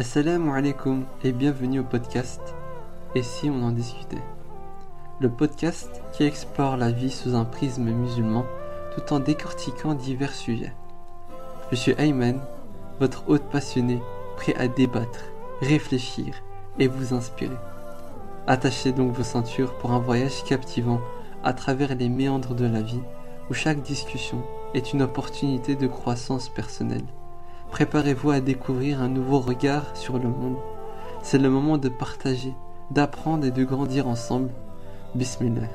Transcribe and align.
Assalamu 0.00 0.50
alaikum 0.56 1.04
et 1.24 1.30
bienvenue 1.30 1.80
au 1.80 1.84
podcast 1.84 2.40
Et 3.14 3.22
si 3.22 3.50
on 3.50 3.62
en 3.62 3.70
discutait? 3.70 4.22
Le 5.20 5.28
podcast 5.28 6.02
qui 6.14 6.24
explore 6.24 6.78
la 6.78 6.90
vie 6.90 7.10
sous 7.10 7.34
un 7.34 7.44
prisme 7.44 7.90
musulman 7.90 8.46
tout 8.94 9.12
en 9.12 9.20
décortiquant 9.20 9.92
divers 9.92 10.34
sujets. 10.34 10.72
Je 11.70 11.76
suis 11.76 11.94
Ayman, 11.98 12.40
votre 12.98 13.28
hôte 13.28 13.44
passionné, 13.50 14.00
prêt 14.36 14.54
à 14.54 14.68
débattre, 14.68 15.20
réfléchir 15.60 16.34
et 16.78 16.88
vous 16.88 17.12
inspirer. 17.12 17.58
Attachez 18.46 18.92
donc 18.92 19.12
vos 19.12 19.22
ceintures 19.22 19.76
pour 19.80 19.92
un 19.92 19.98
voyage 19.98 20.44
captivant 20.44 21.02
à 21.44 21.52
travers 21.52 21.94
les 21.94 22.08
méandres 22.08 22.54
de 22.54 22.64
la 22.64 22.80
vie 22.80 23.02
où 23.50 23.52
chaque 23.52 23.82
discussion 23.82 24.42
est 24.72 24.94
une 24.94 25.02
opportunité 25.02 25.76
de 25.76 25.86
croissance 25.86 26.48
personnelle. 26.48 27.04
Préparez-vous 27.70 28.30
à 28.30 28.40
découvrir 28.40 29.00
un 29.00 29.08
nouveau 29.08 29.38
regard 29.38 29.96
sur 29.96 30.18
le 30.18 30.28
monde. 30.28 30.56
C'est 31.22 31.38
le 31.38 31.48
moment 31.48 31.78
de 31.78 31.88
partager, 31.88 32.52
d'apprendre 32.90 33.46
et 33.46 33.52
de 33.52 33.64
grandir 33.64 34.08
ensemble. 34.08 34.50
Bismillah. 35.14 35.68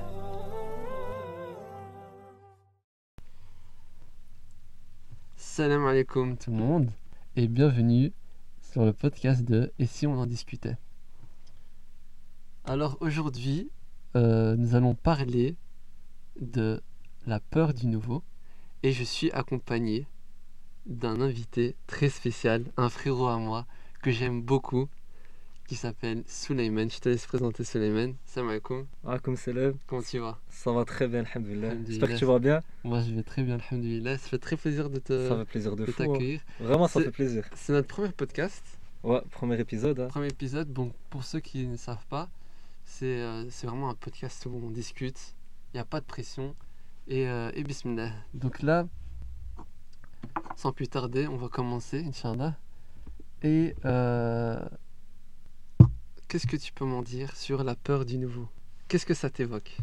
Salam 5.37 5.85
alaikum 5.87 6.37
tout 6.37 6.51
le 6.51 6.57
monde 6.57 6.91
et 7.37 7.47
bienvenue 7.47 8.11
sur 8.61 8.83
le 8.83 8.91
podcast 8.91 9.45
de 9.45 9.71
Et 9.79 9.85
si 9.85 10.05
on 10.05 10.19
en 10.19 10.25
discutait? 10.25 10.77
Alors 12.65 12.97
aujourd'hui, 12.99 13.69
euh, 14.17 14.57
nous 14.57 14.75
allons 14.75 14.95
parler 14.95 15.55
de 16.41 16.81
la 17.25 17.39
peur 17.39 17.73
du 17.73 17.87
nouveau 17.87 18.21
et 18.83 18.91
je 18.91 19.03
suis 19.03 19.31
accompagné 19.31 20.05
d'un 20.85 21.21
invité 21.21 21.75
très 21.87 22.09
spécial, 22.09 22.63
un 22.77 22.89
frérot 22.89 23.27
à 23.27 23.37
moi 23.37 23.65
que 24.01 24.11
j'aime 24.11 24.41
beaucoup 24.41 24.87
qui 25.67 25.75
s'appelle 25.75 26.23
Suleiman. 26.27 26.87
Je 26.91 26.99
te 26.99 27.09
laisse 27.09 27.25
présenter 27.25 27.63
Suleiman. 27.63 28.13
Salam 28.25 28.49
alaikum. 28.49 28.85
Alaikum 29.03 29.35
salam. 29.35 29.73
Comment 29.87 30.03
tu 30.03 30.19
vas? 30.19 30.39
Ça 30.49 30.71
va 30.71 30.85
très 30.85 31.07
bien, 31.07 31.23
alhamdoulilah. 31.25 31.69
Alhamdoulilah. 31.69 31.89
J'espère 31.89 32.09
que 32.09 32.19
tu 32.19 32.25
vas 32.25 32.37
bien. 32.39 32.61
Moi 32.83 33.01
je 33.01 33.13
vais 33.15 33.23
très 33.23 33.41
bien, 33.41 33.57
alhamdoulilah. 33.59 34.17
Ça 34.19 34.27
fait 34.29 34.37
très 34.37 34.57
plaisir 34.57 34.89
de 34.91 34.99
te 34.99 35.27
Ça 35.27 35.37
fait 35.37 35.45
plaisir 35.45 35.75
de 35.75 35.83
hein. 35.83 35.93
t'accueillir. 35.97 36.41
Vraiment, 36.59 36.87
ça 36.87 37.01
fait 37.01 37.11
plaisir. 37.11 37.49
C'est 37.55 37.73
notre 37.73 37.87
premier 37.87 38.09
podcast, 38.09 38.63
Ouais, 39.03 39.21
premier 39.31 39.59
épisode. 39.59 39.99
hein. 39.99 40.07
premier 40.07 40.27
épisode. 40.27 40.67
Bon, 40.67 40.91
pour 41.09 41.23
ceux 41.23 41.39
qui 41.39 41.65
ne 41.65 41.77
savent 41.77 42.05
pas, 42.09 42.29
c'est 42.85 43.21
euh, 43.21 43.45
vraiment 43.63 43.89
un 43.89 43.95
podcast 43.95 44.45
où 44.45 44.61
on 44.63 44.69
discute. 44.69 45.33
Il 45.73 45.77
n'y 45.77 45.81
a 45.81 45.85
pas 45.85 45.99
de 45.99 46.05
pression. 46.05 46.55
Et, 47.07 47.27
euh, 47.27 47.51
et 47.55 47.63
bismillah. 47.63 48.11
Donc 48.35 48.61
là, 48.61 48.87
sans 50.65 50.71
plus 50.71 50.87
tarder, 50.87 51.27
on 51.27 51.37
va 51.37 51.47
commencer, 51.47 52.03
Inch'Allah. 52.07 52.55
Et 53.43 53.75
euh, 53.85 54.59
qu'est-ce 56.27 56.47
que 56.47 56.57
tu 56.57 56.73
peux 56.73 56.85
m'en 56.85 57.03
dire 57.03 57.35
sur 57.35 57.63
la 57.63 57.75
peur 57.75 58.03
du 58.03 58.17
nouveau? 58.17 58.47
Qu'est-ce 58.87 59.05
que 59.05 59.13
ça 59.13 59.29
t'évoque? 59.29 59.77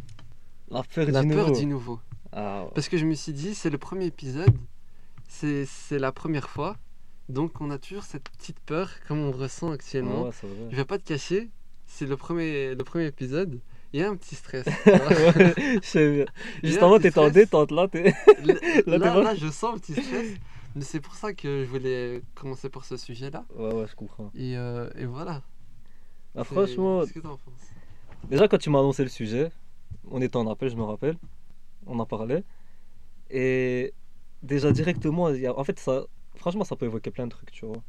La 0.70 0.83
peur 0.83 1.08
La 1.12 1.22
du 1.22 1.28
peur 1.28 1.47
nouveau. 1.50 1.61
du 1.61 1.66
nouveau. 1.66 2.00
Ah, 2.33 2.64
ouais. 2.64 2.70
Parce 2.74 2.89
que 2.89 2.97
je 2.98 3.05
me 3.06 3.14
suis 3.14 3.33
dit, 3.33 3.55
c'est 3.55 3.70
le 3.70 3.78
premier 3.78 4.06
épisode, 4.06 4.56
c'est 5.28 5.69
la 5.92 6.11
première 6.11 6.50
fois, 6.50 6.77
donc 7.28 7.61
on 7.61 7.70
a 7.70 7.78
toujours 7.78 8.02
cette 8.02 8.28
petite 8.30 8.58
peur 8.58 8.91
comme 9.06 9.20
on 9.20 9.30
ressent 9.30 9.70
actuellement. 9.70 10.24
Ouais, 10.24 10.30
c'est 10.33 10.48
Je 10.72 10.74
vais 10.77 10.84
pas 10.84 10.98
te 10.98 11.05
cacher, 11.06 11.48
c'est 11.86 12.06
le 12.06 12.17
premier, 12.17 12.74
le 12.74 12.83
premier 12.83 13.06
épisode, 13.06 13.61
il 13.92 14.00
y 14.00 14.02
a 14.02 14.08
un 14.11 14.17
petit 14.17 14.34
stress. 14.34 14.67
Ouais, 14.86 15.55
je 15.56 15.78
sais 15.86 16.11
bien. 16.12 16.24
Il 16.62 16.70
y 16.70 16.72
a 16.72 16.72
Juste 16.72 16.83
un 16.83 16.86
avant, 16.86 16.96
petit 16.96 17.02
t'étais 17.05 17.19
en 17.20 17.30
détente 17.30 17.70
là. 17.70 17.86
t'es- 17.86 18.14
là, 18.42 18.55
Là, 18.86 18.98
t'es 18.98 18.98
là, 18.98 19.34
je 19.36 19.48
sens 19.48 19.74
le 19.74 19.80
petit 19.80 19.92
stress, 19.92 20.27
mais 20.75 20.83
c'est 20.83 21.01
pour 21.01 21.15
ça 21.15 21.33
que 21.33 21.65
je 21.65 21.69
voulais 21.70 22.23
commencer 22.34 22.69
par 22.69 22.84
ce 22.84 22.97
sujet-là. 22.97 23.45
Ouais, 23.56 23.75
ouais, 23.75 23.87
je 23.87 23.95
comprends. 23.95 24.31
Et, 24.34 24.56
euh, 24.56 24.89
et 24.97 25.06
voilà. 25.06 25.42
Ah, 26.37 26.45
franchement, 26.45 27.01
Qu'est-ce 27.01 27.12
que 27.12 27.20
t'en 27.20 27.37
penses? 27.37 27.70
déjà 28.29 28.48
quand 28.48 28.59
tu 28.59 28.70
m'as 28.70 28.79
annoncé 28.81 29.03
le 29.03 29.09
sujet, 29.11 29.51
on 30.11 30.20
était 30.23 30.37
en 30.37 30.48
appel, 30.48 30.70
je 30.70 30.77
me 30.77 30.83
rappelle. 30.85 31.17
On 31.86 31.98
en 31.98 32.07
parlait. 32.07 32.45
Et 33.30 33.92
déjà 34.42 34.73
directement, 34.73 35.30
il 35.30 35.41
y 35.41 35.46
a- 35.46 35.58
en 35.58 35.64
fait, 35.64 35.79
ça, 35.80 36.05
franchement, 36.36 36.64
ça 36.64 36.77
peut 36.77 36.86
évoquer 36.86 37.11
plein 37.11 37.27
de 37.27 37.30
trucs, 37.33 37.51
tu 37.52 37.67
vois. 37.67 37.83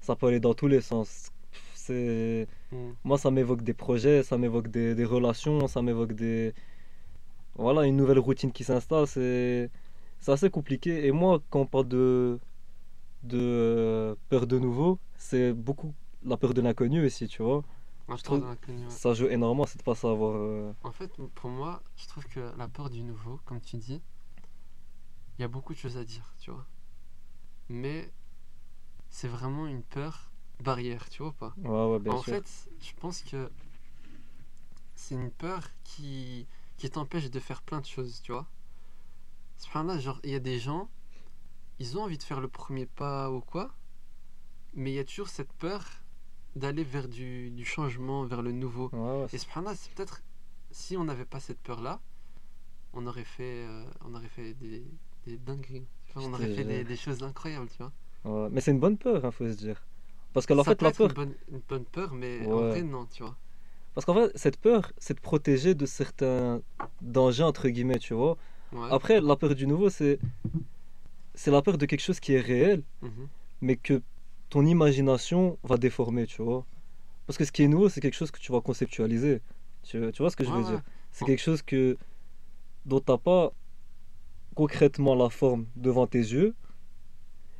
Ça 0.00 0.16
peut 0.16 0.26
aller 0.28 0.40
dans 0.40 0.54
tous 0.54 0.68
les 0.68 0.80
sens. 0.80 1.30
C'est. 1.74 2.48
Hmm. 2.72 2.92
Moi, 3.04 3.18
ça 3.18 3.30
m'évoque 3.30 3.62
des 3.62 3.74
projets, 3.74 4.22
ça 4.22 4.38
m'évoque 4.38 4.68
des, 4.68 4.94
des 4.94 5.04
relations, 5.04 5.68
ça 5.68 5.82
m'évoque 5.82 6.12
des. 6.14 6.54
Voilà, 7.56 7.84
une 7.84 7.96
nouvelle 7.96 8.18
routine 8.18 8.52
qui 8.52 8.64
s'installe, 8.64 9.06
c'est 9.06 9.70
c'est 10.24 10.32
assez 10.32 10.50
compliqué. 10.50 11.06
Et 11.06 11.12
moi, 11.12 11.42
quand 11.50 11.60
on 11.62 11.66
parle 11.66 11.88
de, 11.88 12.40
de 13.24 13.38
euh, 13.40 14.16
peur 14.28 14.46
de 14.46 14.58
nouveau, 14.58 15.00
c'est 15.18 15.52
beaucoup 15.54 15.94
la 16.24 16.36
peur 16.38 16.54
de 16.54 16.62
l'inconnu 16.62 17.04
aussi, 17.06 17.28
tu 17.28 17.42
vois. 17.42 17.64
Moi, 18.08 18.16
je 18.16 18.22
trouve- 18.22 18.42
ouais. 18.42 18.56
Ça 18.88 19.14
joue 19.14 19.28
énormément, 19.28 19.66
c'est 19.66 19.78
de 19.78 19.82
pas 19.84 19.94
savoir. 19.94 20.36
euh, 20.36 20.72
En 20.84 20.92
fait, 20.92 21.10
pour 21.34 21.50
moi, 21.50 21.82
je 21.96 22.06
trouve 22.06 22.28
que 22.28 22.54
la 22.56 22.68
peur 22.68 22.88
du 22.88 23.02
nouveau, 23.02 23.40
comme 23.44 23.60
tu 23.60 23.76
dis, 23.76 24.00
il 25.38 25.42
y 25.42 25.44
a 25.44 25.48
beaucoup 25.48 25.72
de 25.74 25.78
choses 25.78 25.96
à 25.96 26.04
dire, 26.04 26.34
tu 26.40 26.50
vois. 26.50 26.66
Mais 27.68 28.10
c'est 29.10 29.28
vraiment 29.28 29.66
une 29.66 29.82
peur 29.84 30.32
barrière, 30.60 31.08
tu 31.10 31.22
vois 31.22 31.32
pas? 31.34 31.56
Ouais, 31.56 31.86
ouais, 31.92 31.98
bien 31.98 32.16
En 32.16 32.16
sûr. 32.16 32.32
fait, 32.32 32.68
je 32.80 32.92
pense 33.00 33.22
que 33.22 33.50
c'est 34.96 35.14
une 35.14 35.30
peur 35.30 35.68
qui, 35.84 36.46
qui 36.78 36.90
t'empêche 36.90 37.30
de 37.30 37.38
faire 37.40 37.62
plein 37.62 37.80
de 37.80 37.86
choses, 37.86 38.20
tu 38.22 38.32
vois. 38.32 38.46
Là 39.74 39.98
genre, 39.98 40.20
il 40.24 40.30
y 40.30 40.34
a 40.34 40.40
des 40.40 40.58
gens, 40.58 40.88
ils 41.78 41.98
ont 41.98 42.02
envie 42.02 42.18
de 42.18 42.22
faire 42.22 42.40
le 42.40 42.48
premier 42.48 42.86
pas 42.86 43.30
ou 43.30 43.40
quoi, 43.40 43.70
mais 44.74 44.92
il 44.92 44.94
y 44.94 44.98
a 44.98 45.04
toujours 45.04 45.28
cette 45.28 45.52
peur 45.54 45.84
d'aller 46.56 46.84
vers 46.84 47.08
du, 47.08 47.50
du 47.50 47.64
changement, 47.64 48.24
vers 48.24 48.42
le 48.42 48.52
nouveau. 48.52 48.90
Ouais, 48.92 49.22
ouais, 49.22 49.26
Et 49.32 49.38
subhanallah, 49.38 49.74
c'est 49.74 49.92
peut-être 49.92 50.22
si 50.70 50.96
on 50.96 51.04
n'avait 51.04 51.24
pas 51.24 51.40
cette 51.40 51.58
peur-là, 51.58 52.00
on 52.92 53.06
aurait 53.06 53.24
fait, 53.24 53.64
euh, 53.66 53.84
on 54.04 54.14
aurait 54.14 54.28
fait 54.28 54.54
des, 54.54 54.84
des 55.26 55.36
dingueries. 55.36 55.86
On 56.16 56.32
aurait 56.32 56.54
fait 56.54 56.84
des, 56.84 56.96
choses 56.96 57.24
incroyables, 57.24 57.68
tu 57.68 57.78
vois. 57.78 57.92
ouais. 58.24 58.48
Mais 58.52 58.60
c'est 58.60 58.70
une 58.70 58.78
bonne 58.78 58.96
peur, 58.96 59.24
hein, 59.24 59.32
faut 59.32 59.48
se 59.48 59.56
dire. 59.56 59.84
Parce 60.32 60.46
que 60.46 60.52
en 60.52 60.62
fait, 60.62 60.76
peut 60.76 60.84
la 60.84 60.90
être 60.90 60.98
peur. 60.98 61.08
une 61.08 61.14
bonne, 61.14 61.34
une 61.50 61.62
bonne 61.68 61.84
peur, 61.84 62.14
mais 62.14 62.46
en 62.46 62.68
vrai, 62.68 62.82
non, 62.82 63.06
tu 63.06 63.22
vois. 63.22 63.36
Parce 63.94 64.04
qu'en 64.04 64.14
fait, 64.14 64.36
cette 64.36 64.56
peur, 64.58 64.92
c'est 64.98 65.14
de 65.14 65.20
protéger 65.20 65.74
de 65.74 65.86
certains 65.86 66.60
dangers, 67.00 67.44
entre 67.44 67.68
guillemets, 67.68 67.98
tu 67.98 68.14
vois. 68.14 68.36
Ouais. 68.74 68.88
Après, 68.90 69.20
la 69.20 69.36
peur 69.36 69.54
du 69.54 69.66
nouveau, 69.66 69.88
c'est. 69.88 70.18
C'est 71.34 71.50
la 71.50 71.62
peur 71.62 71.78
de 71.78 71.86
quelque 71.86 72.00
chose 72.08 72.20
qui 72.20 72.34
est 72.34 72.40
réel, 72.40 72.82
Mhm. 73.02 73.26
mais 73.60 73.76
que 73.76 74.02
ton 74.50 74.64
imagination 74.66 75.58
va 75.64 75.76
déformer, 75.78 76.26
tu 76.26 76.42
vois. 76.42 76.64
Parce 77.26 77.38
que 77.38 77.44
ce 77.44 77.50
qui 77.50 77.62
est 77.64 77.68
nouveau, 77.68 77.88
c'est 77.88 78.00
quelque 78.00 78.14
chose 78.14 78.30
que 78.30 78.38
tu 78.38 78.52
vas 78.52 78.60
conceptualiser. 78.60 79.40
Tu, 79.82 80.00
tu 80.12 80.22
vois 80.22 80.30
ce 80.30 80.36
que 80.36 80.44
je 80.44 80.50
veux 80.50 80.62
ouais. 80.62 80.70
dire? 80.70 80.82
C'est 81.10 81.24
quelque 81.24 81.42
chose 81.42 81.62
que 81.62 81.96
dont 82.86 83.00
t'as 83.00 83.18
pas 83.18 83.52
concrètement 84.54 85.14
la 85.14 85.30
forme 85.30 85.66
devant 85.76 86.06
tes 86.06 86.18
yeux, 86.18 86.54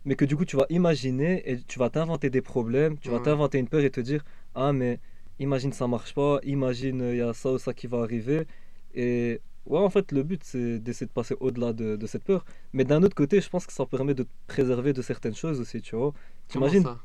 mais 0.04 0.14
que 0.16 0.24
du 0.24 0.36
coup 0.36 0.44
tu 0.44 0.56
vas 0.56 0.66
imaginer 0.68 1.42
et 1.50 1.60
tu 1.62 1.78
vas 1.78 1.90
t'inventer 1.90 2.30
des 2.30 2.42
problèmes, 2.42 2.98
tu 2.98 3.10
vas 3.10 3.20
t'inventer 3.20 3.58
une 3.58 3.68
peur 3.68 3.80
et 3.82 3.90
te 3.90 4.00
dire 4.00 4.22
ah 4.54 4.72
mais 4.72 5.00
imagine 5.40 5.72
ça 5.72 5.88
marche 5.88 6.14
pas, 6.14 6.38
imagine 6.44 7.00
il 7.10 7.16
y 7.16 7.20
a 7.22 7.32
ça 7.32 7.52
ou 7.52 7.58
ça 7.58 7.72
qui 7.74 7.86
va 7.86 8.02
arriver 8.02 8.46
et 8.94 9.40
ouais 9.66 9.78
en 9.78 9.90
fait 9.90 10.12
le 10.12 10.22
but 10.22 10.42
c'est 10.44 10.78
d'essayer 10.80 11.06
de 11.06 11.12
passer 11.12 11.36
au-delà 11.40 11.72
de, 11.72 11.96
de 11.96 12.06
cette 12.06 12.24
peur, 12.24 12.44
mais 12.72 12.84
d'un 12.84 13.02
autre 13.02 13.14
côté 13.14 13.40
je 13.40 13.48
pense 13.48 13.66
que 13.66 13.72
ça 13.72 13.86
permet 13.86 14.14
de 14.14 14.24
te 14.24 14.30
préserver 14.46 14.92
de 14.92 15.02
certaines 15.02 15.34
choses 15.34 15.60
aussi, 15.60 15.82
tu 15.82 15.96
vois. 15.96 16.12
T'imagines 16.48 16.84
ça? 16.84 16.98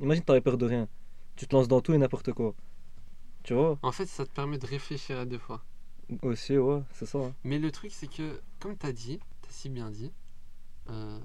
Imagine 0.00 0.24
t'avais 0.24 0.40
peur 0.40 0.58
de 0.58 0.66
rien, 0.66 0.88
tu 1.36 1.46
te 1.46 1.54
lances 1.54 1.68
dans 1.68 1.80
tout 1.80 1.92
et 1.94 1.98
n'importe 1.98 2.32
quoi, 2.32 2.54
tu 3.44 3.54
vois? 3.54 3.78
En 3.82 3.90
fait, 3.90 4.06
ça 4.06 4.24
te 4.24 4.30
permet 4.30 4.56
de 4.56 4.66
réfléchir 4.68 5.18
à 5.18 5.24
deux 5.24 5.38
fois. 5.38 5.64
Aussi 6.22 6.56
ouais 6.56 6.82
c'est 6.92 7.06
ça. 7.06 7.18
hein. 7.18 7.34
Mais 7.44 7.58
le 7.58 7.70
truc, 7.72 7.92
c'est 7.92 8.08
que, 8.08 8.40
comme 8.60 8.76
tu 8.76 8.86
as 8.86 8.92
dit, 8.92 9.18
tu 9.42 9.48
as 9.48 9.52
si 9.52 9.68
bien 9.68 9.90
dit, 9.90 10.12
euh, 10.90 11.20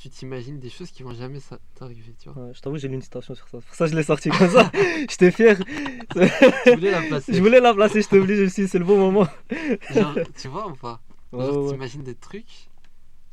tu 0.00 0.08
t'imagines 0.08 0.58
des 0.58 0.70
choses 0.70 0.90
qui 0.90 1.02
vont 1.02 1.12
jamais 1.12 1.40
t'arriver, 1.74 2.14
tu 2.18 2.30
vois. 2.30 2.42
Ouais, 2.42 2.54
je 2.54 2.60
t'avoue, 2.62 2.78
j'ai 2.78 2.88
lu 2.88 2.94
une 2.94 3.02
citation 3.02 3.34
sur 3.34 3.46
ça. 3.48 3.58
Pour 3.60 3.74
ça, 3.74 3.86
je 3.86 3.94
l'ai 3.94 4.02
sorti 4.02 4.30
comme 4.30 4.48
ça. 4.48 4.72
J'étais 5.10 5.30
fier. 5.30 5.58
Tu 6.64 6.74
voulais 6.74 6.90
la 6.90 7.02
placer. 7.02 7.32
je 7.34 7.40
voulais 7.40 7.60
la 7.60 7.74
placer, 7.74 8.00
je 8.00 8.08
t'oublie, 8.08 8.36
je 8.36 8.42
me 8.44 8.48
suis 8.48 8.62
dit, 8.62 8.68
c'est 8.68 8.78
le 8.78 8.86
bon 8.86 8.96
moment. 8.96 9.28
Genre, 9.90 10.14
tu 10.40 10.48
vois 10.48 10.68
ou 10.68 10.74
pas? 10.74 11.00
Genre, 11.34 11.42
ouais, 11.42 11.64
ouais. 11.64 11.72
t'imagines 11.72 12.02
des 12.02 12.14
trucs 12.14 12.70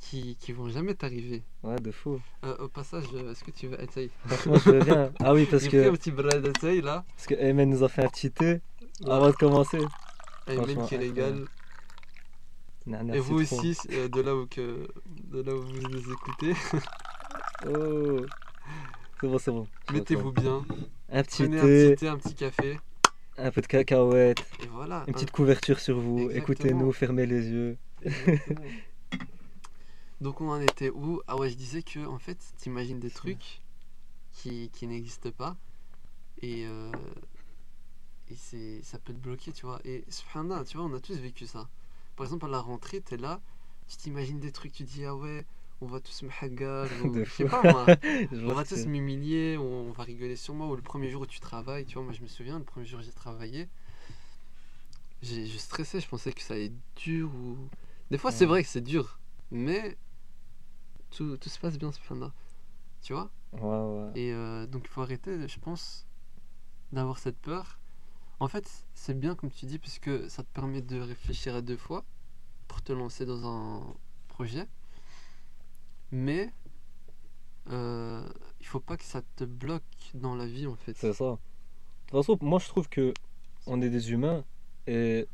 qui, 0.01 0.35
qui 0.41 0.51
vont 0.51 0.67
jamais 0.67 0.93
t'arriver. 0.93 1.41
Ouais, 1.63 1.77
de 1.77 1.91
fou. 1.91 2.19
Euh, 2.43 2.57
au 2.57 2.67
passage, 2.67 3.05
euh, 3.13 3.31
est-ce 3.31 3.45
que 3.45 3.51
tu 3.51 3.67
veux 3.67 3.81
essayer? 3.81 4.11
Franchement, 4.25 4.55
je 4.65 4.71
veux 4.71 4.83
bien. 4.83 5.13
Ah 5.23 5.33
oui, 5.33 5.47
parce 5.49 5.65
pris 5.67 5.77
un 5.79 5.91
que, 5.91 5.95
petit 5.95 6.11
d'essaye 6.11 6.81
là. 6.81 7.05
parce 7.15 7.27
que 7.27 7.35
Ayman 7.35 7.69
nous 7.69 7.83
a 7.83 7.87
fait 7.87 8.03
un 8.03 8.09
petit 8.09 8.29
thé 8.29 8.59
avant 9.05 9.27
de 9.29 9.35
commencer. 9.35 9.79
Franchement, 10.45 10.85
qui 10.85 10.97
régale. 10.97 11.45
Nana, 12.87 13.15
Et 13.15 13.19
vous 13.19 13.41
aussi, 13.41 13.77
euh, 13.91 14.07
de 14.07 14.21
là 14.21 14.35
où, 14.35 14.45
que, 14.47 14.87
de 15.05 15.41
là 15.41 15.53
où 15.53 15.61
vous 15.61 15.81
nous 15.89 16.11
écoutez, 16.11 16.53
Oh. 17.67 18.21
C'est 19.19 19.27
bon, 19.27 19.37
c'est 19.39 19.51
bon. 19.51 19.67
mettez-vous 19.91 20.31
bien. 20.31 20.63
Un 21.09 21.23
petit 21.23 21.43
Prenez 21.43 21.57
un 21.59 21.61
thé, 21.63 21.89
petit 21.91 21.99
thé, 21.99 22.07
un 22.07 22.17
petit 22.17 22.35
café. 22.35 22.79
un 23.37 23.51
peu 23.51 23.61
de 23.61 23.67
cacahuètes, 23.67 24.45
Et 24.63 24.67
voilà. 24.67 24.97
une 25.07 25.09
hein. 25.09 25.13
petite 25.13 25.31
couverture 25.31 25.79
sur 25.79 25.99
vous. 25.99 26.29
Écoutez-nous, 26.31 26.91
fermez 26.91 27.25
les 27.25 27.47
yeux. 27.49 27.77
Donc 30.21 30.41
on 30.41 30.49
en 30.49 30.61
était 30.61 30.89
où? 30.89 31.21
Ah 31.27 31.35
ouais, 31.37 31.49
je 31.49 31.55
disais 31.55 31.81
que 31.83 32.05
en 32.05 32.19
fait, 32.19 32.37
t'imagines 32.57 32.99
des 32.99 33.09
trucs 33.11 33.61
qui, 34.33 34.69
qui 34.73 34.87
n'existe 34.87 35.31
pas. 35.31 35.55
Et, 36.41 36.65
euh, 36.67 36.91
et 38.29 38.35
c'est, 38.35 38.81
ça 38.83 38.99
peut 38.99 39.13
te 39.13 39.19
bloquer, 39.19 39.51
tu 39.51 39.65
vois. 39.65 39.79
Et 39.83 40.03
subhanallah, 40.09 40.63
tu 40.65 40.77
vois, 40.77 40.85
on 40.85 40.93
a 40.93 40.99
tous 40.99 41.17
vécu 41.17 41.45
ça. 41.47 41.67
Par 42.17 42.25
exemple, 42.25 42.45
à 42.45 42.49
la 42.49 42.59
rentrée, 42.59 42.99
t'es 42.99 43.15
là, 43.15 43.39
tu 43.87 43.95
t'imagines 43.95 44.39
des 44.39 44.51
trucs, 44.51 44.73
tu 44.73 44.83
dis, 44.83 45.05
ah 45.05 45.15
ouais, 45.15 45.45
on 45.81 45.85
va 45.85 45.99
tous 45.99 46.23
me 46.23 46.29
hagar, 46.41 46.87
je 47.15 47.29
sais 47.29 47.45
pas 47.45 47.61
moi. 47.61 47.85
On 48.33 48.53
va 48.53 48.65
tous 48.65 48.85
m'humilier, 48.87 49.57
on 49.57 49.91
va 49.91 50.03
rigoler 50.03 50.35
sur 50.35 50.55
moi, 50.55 50.67
ou 50.67 50.75
le 50.75 50.81
premier 50.81 51.09
jour 51.09 51.21
où 51.21 51.25
tu 51.27 51.39
travailles, 51.39 51.85
tu 51.85 51.93
vois, 51.93 52.03
moi 52.03 52.13
je 52.13 52.21
me 52.21 52.27
souviens, 52.27 52.57
le 52.57 52.65
premier 52.65 52.85
jour 52.85 52.99
où 52.99 53.03
j'ai 53.03 53.11
travaillé, 53.11 53.69
j'ai 55.21 55.45
je 55.45 55.57
stressais, 55.57 56.01
je 56.01 56.07
pensais 56.07 56.33
que 56.33 56.41
ça 56.41 56.55
allait 56.55 56.65
être 56.65 56.95
dur, 56.95 57.29
ou... 57.35 57.55
Des 58.09 58.17
fois 58.17 58.31
c'est 58.31 58.45
vrai 58.45 58.63
que 58.63 58.69
c'est 58.69 58.81
dur, 58.81 59.19
mais 59.51 59.95
tout, 61.11 61.37
tout 61.37 61.49
se 61.49 61.59
passe 61.59 61.77
bien 61.77 61.91
ce 61.91 62.13
là 62.15 62.33
tu 63.03 63.13
vois? 63.13 63.29
Ouais, 63.53 63.61
ouais. 63.61 64.11
Et 64.15 64.33
euh, 64.33 64.65
donc 64.65 64.83
il 64.85 64.89
faut 64.89 65.01
arrêter, 65.01 65.47
je 65.47 65.59
pense, 65.59 66.05
d'avoir 66.91 67.19
cette 67.19 67.37
peur. 67.37 67.77
En 68.39 68.47
fait, 68.47 68.85
c'est 68.93 69.17
bien 69.17 69.35
comme 69.35 69.49
tu 69.49 69.65
dis, 69.65 69.79
puisque 69.79 70.29
ça 70.29 70.43
te 70.43 70.47
permet 70.53 70.81
de 70.81 70.99
réfléchir 70.99 71.55
à 71.55 71.61
deux 71.61 71.77
fois 71.77 72.03
pour 72.67 72.81
te 72.81 72.93
lancer 72.93 73.25
dans 73.25 73.47
un 73.47 73.81
projet. 74.27 74.67
Mais 76.11 76.51
euh, 77.71 78.27
il 78.59 78.65
faut 78.65 78.79
pas 78.79 78.95
que 78.95 79.03
ça 79.03 79.21
te 79.35 79.43
bloque 79.43 79.83
dans 80.13 80.35
la 80.35 80.45
vie, 80.45 80.67
en 80.67 80.75
fait. 80.75 80.95
C'est 80.95 81.13
ça. 81.13 81.31
De 81.31 81.37
toute 82.11 82.19
façon, 82.19 82.37
moi 82.41 82.59
je 82.59 82.67
trouve 82.67 82.87
que 82.87 83.13
on 83.65 83.81
est 83.81 83.89
des 83.89 84.11
humains 84.11 84.45
et 84.85 85.27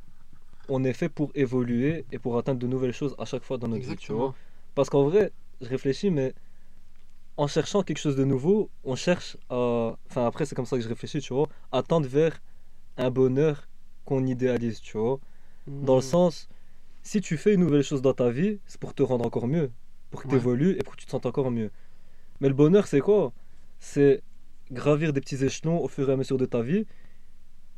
on 0.70 0.84
est 0.84 0.94
fait 0.94 1.10
pour 1.10 1.32
évoluer 1.36 2.06
et 2.12 2.18
pour 2.18 2.38
atteindre 2.38 2.60
de 2.60 2.68
nouvelles 2.68 2.94
choses 2.94 3.16
à 3.20 3.26
chaque 3.26 3.44
fois 3.44 3.58
dans 3.58 3.68
notre 3.68 3.84
vie, 3.84 3.98
tu 3.98 4.12
vois. 4.14 4.28
Exactement. 4.30 4.36
Parce 4.76 4.90
qu'en 4.90 5.04
vrai, 5.04 5.32
je 5.62 5.68
réfléchis, 5.68 6.10
mais 6.10 6.34
en 7.38 7.48
cherchant 7.48 7.84
quelque 7.84 8.00
chose 8.00 8.16
de 8.16 8.24
nouveau, 8.24 8.70
on 8.84 8.96
cherche 8.96 9.38
à. 9.50 9.96
Enfin, 10.10 10.26
après, 10.26 10.46
c'est 10.46 10.56
comme 10.56 10.66
ça 10.66 10.78
que 10.78 10.84
je 10.84 10.90
réfléchis, 10.90 11.20
tu 11.20 11.34
vois, 11.34 11.50
à 11.72 11.84
tendre 11.84 12.08
vers 12.08 12.40
un 12.98 13.10
bonheur 13.10 13.68
qu'on 14.06 14.26
idéalise, 14.26 14.82
tu 14.82 14.98
vois. 14.98 15.20
Dans 15.68 15.96
le 15.96 16.02
Mhm. 16.02 16.08
sens, 16.16 16.50
si 17.04 17.22
tu 17.22 17.38
fais 17.38 17.54
une 17.54 17.62
nouvelle 17.62 17.84
chose 17.84 18.02
dans 18.02 18.14
ta 18.14 18.30
vie, 18.30 18.60
c'est 18.66 18.80
pour 18.80 18.94
te 18.94 19.04
rendre 19.04 19.26
encore 19.26 19.48
mieux, 19.48 19.72
pour 20.12 20.22
que 20.24 20.28
tu 20.28 20.36
évolues 20.36 20.72
et 20.78 20.84
pour 20.84 20.94
que 20.96 21.00
tu 21.00 21.06
te 21.06 21.12
sentes 21.12 21.26
encore 21.26 21.52
mieux. 21.52 21.72
Mais 22.42 22.48
le 22.50 22.54
bonheur, 22.54 22.88
c'est 22.88 23.00
quoi? 23.00 23.34
C'est 23.80 24.22
gravir 24.72 25.14
des 25.14 25.22
petits 25.22 25.44
échelons 25.44 25.82
au 25.84 25.88
fur 25.88 26.10
et 26.10 26.14
à 26.14 26.18
mesure 26.18 26.38
de 26.38 26.46
ta 26.46 26.62
vie, 26.62 26.86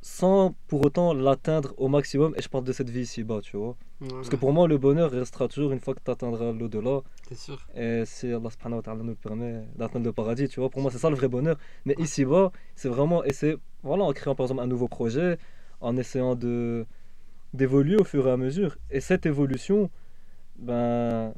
sans 0.02 0.56
pour 0.68 0.86
autant 0.86 1.14
l'atteindre 1.14 1.74
au 1.78 1.88
maximum. 1.88 2.34
Et 2.38 2.42
je 2.42 2.50
parle 2.50 2.64
de 2.64 2.72
cette 2.72 2.90
vie 2.90 3.02
ici-bas, 3.02 3.42
tu 3.42 3.58
vois. 3.58 3.76
Parce 4.00 4.30
que 4.30 4.36
pour 4.36 4.54
moi, 4.54 4.68
le 4.68 4.78
bonheur 4.78 5.12
restera 5.12 5.48
toujours 5.48 5.72
une 5.72 5.80
fois 5.80 5.94
que 5.96 6.02
tu 6.04 6.12
atteindras 6.12 6.52
l'au-delà. 6.52 7.02
c'est 7.28 7.36
sûr. 7.36 7.66
Et 7.76 8.04
si 8.06 8.28
Allah 8.28 8.50
subhanahu 8.52 8.78
wa 8.78 8.82
ta'ala 8.84 9.04
nous 9.04 9.16
permet 9.16 9.64
d'atteindre 9.76 10.06
le 10.06 10.14
paradis, 10.14 10.48
tu 10.48 10.60
vois, 10.60 10.70
pour 10.70 10.82
moi, 10.82 10.92
c'est 10.92 10.98
ça 11.00 11.10
le 11.10 11.16
vrai 11.16 11.28
bonheur. 11.28 11.58
Mais 11.86 11.96
ici-bas, 11.98 12.52
c'est 12.76 12.90
vraiment 12.90 13.24
essayer, 13.24 13.58
voilà, 13.86 14.04
en 14.04 14.14
créant 14.14 14.36
par 14.36 14.46
exemple 14.46 14.62
un 14.62 14.68
nouveau 14.68 14.88
projet, 14.88 15.38
en 15.80 15.96
essayant 15.98 16.36
de 16.36 16.86
d'évoluer 17.54 17.96
au 17.96 18.04
fur 18.04 18.28
et 18.28 18.32
à 18.32 18.38
mesure. 18.38 18.78
Et 18.90 19.00
cette 19.00 19.26
évolution, 19.26 19.90
ben, 20.58 21.34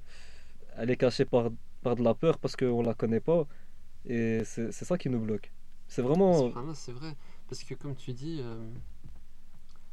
elle 0.78 0.90
est 0.90 0.98
cachée 0.98 1.26
par, 1.26 1.52
par 1.84 1.96
de 1.96 2.04
la 2.04 2.16
peur 2.16 2.40
parce 2.40 2.56
qu'on 2.56 2.82
la 2.82 2.94
connaît 2.96 3.20
pas. 3.20 3.46
Et 4.06 4.42
c'est 4.46 4.72
ça 4.72 4.98
qui 4.98 5.10
nous 5.10 5.20
bloque. 5.20 5.52
C'est 5.88 6.02
vraiment. 6.02 6.52
C'est 6.74 6.92
vrai. 6.94 7.16
Parce 7.48 7.64
que 7.64 7.76
comme 7.76 7.96
tu 7.96 8.14
dis, 8.14 8.40
euh, 8.42 8.70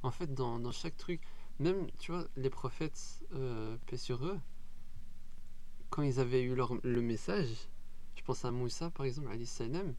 en 0.02 0.10
fait, 0.10 0.32
dans, 0.32 0.58
dans 0.58 0.72
chaque 0.72 0.96
truc, 0.96 1.20
même, 1.58 1.86
tu 1.98 2.12
vois, 2.12 2.26
les 2.36 2.50
prophètes, 2.50 3.20
euh, 3.34 3.76
paix 3.86 3.96
sur 3.96 4.24
eux, 4.26 4.38
quand 5.90 6.02
ils 6.02 6.18
avaient 6.18 6.42
eu 6.42 6.54
leur, 6.54 6.74
le 6.82 7.00
message, 7.00 7.48
je 8.16 8.22
pense 8.22 8.44
à 8.44 8.50
Moussa, 8.50 8.90
par 8.90 9.06
exemple, 9.06 9.28
alayhi 9.28 9.46
salam, 9.46 9.94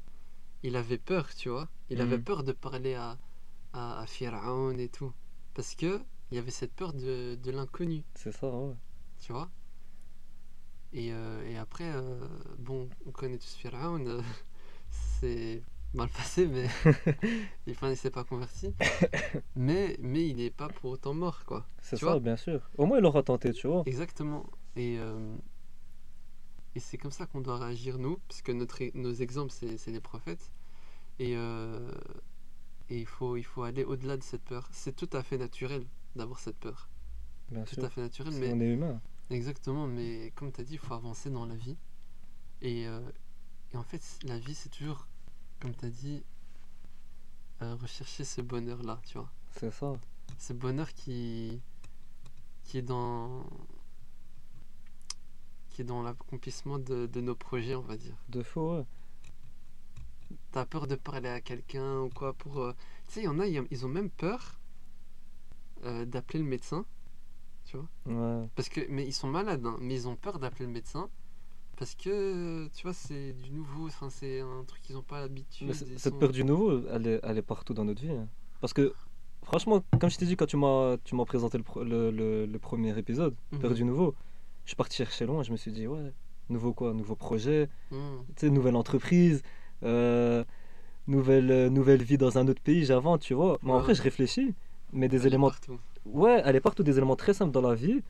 il 0.65 0.75
avait 0.75 0.97
peur, 0.97 1.33
tu 1.35 1.49
vois. 1.49 1.69
Il 1.89 2.01
avait 2.01 2.17
Mhm. 2.17 2.23
peur 2.29 2.43
de 2.43 2.51
parler 2.53 2.95
à, 2.95 3.17
à, 3.73 4.01
à 4.01 4.07
Pharaon 4.07 4.77
et 4.79 4.89
tout. 4.89 5.13
Parce 5.55 5.75
que 5.75 6.01
il 6.31 6.35
y 6.37 6.39
avait 6.39 6.51
cette 6.51 6.73
peur 6.73 6.93
de, 6.93 7.35
de 7.43 7.51
l'inconnu, 7.51 8.03
C'est 8.15 8.31
ça, 8.31 8.47
ouais. 8.49 8.75
tu 9.19 9.31
vois. 9.33 9.49
Et, 10.93 11.11
euh, 11.11 11.43
et 11.49 11.57
après, 11.57 11.91
euh, 11.93 12.19
bon, 12.57 12.89
on 13.05 13.11
connaît 13.11 13.37
tous 13.37 13.55
Pharaon, 13.55 14.05
euh, 14.07 14.21
c'est 15.19 15.61
mal 15.93 16.09
passé, 16.09 16.47
mais 16.47 16.67
enfin, 17.69 17.89
il 17.91 17.97
s'est 17.97 18.11
pas 18.11 18.23
converti. 18.23 18.73
mais, 19.55 19.97
mais 19.99 20.27
il 20.29 20.37
n'est 20.37 20.49
pas 20.51 20.69
pour 20.69 20.91
autant 20.91 21.13
mort, 21.13 21.45
quoi. 21.45 21.65
C'est 21.81 21.95
ça, 21.97 22.19
vois 22.19 22.19
bien 22.19 22.35
sûr. 22.35 22.69
Au 22.77 22.85
moins, 22.85 22.97
il 22.99 23.05
aura 23.05 23.23
tenté, 23.23 23.53
tu 23.53 23.67
vois. 23.67 23.87
Exactement. 23.87 24.45
Et, 24.75 24.99
et 26.75 26.79
c'est 26.79 26.97
comme 26.99 27.09
ça 27.11 27.25
qu'on 27.25 27.41
doit 27.41 27.57
réagir, 27.57 27.97
nous, 27.97 28.19
puisque 28.27 28.49
notre, 28.51 28.83
e- 28.83 28.91
nos 28.93 29.13
exemples, 29.13 29.51
c'est 29.51 29.77
c'est 29.77 29.91
les 29.91 29.99
prophètes. 30.01 30.51
Et, 31.19 31.35
euh, 31.35 31.91
et 32.89 32.99
il, 32.99 33.05
faut, 33.05 33.37
il 33.37 33.43
faut 33.43 33.63
aller 33.63 33.83
au-delà 33.83 34.17
de 34.17 34.23
cette 34.23 34.43
peur. 34.43 34.67
C'est 34.71 34.95
tout 34.95 35.09
à 35.13 35.23
fait 35.23 35.37
naturel 35.37 35.85
d'avoir 36.15 36.39
cette 36.39 36.57
peur. 36.57 36.89
Bien 37.51 37.63
Tout 37.63 37.75
sûr. 37.75 37.83
à 37.83 37.89
fait 37.89 38.01
naturel, 38.01 38.33
Si 38.33 38.39
mais 38.39 38.53
On 38.53 38.59
est 38.59 38.73
humain. 38.73 39.01
Exactement, 39.29 39.87
mais 39.87 40.31
comme 40.35 40.51
tu 40.51 40.61
as 40.61 40.63
dit, 40.63 40.73
il 40.73 40.79
faut 40.79 40.93
avancer 40.93 41.29
dans 41.29 41.45
la 41.45 41.55
vie. 41.55 41.77
Et, 42.61 42.87
euh, 42.87 42.99
et 43.73 43.77
en 43.77 43.83
fait, 43.83 44.01
la 44.23 44.37
vie, 44.39 44.55
c'est 44.55 44.69
toujours, 44.69 45.07
comme 45.59 45.75
tu 45.75 45.85
as 45.85 45.89
dit, 45.89 46.23
euh, 47.61 47.75
rechercher 47.75 48.23
ce 48.23 48.41
bonheur-là, 48.41 48.99
tu 49.05 49.17
vois. 49.17 49.31
C'est 49.51 49.71
ça. 49.71 49.93
Ce 50.37 50.53
bonheur 50.53 50.93
qui, 50.93 51.61
qui 52.63 52.77
est 52.77 52.81
dans 52.81 53.45
qui 55.69 55.81
est 55.81 55.85
dans 55.85 56.01
l'accomplissement 56.01 56.79
de, 56.79 57.05
de 57.05 57.21
nos 57.21 57.35
projets, 57.35 57.75
on 57.75 57.81
va 57.81 57.97
dire. 57.97 58.15
De 58.29 58.41
faux, 58.43 58.77
ouais. 58.77 58.85
T'as 60.55 60.65
peur 60.65 60.87
de 60.87 60.95
parler 60.95 61.27
à 61.27 61.41
quelqu'un 61.41 61.99
ou 61.99 62.09
quoi 62.09 62.31
pour... 62.31 62.61
euh, 62.61 62.71
Tu 63.07 63.15
sais, 63.15 63.19
il 63.19 63.25
y 63.25 63.27
en 63.27 63.39
a, 63.41 63.45
ils 63.45 63.85
ont 63.85 63.89
même 63.89 64.09
peur 64.09 64.57
euh, 65.83 66.05
d'appeler 66.05 66.39
le 66.39 66.45
médecin, 66.45 66.85
tu 67.65 67.75
vois. 67.75 67.87
Ouais. 68.05 68.47
Parce 68.55 68.69
que, 68.69 68.79
mais 68.89 69.05
ils 69.05 69.11
sont 69.13 69.27
malades, 69.27 69.65
hein, 69.65 69.75
mais 69.81 69.95
ils 69.95 70.07
ont 70.07 70.15
peur 70.15 70.39
d'appeler 70.39 70.65
le 70.65 70.71
médecin 70.71 71.09
parce 71.75 71.93
que, 71.93 72.69
tu 72.73 72.83
vois, 72.83 72.93
c'est 72.93 73.33
du 73.33 73.51
nouveau, 73.51 73.87
enfin, 73.87 74.09
c'est 74.09 74.39
un 74.39 74.63
truc 74.65 74.81
qu'ils 74.81 74.95
n'ont 74.95 75.01
pas 75.01 75.19
l'habitude. 75.19 75.73
Cette 75.73 75.99
sont- 75.99 76.11
peur 76.19 76.31
du 76.31 76.45
nouveau, 76.45 76.87
elle 76.87 77.05
est, 77.05 77.19
elle 77.21 77.37
est 77.37 77.41
partout 77.41 77.73
dans 77.73 77.83
notre 77.83 78.01
vie. 78.01 78.11
hein. 78.13 78.29
Parce 78.61 78.71
que, 78.71 78.93
franchement, 79.43 79.83
comme 79.99 80.09
je 80.09 80.17
t'ai 80.17 80.25
dit 80.25 80.37
quand 80.37 80.45
tu 80.45 80.55
m'as 80.55 80.95
tu 81.03 81.15
m'as 81.15 81.25
présenté 81.25 81.57
le, 81.57 81.83
le, 81.83 82.11
le- 82.11 82.45
le 82.45 82.59
premier 82.59 82.97
épisode, 82.97 83.35
Peur 83.59 83.71
Mhm. 83.71 83.75
du 83.75 83.83
nouveau, 83.83 84.15
je 84.63 84.69
suis 84.69 84.77
parti 84.77 84.95
chercher 84.95 85.25
loin. 85.25 85.43
Je 85.43 85.51
me 85.51 85.57
suis 85.57 85.73
dit, 85.73 85.85
ouais, 85.85 86.13
nouveau 86.47 86.71
quoi 86.73 86.93
Nouveau 86.93 87.17
projet, 87.17 87.67
Mhm. 87.91 88.23
tu 88.27 88.33
sais, 88.37 88.49
nouvelle 88.49 88.77
entreprise, 88.77 89.41
euh, 89.83 90.43
nouvelle, 91.07 91.51
euh, 91.51 91.69
nouvelle 91.69 92.03
vie 92.03 92.17
dans 92.17 92.37
un 92.37 92.47
autre 92.47 92.61
pays, 92.61 92.85
j'avance, 92.85 93.19
tu 93.19 93.33
vois. 93.33 93.57
Mais 93.63 93.71
en 93.71 93.79
vrai, 93.79 93.95
je 93.95 94.01
réfléchis. 94.01 94.53
Mais 94.93 95.07
des 95.07 95.21
Elle 95.21 95.27
éléments 95.27 95.49
partout. 95.49 95.79
Ouais, 96.05 96.41
elle 96.45 96.55
est 96.55 96.61
partout 96.61 96.83
des 96.83 96.97
éléments 96.97 97.15
très 97.15 97.33
simples 97.33 97.51
dans 97.51 97.61
la 97.67 97.75
vie. 97.75 98.01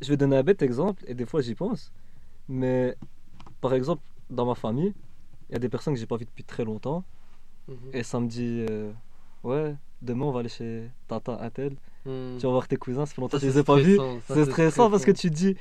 Je 0.00 0.08
vais 0.08 0.16
donner 0.16 0.36
un 0.36 0.42
bête 0.42 0.62
exemple, 0.62 1.02
et 1.06 1.14
des 1.14 1.24
fois 1.26 1.40
j'y 1.40 1.54
pense. 1.54 1.90
Mais 2.48 2.96
par 3.60 3.72
exemple, 3.74 4.02
dans 4.30 4.44
ma 4.46 4.54
famille, 4.54 4.92
il 5.48 5.52
y 5.54 5.56
a 5.56 5.58
des 5.58 5.68
personnes 5.68 5.94
que 5.94 6.00
j'ai 6.00 6.06
pas 6.06 6.16
vues 6.16 6.26
depuis 6.26 6.44
très 6.44 6.64
longtemps, 6.64 7.04
Mhm. 7.68 7.76
et 7.94 8.02
ça 8.02 8.20
me 8.20 8.28
dit 8.28 8.64
euh, 8.68 8.92
Ouais, 9.42 9.74
demain 10.02 10.26
on 10.26 10.32
va 10.32 10.40
aller 10.40 10.48
chez 10.48 10.90
Tata 11.08 11.38
Intel, 11.42 11.76
Mhm. 12.04 12.36
tu 12.38 12.46
vas 12.46 12.52
voir 12.52 12.68
tes 12.68 12.76
cousins, 12.76 13.06
ça 13.06 13.14
fait 13.14 13.20
longtemps 13.20 13.38
que 13.38 13.42
je 13.42 13.50
les 13.50 13.58
ai 13.58 13.64
pas 13.64 13.76
vus. 13.76 13.94
stressant, 13.94 14.20
C'est 14.34 14.44
stressant 14.44 14.90
parce 14.90 15.04
que 15.04 15.10
tu 15.12 15.30
te 15.30 15.34
dis 15.34 15.56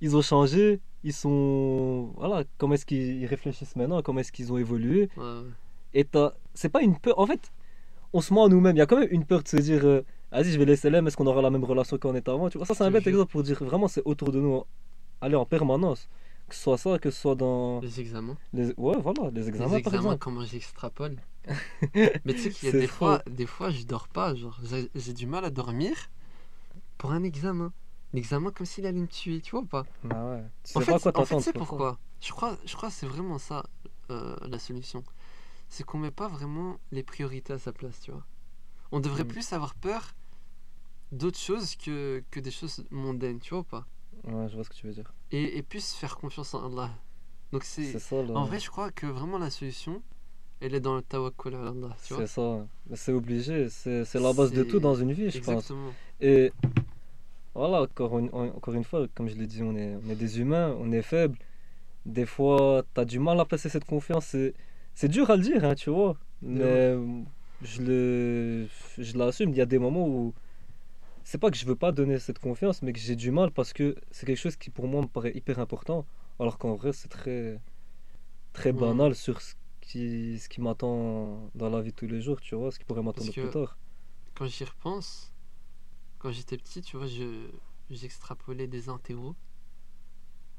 Ils 0.00 0.16
ont 0.16 0.22
changé, 0.22 0.80
ils 1.04 1.12
sont. 1.12 2.10
Voilà, 2.16 2.44
comment 2.58 2.74
est-ce 2.74 2.86
qu'ils 2.86 3.22
ils 3.22 3.26
réfléchissent 3.26 3.76
maintenant, 3.76 4.02
comment 4.02 4.20
est-ce 4.20 4.32
qu'ils 4.32 4.52
ont 4.52 4.58
évolué. 4.58 5.10
Ouais. 5.16 5.42
Et 5.92 6.06
c'est 6.54 6.70
pas 6.70 6.82
une 6.82 6.98
peur. 6.98 7.18
En 7.18 7.26
fait, 7.26 7.52
on 8.12 8.20
se 8.20 8.34
ment 8.34 8.46
à 8.46 8.48
nous-mêmes. 8.48 8.74
Il 8.74 8.80
y 8.80 8.82
a 8.82 8.86
quand 8.86 8.98
même 8.98 9.08
une 9.10 9.24
peur 9.24 9.42
de 9.42 9.48
se 9.48 9.58
dire 9.58 9.84
euh, 9.84 10.02
Vas-y, 10.32 10.50
je 10.50 10.58
vais 10.58 10.64
laisser 10.64 10.90
l'aime, 10.90 11.06
est-ce 11.06 11.16
qu'on 11.16 11.28
aura 11.28 11.42
la 11.42 11.50
même 11.50 11.62
relation 11.62 11.96
qu'on 11.96 12.16
était 12.16 12.30
avant 12.30 12.48
Tu 12.48 12.58
vois, 12.58 12.66
ça, 12.66 12.74
c'est 12.74 12.82
un 12.82 12.88
te 12.88 12.94
bête 12.94 13.06
exemple 13.06 13.30
pour 13.30 13.44
dire 13.44 13.62
vraiment, 13.62 13.86
c'est 13.86 14.02
autour 14.04 14.32
de 14.32 14.40
nous. 14.40 14.64
Allez, 15.20 15.36
en 15.36 15.44
permanence. 15.44 16.08
Que 16.48 16.54
ce 16.54 16.60
soit 16.60 16.76
ça, 16.76 16.98
que 16.98 17.10
ce 17.10 17.20
soit 17.20 17.36
dans. 17.36 17.80
Les 17.80 18.00
examens. 18.00 18.36
Les... 18.52 18.74
Ouais, 18.76 18.96
voilà, 18.98 19.30
les 19.32 19.48
examens 19.48 19.76
les 19.76 19.82
par 19.82 19.94
examens, 19.94 20.14
exemple. 20.14 20.18
comment 20.18 20.44
j'extrapole. 20.44 21.16
Mais 21.94 22.34
tu 22.34 22.38
sais 22.38 22.50
qu'il 22.50 22.68
y 22.68 22.72
a 22.72 22.80
des 22.80 22.86
fois, 22.86 23.22
des 23.30 23.46
fois, 23.46 23.70
je 23.70 23.84
dors 23.84 24.08
pas. 24.08 24.34
Genre, 24.34 24.58
j'ai 24.94 25.12
du 25.12 25.26
mal 25.26 25.44
à 25.44 25.50
dormir 25.50 25.94
pour 26.98 27.12
un 27.12 27.22
examen. 27.22 27.72
L'examen 28.14 28.50
comme 28.50 28.66
s'il 28.66 28.86
allait 28.86 28.98
me 29.00 29.06
tuer, 29.08 29.40
tu 29.42 29.50
vois 29.50 29.60
ou 29.60 29.66
pas? 29.66 29.84
Ah 30.10 30.24
ouais. 30.30 30.44
Tu 30.64 30.72
En 30.74 30.80
sais 30.80 30.86
fait, 30.86 30.92
pas 30.92 30.96
à 31.08 31.12
quoi 31.12 31.22
en 31.22 31.26
fait 31.26 31.40
c'est 31.40 31.52
pourquoi? 31.52 31.98
Je 32.22 32.30
crois, 32.32 32.56
je 32.64 32.74
crois 32.76 32.88
que 32.88 32.94
c'est 32.94 33.06
vraiment 33.06 33.38
ça 33.38 33.64
euh, 34.10 34.36
la 34.48 34.58
solution. 34.58 35.04
C'est 35.68 35.84
qu'on 35.84 35.98
met 35.98 36.10
pas 36.12 36.28
vraiment 36.28 36.78
les 36.92 37.02
priorités 37.02 37.52
à 37.54 37.58
sa 37.58 37.72
place, 37.72 38.00
tu 38.00 38.12
vois. 38.12 38.24
On 38.92 39.00
devrait 39.00 39.24
Mm. 39.24 39.28
plus 39.28 39.52
avoir 39.52 39.74
peur 39.74 40.14
d'autres 41.12 41.38
choses 41.38 41.76
que, 41.76 42.22
que 42.30 42.40
des 42.40 42.50
choses 42.50 42.84
mondaines, 42.90 43.40
tu 43.40 43.50
vois 43.50 43.60
ou 43.60 43.64
pas? 43.64 43.84
Ouais, 44.24 44.48
je 44.48 44.54
vois 44.54 44.64
ce 44.64 44.70
que 44.70 44.74
tu 44.74 44.86
veux 44.86 44.92
dire. 44.94 45.12
et, 45.32 45.58
et 45.58 45.62
plus 45.62 45.92
faire 45.92 46.16
confiance 46.16 46.54
en 46.54 46.66
Allah. 46.72 46.90
Donc 47.52 47.64
c'est... 47.64 47.96
En 48.34 48.44
vrai, 48.44 48.58
je 48.60 48.70
crois 48.70 48.90
que 48.90 49.06
vraiment 49.06 49.38
la 49.38 49.50
solution, 49.50 50.02
elle 50.60 50.74
est 50.74 50.80
dans 50.80 50.96
le 50.96 51.02
tawakkul 51.02 51.54
Allah, 51.54 51.96
C'est 51.98 52.26
ça. 52.26 52.66
C'est 52.94 53.12
obligé. 53.12 53.68
C'est 53.68 54.14
la 54.14 54.32
base 54.32 54.52
de 54.52 54.64
tout 54.64 54.80
dans 54.80 54.94
une 54.94 55.12
vie, 55.12 55.30
je 55.30 55.38
pense. 55.40 55.46
Exactement. 55.46 55.92
Et 56.20 56.52
voilà, 57.54 57.82
encore 57.82 58.18
une, 58.18 58.30
encore 58.32 58.74
une 58.74 58.84
fois, 58.84 59.06
comme 59.14 59.28
je 59.28 59.36
l'ai 59.36 59.46
dit, 59.46 59.62
on 59.62 59.76
est, 59.76 59.96
on 60.04 60.08
est 60.10 60.16
des 60.16 60.40
humains, 60.40 60.76
on 60.80 60.92
est 60.92 61.02
faibles. 61.02 61.38
Des 62.06 62.26
fois, 62.26 62.84
tu 62.94 63.00
as 63.00 63.04
du 63.06 63.18
mal 63.20 63.40
à 63.40 63.44
placer 63.46 63.68
cette 63.70 63.84
confiance. 63.86 64.36
C'est 64.94 65.08
dur 65.08 65.30
à 65.30 65.36
le 65.36 65.42
dire, 65.42 65.64
hein, 65.64 65.74
tu 65.74 65.90
vois. 65.90 66.18
Mais 66.42 66.96
je 67.62 67.82
le, 67.82 68.68
je 68.98 69.16
l'assume. 69.18 69.50
Il 69.50 69.56
y 69.56 69.60
a 69.60 69.66
des 69.66 69.78
moments 69.78 70.06
où 70.08 70.34
c'est 71.24 71.38
pas 71.38 71.50
que 71.50 71.56
je 71.56 71.66
veux 71.66 71.76
pas 71.76 71.92
donner 71.92 72.18
cette 72.18 72.38
confiance, 72.38 72.82
mais 72.82 72.92
que 72.92 72.98
j'ai 73.00 73.16
du 73.16 73.30
mal 73.30 73.50
parce 73.50 73.72
que 73.72 73.96
c'est 74.10 74.26
quelque 74.26 74.38
chose 74.38 74.56
qui 74.56 74.70
pour 74.70 74.86
moi 74.88 75.02
me 75.02 75.06
paraît 75.08 75.32
hyper 75.34 75.58
important, 75.58 76.06
alors 76.38 76.58
qu'en 76.58 76.74
vrai 76.76 76.92
c'est 76.92 77.08
très, 77.08 77.60
très 78.52 78.72
Ouais. 78.72 78.80
banal 78.80 79.14
sur 79.14 79.40
ce 79.42 79.54
qui, 79.80 80.38
ce 80.38 80.48
qui 80.48 80.60
m'attend 80.60 81.50
dans 81.54 81.70
la 81.70 81.80
vie 81.82 81.90
de 81.92 81.96
tous 81.96 82.06
les 82.06 82.20
jours, 82.22 82.40
tu 82.40 82.54
vois, 82.54 82.70
ce 82.72 82.78
qui 82.78 82.84
pourrait 82.84 83.02
m'attendre 83.02 83.32
plus 83.32 83.50
tard. 83.50 83.78
Quand 84.34 84.46
j'y 84.46 84.64
repense, 84.64 85.33
quand 86.24 86.32
j'étais 86.32 86.56
petit, 86.56 86.80
tu 86.80 86.96
vois, 86.96 87.06
je 87.06 87.48
j'extrapolais 87.90 88.66
des 88.66 88.88
interros. 88.88 89.36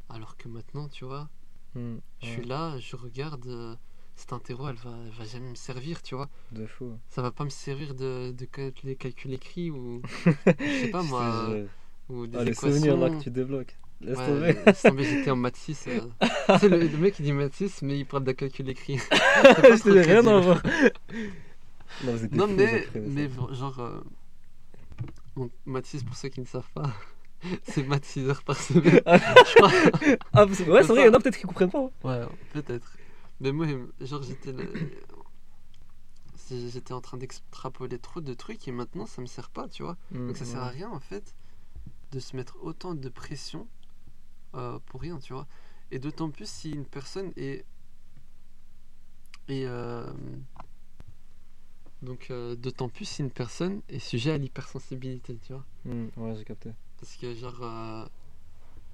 Alors 0.09 0.37
que 0.37 0.47
maintenant, 0.47 0.87
tu 0.87 1.05
vois, 1.05 1.27
Hmm, 1.73 1.97
je 2.21 2.27
ouais, 2.27 2.33
suis 2.33 2.45
là, 2.45 2.77
je 2.79 2.95
regarde 2.95 3.47
euh, 3.47 3.75
cette 4.15 4.31
interro, 4.31 4.69
elle 4.69 4.75
va, 4.75 4.91
elle 5.07 5.11
va 5.11 5.25
jamais 5.25 5.49
me 5.49 5.55
servir, 5.55 6.03
tu 6.03 6.13
vois. 6.15 6.29
de 6.51 6.67
fou. 6.67 6.97
Ça 7.09 7.23
va 7.23 7.31
pas 7.31 7.43
me 7.45 7.49
servir 7.49 7.95
de, 7.95 8.31
de 8.31 8.47
les 8.83 8.95
calculs 8.95 9.33
écrits 9.33 9.71
ou 9.71 10.01
je 10.25 10.81
sais 10.81 10.87
pas 10.87 11.01
moi, 11.01 11.49
jure. 11.49 11.67
ou 12.09 12.27
des 12.27 12.37
Ah, 12.37 12.43
les 12.43 12.53
souvenirs 12.53 12.95
là 12.95 13.09
que 13.09 13.15
équations. 13.15 13.19
tu 13.23 13.31
débloques. 13.31 13.75
Laisse 14.01 14.17
Ouais, 14.19 14.55
tomber. 14.83 15.03
j'étais 15.03 15.31
en 15.31 15.35
maths 15.35 15.55
6. 15.57 15.87
euh. 15.87 16.01
tu 16.53 16.59
sais, 16.59 16.69
le, 16.69 16.77
le 16.87 16.97
mec 16.97 17.17
il 17.19 17.23
dit 17.23 17.33
maths 17.33 17.55
6, 17.55 17.81
mais 17.81 17.97
il 17.99 18.05
parle 18.05 18.23
de 18.23 18.31
calcul 18.33 18.69
écrit. 18.69 18.97
Je 19.33 19.91
dis 19.91 19.99
rien 19.99 20.25
à 20.27 20.39
voir. 20.39 20.61
Non, 22.03 22.13
Non, 22.31 22.47
mais, 22.47 22.87
mais 22.95 23.29
genre. 23.51 24.03
Donc, 25.35 25.51
maths 25.65 25.85
6, 25.85 26.03
pour 26.03 26.15
ceux 26.15 26.29
qui 26.29 26.39
ne 26.41 26.45
savent 26.45 26.69
pas, 26.73 26.91
c'est 27.63 27.83
maths 27.83 28.05
6 28.05 28.27
heures 28.29 28.43
par 28.43 28.57
semaine. 28.59 29.01
je 29.05 29.55
crois. 29.55 29.71
Ah, 30.33 30.45
parce- 30.45 30.59
ouais, 30.61 30.81
c'est 30.83 30.87
vrai, 30.87 31.01
il 31.03 31.05
y 31.05 31.09
en 31.09 31.13
a 31.13 31.19
peut-être 31.19 31.37
qui 31.37 31.43
comprennent 31.45 31.69
pas. 31.71 31.79
hein. 31.79 31.91
Ouais, 32.03 32.25
peut-être. 32.53 32.97
Mais 33.41 33.51
moi, 33.51 33.67
genre, 34.01 34.23
j'étais 34.23 34.51
là- 34.53 34.63
c'est- 36.35 36.69
J'étais 36.69 36.93
en 36.93 37.01
train 37.01 37.17
d'extrapoler 37.17 37.97
trop 37.99 38.21
de 38.21 38.33
trucs 38.33 38.67
et 38.67 38.71
maintenant 38.71 39.05
ça 39.07 39.21
me 39.21 39.25
sert 39.27 39.49
pas, 39.49 39.67
tu 39.67 39.83
vois. 39.83 39.97
Hmm, 40.11 40.27
Donc 40.27 40.37
ça 40.37 40.45
sert 40.45 40.61
à 40.61 40.69
rien 40.69 40.89
en 40.89 40.99
fait 40.99 41.33
de 42.11 42.19
se 42.19 42.35
mettre 42.35 42.55
autant 42.61 42.93
de 42.95 43.09
pression 43.09 43.67
euh, 44.53 44.79
pour 44.85 45.01
rien, 45.01 45.17
tu 45.17 45.33
vois. 45.33 45.47
Et 45.91 45.99
d'autant 45.99 46.29
plus 46.29 46.47
si 46.49 46.71
une 46.71 46.85
personne 46.85 47.31
est. 47.35 47.65
Et. 49.47 49.65
euh, 49.67 50.05
Donc 52.05 52.27
euh, 52.29 52.55
d'autant 52.55 52.89
plus 52.89 53.05
si 53.05 53.21
une 53.21 53.31
personne 53.31 53.81
est 53.89 53.99
sujet 53.99 54.31
à 54.31 54.37
l'hypersensibilité, 54.37 55.37
tu 55.45 55.53
vois. 55.53 55.65
Hmm, 55.85 56.07
ouais, 56.17 56.35
j'ai 56.37 56.45
capté. 56.45 56.71
Parce 56.99 57.15
que 57.17 57.33
genre. 57.33 57.61
euh, 57.63 58.05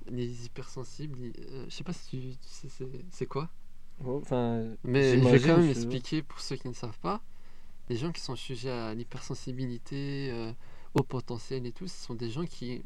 Les 0.10 0.46
hypersensibles, 0.48 1.20
euh, 1.40 1.66
je 1.70 1.74
sais 1.76 1.84
pas 1.84 1.94
si 1.94 2.10
tu, 2.10 2.18
tu 2.20 2.50
sais 2.50 2.70
c'est- 3.12 3.26
quoi. 3.28 3.50
Mais 4.84 5.04
je 5.18 5.18
vais 5.38 5.40
quand 5.48 5.58
même 5.58 5.70
expliquer 5.70 6.24
pour 6.24 6.40
ceux 6.40 6.56
qui 6.56 6.68
ne 6.68 6.74
savent 6.74 7.00
pas. 7.00 7.22
Les 7.90 7.98
gens 7.98 8.12
qui 8.12 8.22
sont 8.22 8.36
sujets 8.36 8.72
à 8.72 8.94
l'hypersensibilité, 8.96 10.30
euh, 10.32 10.52
au 10.96 11.04
potentiel 11.04 11.66
et 11.68 11.72
tout, 11.72 11.88
ce 11.88 11.98
sont 12.06 12.16
des 12.16 12.32
gens 12.32 12.46
qui, 12.46 12.84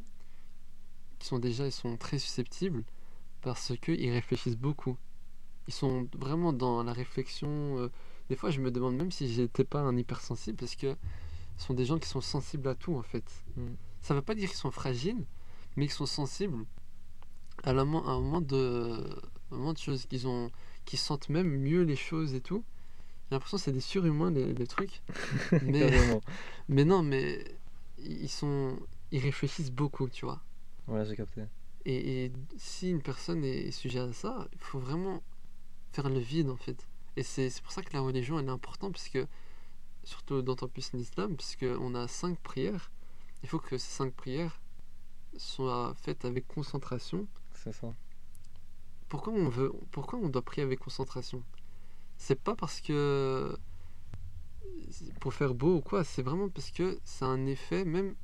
qui 1.19 1.27
sont 1.27 1.39
déjà 1.39 1.65
ils 1.65 1.71
sont 1.71 1.97
très 1.97 2.19
susceptibles 2.19 2.83
parce 3.41 3.73
qu'ils 3.81 4.11
réfléchissent 4.11 4.57
beaucoup. 4.57 4.97
Ils 5.67 5.73
sont 5.73 6.07
vraiment 6.17 6.53
dans 6.53 6.83
la 6.83 6.93
réflexion. 6.93 7.89
Des 8.29 8.35
fois, 8.35 8.49
je 8.49 8.59
me 8.61 8.71
demande 8.71 8.95
même 8.95 9.11
si 9.11 9.31
j'étais 9.31 9.63
pas 9.63 9.79
un 9.81 9.95
hypersensible 9.97 10.57
parce 10.57 10.75
que 10.75 10.95
ce 11.57 11.67
sont 11.67 11.73
des 11.73 11.85
gens 11.85 11.99
qui 11.99 12.07
sont 12.09 12.21
sensibles 12.21 12.67
à 12.67 12.75
tout 12.75 12.95
en 12.95 13.03
fait. 13.03 13.23
Mm. 13.55 13.67
Ça 14.01 14.13
veut 14.13 14.21
pas 14.21 14.35
dire 14.35 14.49
qu'ils 14.49 14.57
sont 14.57 14.71
fragiles, 14.71 15.23
mais 15.75 15.85
qu'ils 15.85 15.93
sont 15.93 16.05
sensibles 16.05 16.65
à, 17.63 17.73
la 17.73 17.85
mo- 17.85 18.03
à 18.05 18.11
un 18.11 18.19
moment 18.19 18.41
de, 18.41 19.03
un 19.51 19.57
moment 19.57 19.73
de 19.73 19.77
choses 19.77 20.05
qu'ils 20.05 20.27
ont, 20.27 20.51
qui 20.85 20.97
sentent 20.97 21.29
même 21.29 21.47
mieux 21.49 21.83
les 21.83 21.95
choses 21.95 22.33
et 22.33 22.41
tout. 22.41 22.63
J'ai 23.29 23.35
l'impression 23.35 23.57
que 23.57 23.63
c'est 23.63 23.71
des 23.71 23.79
surhumains 23.81 24.31
les, 24.31 24.53
les 24.53 24.67
trucs. 24.67 25.01
mais, 26.67 26.85
non, 26.85 27.01
mais 27.03 27.43
ils 27.99 28.29
sont, 28.29 28.77
ils 29.11 29.19
réfléchissent 29.19 29.71
beaucoup, 29.71 30.09
tu 30.09 30.25
vois. 30.25 30.41
Ouais, 30.87 31.05
j'ai 31.05 31.15
capté. 31.15 31.43
Et, 31.85 32.25
et 32.25 32.31
si 32.57 32.89
une 32.89 33.01
personne 33.01 33.43
est 33.43 33.71
sujet 33.71 33.99
à 33.99 34.13
ça, 34.13 34.47
il 34.53 34.59
faut 34.59 34.79
vraiment 34.79 35.21
faire 35.93 36.09
le 36.09 36.19
vide 36.19 36.49
en 36.49 36.57
fait. 36.57 36.87
Et 37.17 37.23
c'est 37.23 37.61
pour 37.61 37.71
ça 37.71 37.81
que 37.81 37.93
la 37.93 38.01
religion 38.01 38.39
elle 38.39 38.47
est 38.47 38.51
importante, 38.51 38.93
parce 38.93 39.09
que, 39.09 39.25
surtout 40.03 40.41
d'autant 40.41 40.67
plus 40.67 40.93
l'islam, 40.93 41.35
puisqu'on 41.35 41.95
a 41.95 42.07
cinq 42.07 42.37
prières. 42.39 42.91
Il 43.43 43.49
faut 43.49 43.59
que 43.59 43.77
ces 43.77 43.91
cinq 43.91 44.13
prières 44.13 44.59
soient 45.37 45.93
faites 46.01 46.25
avec 46.25 46.47
concentration. 46.47 47.27
C'est 47.53 47.73
ça. 47.73 47.93
Pourquoi 49.09 49.33
on 49.33 49.49
veut, 49.49 49.71
pourquoi 49.91 50.19
on 50.19 50.29
doit 50.29 50.41
prier 50.41 50.63
avec 50.63 50.79
concentration? 50.79 51.43
C'est 52.17 52.39
pas 52.39 52.55
parce 52.55 52.81
que 52.81 53.57
pour 55.19 55.33
faire 55.33 55.53
beau 55.53 55.77
ou 55.77 55.81
quoi, 55.81 56.03
c'est 56.03 56.21
vraiment 56.21 56.49
parce 56.49 56.71
que 56.71 56.99
ça 57.03 57.25
a 57.25 57.29
un 57.29 57.45
effet 57.45 57.85
même 57.85 58.15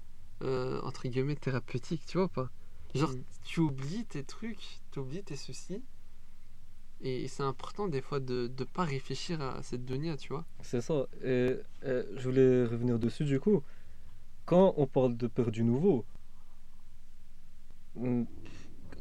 euh, 0.41 0.81
entre 0.81 1.07
guillemets 1.07 1.35
thérapeutique, 1.35 2.05
tu 2.05 2.17
vois 2.17 2.29
pas? 2.29 2.49
Genre 2.95 3.11
Mm. 3.11 3.23
tu 3.45 3.59
oublies 3.59 4.05
tes 4.05 4.23
trucs, 4.23 4.81
tu 4.91 4.99
oublies 4.99 5.23
tes 5.23 5.35
soucis. 5.35 5.81
Et 7.03 7.27
c'est 7.27 7.43
important 7.43 7.87
des 7.87 8.01
fois 8.01 8.19
de 8.19 8.51
ne 8.57 8.63
pas 8.63 8.83
réfléchir 8.83 9.41
à 9.41 9.63
cette 9.63 9.85
dunya, 9.85 10.17
tu 10.17 10.29
vois. 10.29 10.45
C'est 10.61 10.81
ça. 10.81 11.07
Et, 11.23 11.55
et 11.83 12.01
je 12.15 12.29
voulais 12.29 12.65
revenir 12.65 12.99
dessus 12.99 13.25
du 13.25 13.39
coup. 13.39 13.63
Quand 14.45 14.73
on 14.77 14.85
parle 14.85 15.17
de 15.17 15.27
peur 15.27 15.51
du 15.51 15.63
nouveau, 15.63 16.05
hmm, 17.95 18.23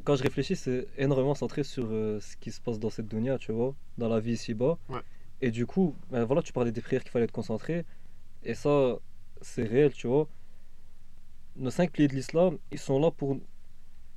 quand 0.04 0.16
je 0.16 0.23
réfléchis, 0.23 0.57
c'est 0.57 0.87
énormément 0.97 1.35
centré 1.35 1.62
sur 1.62 1.87
euh, 1.90 2.21
ce 2.21 2.37
qui 2.37 2.50
se 2.52 2.61
passe 2.61 2.78
dans 2.78 2.90
cette 2.90 3.09
dunya, 3.09 3.37
tu 3.38 3.52
vois, 3.52 3.75
dans 3.99 4.09
la 4.09 4.21
vie 4.21 4.33
ici-bas. 4.33 4.78
Ouais. 4.88 5.00
Et 5.42 5.50
du 5.50 5.66
coup, 5.66 5.95
ben 6.11 6.25
voilà, 6.25 6.42
tu 6.42 6.52
parlais 6.52 6.73
des 6.73 6.80
prières 6.80 7.02
qu'il 7.02 7.11
fallait 7.11 7.25
être 7.25 7.33
concentré. 7.33 7.85
Et 8.45 8.54
ça, 8.54 8.99
c'est 9.42 9.64
réel, 9.64 9.92
tu 9.92 10.07
vois. 10.07 10.28
Nos 11.57 11.71
cinq 11.71 11.92
piliers 11.92 12.09
de 12.09 12.14
l'islam, 12.14 12.59
ils 12.71 12.78
sont 12.78 12.99
là 12.99 13.11
pour, 13.11 13.38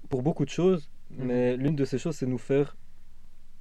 pour 0.09 0.21
beaucoup 0.21 0.45
de 0.45 0.49
choses. 0.49 0.89
Mhm. 1.11 1.25
Mais 1.25 1.57
l'une 1.57 1.75
de 1.75 1.85
ces 1.85 1.97
choses, 1.97 2.15
c'est 2.15 2.25
nous 2.25 2.37
faire 2.37 2.75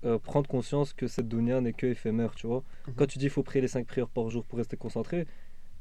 euh, 0.05 0.19
prendre 0.19 0.49
conscience 0.49 0.93
que 0.93 1.07
cette 1.07 1.29
dunya 1.29 1.61
n'est 1.61 1.73
que 1.73 1.87
éphémère, 1.87 2.35
tu 2.35 2.47
vois. 2.47 2.63
Mhm. 2.89 2.95
Quand 2.97 3.07
tu 3.07 3.19
dis 3.19 3.27
il 3.27 3.31
faut 3.31 3.43
prier 3.43 3.61
les 3.63 3.69
5 3.69 3.87
prières 3.87 4.09
par 4.09 4.29
jour 4.31 4.45
pour 4.45 4.59
rester 4.59 4.77
concentré, 4.77 5.27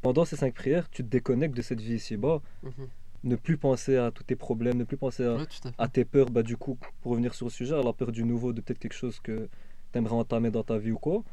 pendant 0.02 0.26
ces 0.26 0.36
5 0.36 0.54
prières, 0.54 0.90
tu 0.90 1.04
te 1.04 1.10
déconnectes 1.10 1.56
de 1.56 1.62
cette 1.62 1.82
vie 1.82 1.96
ici-bas, 1.96 2.42
Mhm. 2.64 2.88
ne 3.24 3.36
plus 3.36 3.58
penser 3.58 3.98
à 3.98 4.12
tous 4.12 4.24
tes 4.24 4.36
problèmes, 4.36 4.78
ne 4.78 4.84
plus 4.84 4.98
penser 4.98 5.24
à, 5.26 5.36
Ouais, 5.38 5.88
tes 5.90 6.06
peurs, 6.06 6.30
bah 6.30 6.44
du 6.44 6.58
coup, 6.58 6.78
pour 7.02 7.12
revenir 7.12 7.34
sur 7.34 7.46
le 7.48 7.52
sujet, 7.52 7.76
à 7.76 7.84
la 7.84 7.94
peur 7.94 8.12
du 8.12 8.24
nouveau, 8.24 8.54
de 8.54 8.62
peut-être 8.62 8.80
quelque 8.80 8.94
chose 8.94 9.20
que 9.20 9.48
tu 9.92 9.98
aimerais 9.98 10.16
entamer 10.16 10.50
dans 10.52 10.64
ta 10.64 10.78
vie 10.78 10.92
ou 10.92 10.98
quoi. 11.00 11.24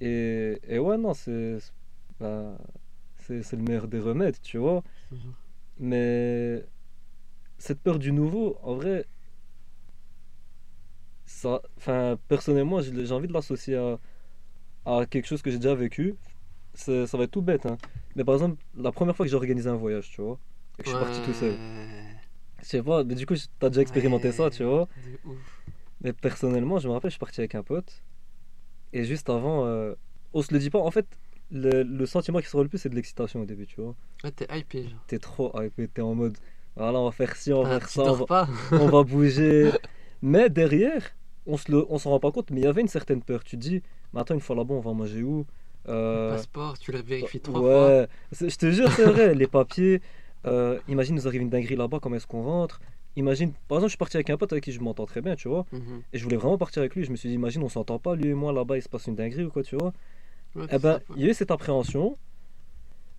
Et, 0.00 0.58
et 0.68 0.78
ouais, 0.78 0.98
non, 0.98 1.14
c'est 1.14 1.58
bah, 2.20 2.56
le 3.28 3.56
meilleur 3.58 3.88
des 3.88 3.98
remèdes, 4.00 4.40
tu 4.42 4.58
vois. 4.58 4.82
Mais 5.78 6.64
cette 7.58 7.80
peur 7.80 7.98
du 7.98 8.12
nouveau, 8.12 8.56
en 8.62 8.74
vrai, 8.74 9.06
ça, 11.26 11.62
enfin, 11.78 12.18
personnellement, 12.28 12.80
j'ai 12.82 13.12
envie 13.12 13.28
de 13.28 13.32
l'associer 13.34 13.76
à, 13.76 13.98
à 14.86 15.06
quelque 15.06 15.26
chose 15.26 15.42
que 15.42 15.50
j'ai 15.50 15.58
déjà 15.58 15.74
vécu. 15.74 16.16
C'est- 16.74 17.06
Ça 17.06 17.18
va 17.18 17.24
être 17.24 17.32
tout 17.32 17.42
bête, 17.42 17.66
hein. 17.66 17.78
Mais 18.16 18.24
par 18.24 18.34
exemple, 18.36 18.62
la 18.74 18.92
première 18.92 19.16
fois 19.16 19.26
que 19.26 19.30
j'ai 19.30 19.36
organisé 19.36 19.68
un 19.70 19.76
voyage, 19.76 20.10
tu 20.10 20.22
vois, 20.22 20.40
et 20.78 20.82
que 20.82 20.86
je 20.86 20.90
suis 20.90 20.98
parti 20.98 21.20
tout 21.22 21.34
seul. 21.34 21.60
Je 22.62 22.66
sais 22.66 22.82
pas, 22.82 23.04
mais 23.04 23.14
du 23.14 23.26
coup, 23.26 23.34
t'as 23.58 23.68
déjà 23.70 23.82
expérimenté 23.82 24.32
ça, 24.32 24.50
tu 24.50 24.64
vois. 24.64 24.88
de 24.96 25.18
ouf. 25.24 25.62
Mais 26.00 26.12
personnellement, 26.12 26.78
je 26.78 26.88
me 26.88 26.92
rappelle, 26.92 27.10
je 27.10 27.14
suis 27.14 27.18
parti 27.20 27.40
avec 27.40 27.54
un 27.54 27.62
pote. 27.62 28.04
Et 28.92 29.04
juste 29.04 29.30
avant, 29.30 29.66
euh, 29.66 29.94
on 30.34 30.42
se 30.42 30.52
le 30.54 30.60
dit 30.60 30.70
pas. 30.70 30.80
En 30.80 30.90
fait, 30.90 31.06
le, 31.50 31.82
le 31.84 32.06
sentiment 32.06 32.40
qui 32.40 32.48
sort 32.48 32.62
le 32.62 32.68
plus, 32.68 32.78
c'est 32.78 32.88
de 32.90 32.94
l'excitation 32.96 33.42
au 33.42 33.46
début, 33.46 33.66
tu 33.66 33.80
vois. 33.82 33.96
Ouais, 34.24 34.30
t'es 34.32 34.46
hypé, 34.58 34.88
genre. 34.88 35.00
T'es 35.06 35.18
trop 35.18 35.52
hypé, 35.62 35.88
t'es 35.88 36.02
en 36.02 36.14
mode, 36.14 36.38
voilà, 36.74 36.98
on 37.00 37.04
va 37.06 37.12
faire 37.12 37.36
ci, 37.36 37.52
on 37.52 37.64
va 37.64 37.66
Ah, 37.76 37.80
faire 37.80 37.88
ça, 37.88 38.02
va, 38.14 38.26
on 38.76 38.88
va 38.88 39.02
bouger. 39.04 39.72
Mais 40.22 40.50
derrière, 40.50 41.15
on 41.46 41.56
se 41.56 41.70
le, 41.70 41.84
on 41.90 41.98
s'en 41.98 42.10
rend 42.10 42.20
pas 42.20 42.32
compte, 42.32 42.50
mais 42.50 42.60
il 42.60 42.64
y 42.64 42.66
avait 42.66 42.80
une 42.80 42.88
certaine 42.88 43.22
peur. 43.22 43.44
Tu 43.44 43.56
te 43.56 43.60
dis, 43.62 43.82
mais 44.12 44.20
attends, 44.20 44.34
une 44.34 44.40
fois 44.40 44.56
là-bas, 44.56 44.74
on 44.74 44.80
va 44.80 44.92
manger 44.92 45.22
où? 45.22 45.46
Euh, 45.88 46.30
Passeport, 46.30 46.78
tu 46.78 46.92
le 46.92 47.00
vérifies 47.00 47.40
trois 47.40 47.60
fois. 47.60 47.86
Ouais, 47.88 48.08
c'est- 48.32 48.48
je 48.50 48.56
te 48.58 48.70
jure, 48.70 48.90
c'est 48.92 49.04
vrai, 49.06 49.34
les 49.34 49.46
papiers. 49.46 50.00
euh, 50.46 50.78
imagine, 50.86 51.16
nous 51.16 51.26
arrive 51.26 51.42
une 51.42 51.50
dinguerie 51.50 51.74
là-bas, 51.74 51.98
comment 52.00 52.14
est-ce 52.16 52.26
qu'on 52.26 52.42
rentre? 52.42 52.80
Imagine, 53.16 53.52
par 53.66 53.78
exemple, 53.78 53.88
je 53.88 53.92
suis 53.92 53.98
parti 53.98 54.16
avec 54.16 54.30
un 54.30 54.36
pote 54.36 54.52
avec 54.52 54.62
qui 54.62 54.70
je 54.70 54.80
m'entends 54.80 55.06
très 55.06 55.20
bien, 55.20 55.34
tu 55.34 55.48
vois. 55.48 55.64
Mhm. 55.72 56.02
Et 56.12 56.18
je 56.18 56.22
voulais 56.22 56.36
vraiment 56.36 56.56
partir 56.58 56.80
avec 56.82 56.94
lui. 56.94 57.02
Je 57.04 57.10
me 57.10 57.16
suis 57.16 57.28
dit, 57.28 57.34
imagine, 57.34 57.62
on 57.64 57.68
s'entend 57.68 57.98
pas, 57.98 58.14
lui 58.14 58.28
et 58.28 58.34
moi, 58.34 58.52
là-bas, 58.52 58.76
il 58.76 58.82
se 58.82 58.88
passe 58.88 59.06
une 59.08 59.16
dinguerie 59.16 59.44
ou 59.44 59.50
quoi, 59.50 59.62
tu 59.64 59.74
vois. 59.76 59.92
Ouais, 60.54 60.66
Eh 60.70 60.78
ben, 60.78 61.00
il 61.16 61.22
y 61.22 61.26
a 61.26 61.30
eu 61.30 61.34
cette 61.34 61.50
appréhension. 61.50 62.16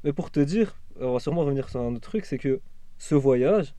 Mais 0.04 0.14
pour 0.14 0.32
te 0.32 0.40
dire, 0.40 0.76
on 1.00 1.14
va 1.14 1.20
sûrement 1.20 1.42
revenir 1.42 1.70
sur 1.70 1.80
un 1.82 1.94
autre 1.94 2.10
truc, 2.10 2.26
c'est 2.26 2.38
que 2.38 2.62
ce 2.98 3.16
voyage, 3.16 3.74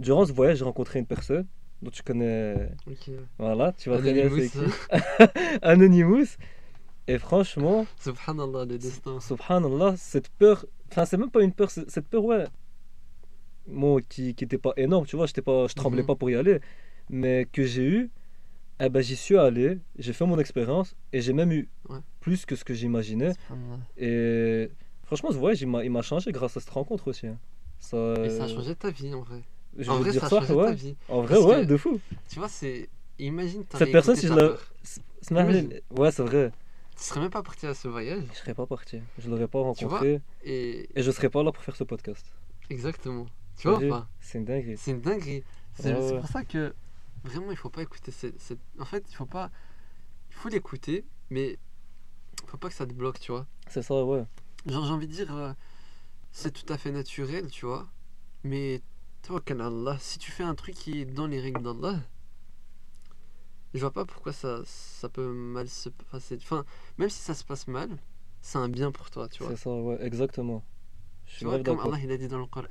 durant 0.00 0.26
ce 0.26 0.32
voyage, 0.32 0.58
j'ai 0.58 0.64
rencontré 0.64 0.98
une 0.98 1.06
personne 1.06 1.46
dont 1.82 1.90
tu 1.90 2.02
connais, 2.02 2.70
Ok. 2.86 3.10
voilà, 3.38 3.72
tu 3.72 3.90
vas 3.90 3.96
Anonymous. 3.96 4.38
c'est 4.40 4.50
qui. 4.50 4.58
Anonymous. 5.62 6.36
Et 7.08 7.18
franchement, 7.18 7.84
Subhanallah, 8.00 8.64
le 8.64 8.78
destin. 8.78 9.18
subhanallah, 9.20 9.96
cette 9.96 10.28
peur, 10.30 10.64
enfin, 10.90 11.04
c'est 11.04 11.16
même 11.16 11.30
pas 11.30 11.42
une 11.42 11.52
peur, 11.52 11.70
cette 11.70 12.06
peur, 12.08 12.24
ouais, 12.24 12.44
moi 13.66 14.00
qui, 14.02 14.34
qui 14.34 14.44
était 14.44 14.58
pas 14.58 14.72
énorme, 14.76 15.06
tu 15.06 15.16
vois, 15.16 15.26
pas, 15.26 15.66
je 15.66 15.74
tremblais 15.74 16.02
Mhm. 16.02 16.06
pas 16.06 16.14
pour 16.16 16.30
y 16.30 16.36
aller, 16.36 16.60
mais 17.10 17.46
que 17.52 17.64
j'ai 17.64 17.84
eu, 17.84 18.10
Eh 18.80 18.88
ben, 18.88 19.00
j'y 19.00 19.14
suis 19.14 19.36
allé, 19.38 19.78
j'ai 19.96 20.12
fait 20.12 20.26
mon 20.26 20.38
expérience 20.40 20.96
et 21.12 21.20
j'ai 21.20 21.32
même 21.32 21.52
eu 21.52 21.68
Ouais. 21.88 22.00
plus 22.18 22.44
que 22.46 22.56
ce 22.56 22.64
que 22.64 22.74
j'imaginais. 22.74 23.32
Et 23.96 24.70
franchement, 25.04 25.30
ce 25.30 25.36
voyage, 25.36 25.62
il 25.62 25.68
m'a 25.68 25.84
il 25.84 25.90
m'a 25.90 26.02
changé 26.02 26.32
grâce 26.32 26.56
à 26.56 26.60
cette 26.60 26.70
rencontre 26.70 27.06
aussi. 27.08 27.28
hein. 27.28 27.38
Ça, 27.78 28.14
Et 28.24 28.30
ça 28.30 28.44
a 28.44 28.48
changé 28.48 28.74
ta 28.74 28.90
vie 28.90 29.14
en 29.14 29.20
vrai. 29.22 29.42
Je 29.78 29.90
en 29.90 29.94
veux 29.96 30.02
vrai, 30.02 30.10
dire 30.12 30.20
ça 30.20 30.28
ça, 30.28 30.54
ouais. 30.54 30.74
vie. 30.74 30.96
En 31.08 31.22
vrai, 31.22 31.34
Parce 31.34 31.46
ouais, 31.46 31.60
que- 31.62 31.66
de 31.66 31.76
fou. 31.76 32.00
Tu 32.28 32.38
vois, 32.38 32.48
c'est. 32.48 32.88
Imagine, 33.18 33.64
t'as 33.64 33.78
Cette 33.78 33.92
personne, 33.92 34.16
si 34.16 34.26
je 34.26 34.34
la. 34.34 34.56
Smahlin- 35.22 35.80
Ouais, 35.90 36.10
c'est 36.10 36.22
vrai. 36.22 36.50
Tu 36.96 37.04
serais 37.04 37.20
même 37.20 37.30
pas 37.30 37.42
parti 37.42 37.66
à 37.66 37.74
ce 37.74 37.88
voyage. 37.88 38.24
Je 38.32 38.38
serais 38.38 38.54
pas 38.54 38.66
parti. 38.66 39.00
Je 39.18 39.28
l'aurais 39.30 39.48
pas 39.48 39.60
rencontré. 39.60 40.20
Et 40.44 40.88
Et 40.98 41.02
je 41.02 41.10
serais 41.10 41.30
pas 41.30 41.42
là 41.42 41.52
pour 41.52 41.62
faire 41.62 41.76
ce 41.76 41.84
podcast. 41.84 42.26
exactement. 42.70 43.26
Tu 43.56 43.68
vois 43.68 43.80
pas? 43.80 44.08
C'est 44.20 44.38
une 44.38 44.44
dinguerie. 44.44 44.76
C'est 44.76 44.90
une 44.92 45.00
dinguerie. 45.00 45.44
C'est 45.74 45.92
Ouais, 45.94 46.00
c'est 46.00 46.12
ouais. 46.14 46.20
pour 46.20 46.28
ça 46.28 46.44
que 46.44 46.74
vraiment 47.24 47.50
il 47.50 47.56
faut 47.56 47.70
pas 47.70 47.82
écouter 47.82 48.10
cette, 48.10 48.40
cette- 48.40 48.58
En 48.78 48.84
fait, 48.84 49.04
il 49.08 49.14
faut 49.14 49.26
pas. 49.26 49.50
Il 50.30 50.34
faut 50.36 50.48
l'écouter, 50.48 51.04
mais 51.30 51.58
il 52.42 52.48
faut 52.48 52.56
pas 52.56 52.68
que 52.68 52.74
ça 52.74 52.86
te 52.86 52.92
bloque, 52.92 53.20
tu 53.20 53.30
vois. 53.32 53.46
C'est 53.68 53.82
ça, 53.82 54.02
ouais. 54.04 54.24
Genre, 54.66 54.84
j'ai 54.84 54.92
envie 54.92 55.06
de 55.06 55.12
dire, 55.12 55.34
euh, 55.36 55.52
c'est 56.32 56.50
tout 56.52 56.70
à 56.72 56.78
fait 56.78 56.90
naturel, 56.90 57.50
tu 57.50 57.66
vois. 57.66 57.86
Mais, 58.44 58.80
Allah, 59.30 59.96
si 60.00 60.18
tu 60.18 60.30
fais 60.30 60.42
un 60.42 60.54
truc 60.54 60.74
qui 60.74 61.00
est 61.00 61.04
dans 61.04 61.26
les 61.26 61.40
règles 61.40 61.62
d'Allah, 61.62 62.00
je 63.74 63.80
vois 63.80 63.92
pas 63.92 64.04
pourquoi 64.04 64.32
ça, 64.32 64.62
ça 64.64 65.08
peut 65.08 65.32
mal 65.32 65.68
se 65.68 65.88
passer. 65.88 66.36
Enfin, 66.42 66.64
même 66.98 67.08
si 67.08 67.20
ça 67.20 67.34
se 67.34 67.44
passe 67.44 67.68
mal, 67.68 67.88
c'est 68.40 68.58
un 68.58 68.68
bien 68.68 68.90
pour 68.90 69.10
toi, 69.10 69.28
tu 69.28 69.42
vois. 69.42 69.56
C'est 69.56 69.62
ça, 69.62 69.70
exactement. 70.00 70.62
Comme 71.40 71.80
Allah 71.80 71.98
il 72.02 72.10
a 72.10 72.16
dit 72.18 72.28
dans 72.28 72.38
le 72.38 72.46
Coran, 72.46 72.66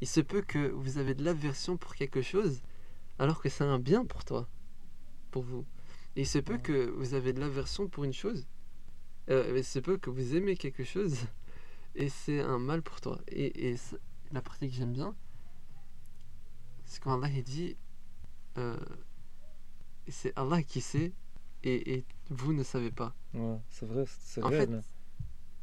Il 0.00 0.06
se 0.06 0.20
peut 0.20 0.42
que 0.42 0.68
vous 0.68 0.98
avez 0.98 1.14
de 1.14 1.24
l'aversion 1.24 1.76
pour 1.76 1.94
quelque 1.94 2.22
chose, 2.22 2.60
alors 3.18 3.40
que 3.40 3.48
c'est 3.48 3.64
un 3.64 3.78
bien 3.78 4.04
pour 4.04 4.24
toi, 4.24 4.46
pour 5.30 5.42
vous. 5.42 5.64
Et 6.16 6.22
il 6.22 6.26
se 6.26 6.38
peut 6.38 6.58
que 6.58 6.90
vous 6.90 7.14
avez 7.14 7.32
de 7.32 7.40
l'aversion 7.40 7.88
pour 7.88 8.04
une 8.04 8.12
chose, 8.12 8.46
euh, 9.28 9.52
il 9.56 9.64
se 9.64 9.78
peut 9.78 9.98
que 9.98 10.08
vous 10.08 10.34
aimez 10.34 10.56
quelque 10.56 10.82
chose 10.82 11.18
et 11.94 12.08
c'est 12.08 12.40
un 12.40 12.58
mal 12.58 12.82
pour 12.82 13.00
toi. 13.00 13.20
Et, 13.28 13.76
la 14.32 14.42
partie 14.42 14.68
que 14.68 14.74
j'aime 14.74 14.92
bien, 14.92 15.14
c'est 16.84 17.00
quand 17.00 17.14
Allah 17.14 17.32
il 17.32 17.44
dit 17.44 17.76
euh, 18.58 18.76
c'est 20.08 20.36
Allah 20.36 20.62
qui 20.64 20.80
sait 20.80 21.12
et, 21.62 21.94
et 21.94 22.04
vous 22.30 22.52
ne 22.52 22.64
savez 22.64 22.90
pas. 22.90 23.14
Ouais, 23.34 23.58
c'est 23.68 23.86
vrai, 23.86 24.04
c'est 24.06 24.40
c'est 24.40 24.42
En 24.42 24.50
fait. 24.50 24.68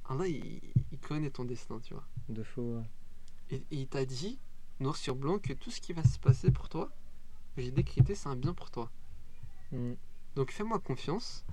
Allah 0.06 0.28
il, 0.28 0.62
il 0.92 1.00
connaît 1.00 1.30
ton 1.30 1.46
destin, 1.46 1.80
tu 1.80 1.94
vois. 1.94 2.08
De 2.30 2.44
fou, 2.44 2.62
ouais. 2.62 2.90
Et, 3.50 3.56
et 3.56 3.82
il 3.82 3.88
t'a 3.88 4.06
dit, 4.06 4.40
noir 4.80 4.96
sur 4.96 5.16
blanc, 5.16 5.40
que 5.40 5.54
tout 5.54 5.72
ce 5.72 5.82
qui 5.82 5.94
va 5.94 6.04
se 6.04 6.20
passer 6.20 6.52
pour 6.52 6.70
toi, 6.70 6.92
que 7.56 7.62
j'ai 7.62 7.72
décrété, 7.72 8.16
c'est 8.16 8.30
un 8.30 8.36
bien 8.36 8.54
pour 8.54 8.72
toi. 8.72 8.92
Mm. 9.72 9.94
Donc 10.36 10.52
fais-moi 10.52 10.80
confiance. 10.80 11.46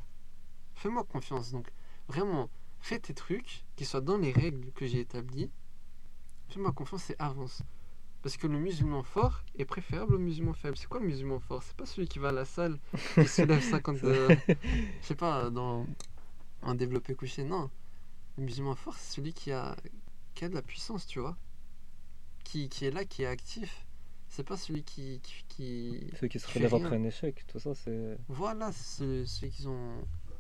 Fais-moi 0.75 1.05
confiance. 1.05 1.53
Donc 1.53 1.69
vraiment, 2.09 2.49
fais 2.81 2.99
tes 2.99 3.15
trucs 3.15 3.65
qui 3.77 3.85
soient 3.85 4.01
dans 4.01 4.19
les 4.19 4.33
règles 4.33 4.73
que 4.73 4.87
j'ai 4.87 5.01
établies. 5.01 5.51
Fais-moi 6.49 6.73
confiance 6.73 7.11
et 7.11 7.17
avance. 7.19 7.63
Parce 8.23 8.37
que 8.37 8.47
le 8.47 8.59
musulman 8.59 9.03
fort 9.03 9.45
est 9.57 9.65
préférable 9.65 10.15
au 10.15 10.19
musulman 10.19 10.53
faible. 10.53 10.77
C'est 10.77 10.89
quoi 10.89 11.01
le 11.01 11.07
musulman 11.07 11.41
fort? 11.41 11.63
C'est 11.63 11.77
pas 11.77 11.87
celui 11.87 12.07
qui 12.07 12.19
va 12.19 12.29
à 12.29 12.33
la 12.33 12.45
salle 12.45 12.79
et 13.17 13.27
soulève 13.27 13.63
50. 13.63 13.99
euh, 14.05 14.37
je 14.49 15.07
sais 15.07 15.15
pas, 15.15 15.49
dans 15.49 15.87
un 16.63 16.75
développé 16.75 17.15
couché. 17.15 17.45
Non. 17.45 17.71
Le 18.37 18.45
musulman 18.45 18.75
fort, 18.75 18.95
c'est 18.95 19.17
celui 19.17 19.33
qui 19.33 19.53
a, 19.53 19.75
qui 20.35 20.45
a 20.45 20.49
de 20.49 20.55
la 20.55 20.63
puissance, 20.63 21.07
tu 21.07 21.21
vois. 21.21 21.37
Qui, 22.45 22.69
qui 22.69 22.85
est 22.85 22.91
là, 22.91 23.05
qui 23.05 23.23
est 23.23 23.27
actif. 23.27 23.87
C'est 24.31 24.45
pas 24.45 24.57
celui 24.57 24.85
qui, 24.85 25.21
qui, 25.23 25.45
qui- 25.49 26.11
Ceux 26.21 26.29
qui 26.29 26.39
se 26.39 26.47
rien. 26.59 26.77
après 26.77 26.97
un 26.97 27.05
échec, 27.05 27.45
tout 27.49 27.59
ça, 27.59 27.75
c'est. 27.75 28.17
Voilà, 28.29 28.71
c'est 28.73 29.27
ceux, 29.27 29.49
qui 29.49 29.67
ont 29.67 29.97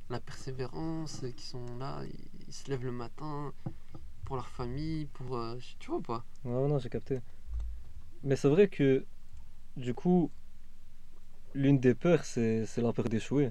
la 0.08 0.20
persévérance, 0.20 1.24
qui 1.36 1.44
sont 1.44 1.66
là, 1.78 2.00
ils, 2.04 2.46
ils 2.48 2.52
se 2.52 2.70
lèvent 2.70 2.84
le 2.84 2.92
matin 2.92 3.52
pour 4.24 4.36
leur 4.36 4.48
famille, 4.48 5.06
pour. 5.06 5.36
euh, 5.36 5.56
tu 5.80 5.90
vois 5.90 6.00
pas? 6.00 6.24
Ouais, 6.44 6.68
non, 6.68 6.78
j'ai 6.78 6.88
capté. 6.88 7.20
Mais 8.22 8.36
c'est 8.36 8.48
vrai 8.48 8.68
que, 8.68 9.04
du 9.76 9.92
coup, 9.92 10.30
l'une 11.54 11.78
des 11.78 11.94
peurs, 11.94 12.24
c'est 12.24 12.66
c'est 12.66 12.80
la 12.82 12.92
peur 12.92 13.08
d'échouer. 13.08 13.50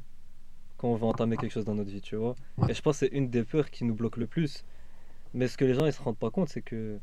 Quand 0.78 0.90
on 0.90 0.96
veut 0.96 1.06
entamer 1.06 1.38
quelque 1.38 1.52
chose 1.52 1.66
dans 1.66 1.76
notre 1.76 1.92
vie, 1.92 2.02
tu 2.02 2.16
vois. 2.16 2.36
Ouais. 2.58 2.72
Et 2.72 2.74
je 2.74 2.82
pense 2.82 3.00
que 3.00 3.08
c'est 3.08 3.16
une 3.18 3.30
des 3.30 3.44
peurs 3.44 3.70
qui 3.70 3.84
nous 3.84 3.96
bloque 3.96 4.18
le 4.18 4.28
plus. 4.28 4.64
Mais 5.34 5.48
ce 5.48 5.58
que 5.58 5.66
les 5.66 5.74
gens, 5.76 5.86
ils 5.86 5.94
se 5.94 6.02
rendent 6.02 6.18
pas 6.18 6.32
compte, 6.32 6.50
c'est 6.50 6.62
que. 6.62 7.00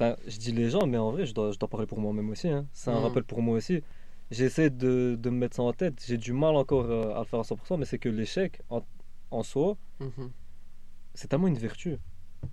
Enfin, 0.00 0.14
je 0.28 0.38
dis 0.38 0.52
les 0.52 0.70
gens, 0.70 0.86
mais 0.86 0.96
en 0.96 1.10
vrai, 1.10 1.26
je 1.26 1.34
dois, 1.34 1.50
je 1.50 1.58
dois 1.58 1.68
parler 1.68 1.88
pour 1.88 1.98
moi-même 2.00 2.30
aussi. 2.30 2.48
hein. 2.48 2.68
C'est 2.72 2.90
un 2.92 2.98
Mhm. 2.98 3.02
rappel 3.02 3.24
pour 3.24 3.42
moi 3.42 3.56
aussi. 3.56 3.82
J'essaie 4.30 4.70
de, 4.70 5.16
de 5.18 5.30
me 5.30 5.38
mettre 5.38 5.56
ça 5.56 5.62
en 5.62 5.72
tête. 5.72 6.00
J'ai 6.06 6.18
du 6.18 6.32
mal 6.32 6.54
encore 6.54 6.84
euh, 6.88 7.14
à 7.16 7.18
le 7.20 7.24
faire 7.24 7.40
à 7.40 7.44
100%, 7.44 7.76
mais 7.78 7.84
c'est 7.84 7.98
que 7.98 8.08
l'échec, 8.08 8.62
en, 8.70 8.82
en 9.32 9.42
soi, 9.42 9.76
Mhm. 9.98 10.30
c'est 11.14 11.26
tellement 11.26 11.48
une 11.48 11.58
vertu. 11.58 11.96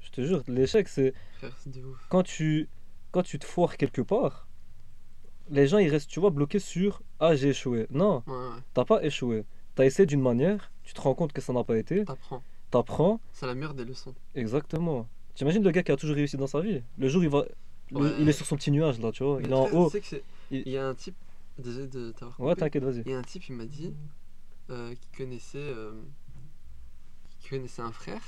Je 0.01 0.09
te 0.09 0.21
jure, 0.21 0.41
l'échec, 0.47 0.87
c'est 0.87 1.13
quand 2.09 2.23
tu, 2.23 2.67
quand 3.11 3.21
tu 3.21 3.37
te 3.37 3.45
foires 3.45 3.77
quelque 3.77 4.01
part, 4.01 4.47
les 5.49 5.67
gens 5.67 5.77
ils 5.77 5.89
restent, 5.89 6.09
tu 6.09 6.19
vois, 6.19 6.31
bloqués 6.31 6.57
sur 6.59 7.03
Ah, 7.19 7.35
j'ai 7.35 7.49
échoué. 7.49 7.85
Non, 7.91 8.23
Ouais, 8.25 8.33
ouais, 8.33 8.61
t'as 8.73 8.85
pas 8.85 9.03
échoué. 9.03 9.45
T'as 9.75 9.85
essayé 9.85 10.07
d'une 10.07 10.21
manière, 10.21 10.71
tu 10.83 10.93
te 10.95 11.01
rends 11.01 11.13
compte 11.13 11.31
que 11.33 11.41
ça 11.41 11.53
n'a 11.53 11.63
pas 11.63 11.77
été, 11.77 12.05
t'apprends. 12.05 12.41
t'apprends, 12.71 13.19
C'est 13.33 13.45
la 13.45 13.53
meilleure 13.53 13.75
des 13.75 13.85
leçons. 13.85 14.15
exactement. 14.33 15.07
T'imagines 15.35 15.63
le 15.63 15.71
gars 15.71 15.83
qui 15.83 15.91
a 15.91 15.97
toujours 15.97 16.15
réussi 16.15 16.37
dans 16.37 16.47
sa 16.47 16.61
vie? 16.61 16.81
Le 16.97 17.07
jour, 17.09 17.23
il 17.23 17.29
va. 17.29 17.45
le- 17.91 17.97
Ouais. 17.99 18.11
il 18.19 18.27
est 18.27 18.31
sur 18.33 18.45
son 18.47 18.55
petit 18.55 18.71
nuage 18.71 18.99
là, 18.99 19.11
tu 19.11 19.23
vois, 19.23 19.39
il 19.41 19.49
est 19.49 19.53
en 19.53 19.67
haut. 19.71 19.85
tu 19.85 19.91
sais 19.91 20.01
que 20.01 20.07
c'est- 20.07 20.23
Il- 20.51 20.67
y 20.69 20.77
a 20.77 20.87
un 20.87 20.95
type. 20.95 21.15
Désolé 21.59 21.87
de 21.87 22.11
t'avoir 22.11 22.39
Ouais, 22.39 22.55
t'inquiète, 22.55 22.83
vas-y. 22.83 23.01
Il 23.05 23.11
y 23.11 23.13
a 23.13 23.19
un 23.19 23.21
type, 23.21 23.47
il 23.47 23.55
m'a 23.55 23.65
dit 23.65 23.93
euh, 24.71 24.93
qu'il 24.95 25.17
connaissait, 25.25 25.57
euh, 25.59 25.91
qu'il 27.39 27.49
connaissait 27.51 27.81
un 27.83 27.91
frère 27.91 28.21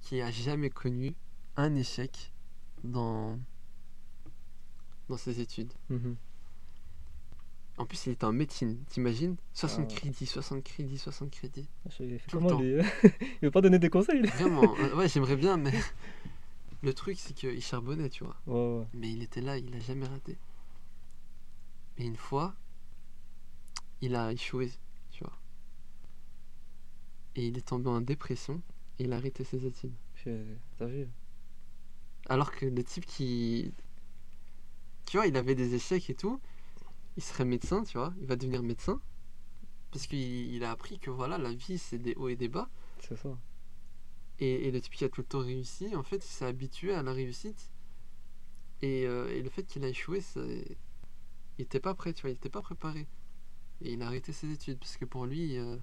qui 0.00 0.20
a 0.22 0.30
jamais 0.30 0.70
connu 0.70 1.14
un 1.56 1.74
échec 1.76 2.32
dans, 2.82 3.38
dans 5.08 5.16
ses 5.16 5.40
études. 5.40 5.72
Mhm. 5.90 6.16
En 7.78 7.84
plus, 7.84 8.06
il 8.06 8.12
était 8.12 8.24
en 8.24 8.32
médecine, 8.32 8.82
t'imagines? 8.88 9.36
60 9.52 9.88
Ah. 9.90 9.94
crédits, 9.94 10.26
60 10.26 10.64
crédits, 10.64 10.96
60 10.98 11.30
crédits. 11.30 11.68
Je 11.90 11.96
Tout 11.96 12.02
le 12.04 12.18
comment 12.30 12.48
temps. 12.50 12.60
lui 12.60 12.76
Il 13.04 13.38
veut 13.42 13.50
pas 13.50 13.60
donner 13.60 13.78
des 13.78 13.90
conseils 13.90 14.22
Vraiment, 14.22 14.74
euh, 14.80 14.94
ouais, 14.96 15.08
j'aimerais 15.08 15.36
bien, 15.36 15.58
mais 15.58 15.72
le 16.82 16.94
truc, 16.94 17.18
c'est 17.18 17.34
qu'il 17.34 17.60
charbonnait, 17.62 18.08
tu 18.08 18.24
vois. 18.24 18.36
Ouais, 18.46 18.78
ouais. 18.80 18.86
Mais 18.94 19.12
il 19.12 19.22
était 19.22 19.42
là, 19.42 19.58
il 19.58 19.74
a 19.74 19.80
jamais 19.80 20.06
raté. 20.06 20.38
Et 21.98 22.06
une 22.06 22.16
fois, 22.16 22.54
il 24.00 24.14
a 24.16 24.32
échoué, 24.32 24.72
tu 25.10 25.22
vois. 25.24 25.36
Et 27.34 27.46
il 27.48 27.58
est 27.58 27.66
tombé 27.66 27.90
en 27.90 28.00
dépression 28.00 28.62
et 28.98 29.04
il 29.04 29.12
a 29.12 29.16
arrêté 29.16 29.44
ses 29.44 29.66
études. 29.66 29.92
Euh, 30.26 30.54
T'as 30.78 30.86
vu? 30.86 31.06
Alors 32.28 32.50
que 32.52 32.64
le 32.66 32.82
type 32.82 33.04
qui. 33.06 33.72
Tu 35.04 35.18
vois, 35.18 35.26
il 35.26 35.36
avait 35.36 35.54
des 35.54 35.74
échecs 35.74 36.08
et 36.10 36.14
tout. 36.14 36.40
Il 37.16 37.22
serait 37.22 37.44
médecin, 37.44 37.82
tu 37.84 37.98
vois. 37.98 38.12
Il 38.20 38.26
va 38.26 38.36
devenir 38.36 38.62
médecin. 38.62 39.00
Parce 39.90 40.06
qu'il 40.06 40.18
il 40.54 40.64
a 40.64 40.70
appris 40.70 40.98
que 40.98 41.10
voilà, 41.10 41.38
la 41.38 41.52
vie, 41.52 41.78
c'est 41.78 41.98
des 41.98 42.14
hauts 42.16 42.28
et 42.28 42.36
des 42.36 42.48
bas. 42.48 42.68
C'est 43.00 43.16
ça. 43.16 43.36
Et, 44.38 44.68
et 44.68 44.70
le 44.70 44.80
type 44.80 44.92
qui 44.94 45.04
a 45.04 45.08
tout 45.08 45.22
le 45.22 45.26
temps 45.26 45.38
réussi, 45.40 45.96
en 45.96 46.02
fait, 46.02 46.16
il 46.16 46.28
s'est 46.28 46.44
habitué 46.44 46.92
à 46.94 47.02
la 47.02 47.12
réussite. 47.12 47.70
Et, 48.82 49.06
euh, 49.06 49.28
et 49.34 49.42
le 49.42 49.48
fait 49.48 49.64
qu'il 49.64 49.84
a 49.84 49.88
échoué, 49.88 50.20
ça- 50.20 50.40
il 50.44 51.62
était 51.62 51.80
pas 51.80 51.94
prêt, 51.94 52.12
tu 52.12 52.22
vois, 52.22 52.30
il 52.30 52.34
était 52.34 52.50
pas 52.50 52.62
préparé. 52.62 53.06
Et 53.80 53.92
il 53.94 54.02
a 54.02 54.06
arrêté 54.06 54.32
ses 54.32 54.50
études 54.50 54.78
parce 54.78 54.96
que 54.96 55.04
pour 55.06 55.26
lui, 55.26 55.56
euh, 55.56 55.76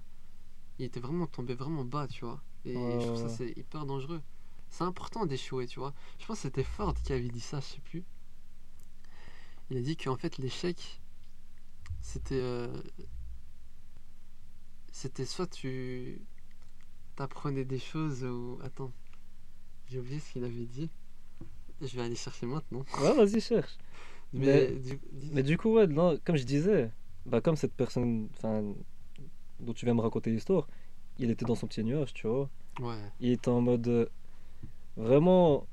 il 0.78 0.84
était 0.84 1.00
vraiment 1.00 1.26
tombé 1.26 1.54
vraiment 1.54 1.84
bas, 1.84 2.06
tu 2.08 2.24
vois. 2.24 2.42
Et 2.64 2.74
je 3.00 3.06
trouve 3.06 3.18
ça 3.18 3.28
c'est 3.28 3.50
hyper 3.56 3.86
dangereux. 3.86 4.22
C'est 4.70 4.84
important 4.84 5.26
d'échouer, 5.26 5.66
tu 5.66 5.78
vois. 5.80 5.94
Je 6.18 6.26
pense 6.26 6.38
que 6.38 6.42
c'était 6.42 6.64
Ford 6.64 6.94
qui 7.02 7.12
avait 7.12 7.28
dit 7.28 7.40
ça, 7.40 7.60
je 7.60 7.66
sais 7.66 7.80
plus. 7.80 8.04
Il 9.70 9.76
a 9.76 9.80
dit 9.80 9.96
qu'en 9.96 10.16
fait 10.16 10.38
l'échec, 10.38 11.00
c'était 12.04 12.34
euh, 12.40 12.68
c'était 14.92 15.24
soit 15.24 15.46
tu 15.46 16.20
t'apprenais 17.16 17.64
des 17.64 17.78
choses 17.78 18.24
ou 18.24 18.58
attends, 18.62 18.92
j'ai 19.88 19.98
oublié 19.98 20.20
ce 20.20 20.32
qu'il 20.32 20.44
avait 20.44 20.66
dit. 20.66 20.90
Je 21.80 21.96
vais 21.96 22.02
aller 22.02 22.14
chercher 22.14 22.46
maintenant. 22.46 22.84
Ouais, 23.00 23.14
vas-y, 23.14 23.40
cherche. 23.40 23.76
Mais, 24.32 24.70
Mais- 24.70 24.80
du- 24.80 25.00
dis- 25.12 25.30
Mais 25.32 25.42
du 25.42 25.56
coup, 25.58 25.74
ouais, 25.74 25.86
non, 25.86 26.18
comme 26.24 26.36
je 26.36 26.44
disais, 26.44 26.90
bah, 27.26 27.40
comme 27.40 27.56
cette 27.56 27.72
personne 27.74 28.28
enfin, 28.36 28.62
dont 29.60 29.72
tu 29.72 29.84
viens 29.84 29.94
me 29.94 30.00
raconter 30.00 30.30
l'histoire, 30.30 30.68
il 31.18 31.30
était 31.30 31.44
dans 31.44 31.54
son 31.54 31.66
petit 31.66 31.82
nuage, 31.84 32.12
tu 32.14 32.26
vois. 32.26 32.48
ouais, 32.80 32.98
Il 33.20 33.30
était 33.30 33.48
en 33.48 33.60
mode 33.60 33.86
euh, 33.88 34.06
vraiment 34.96 35.66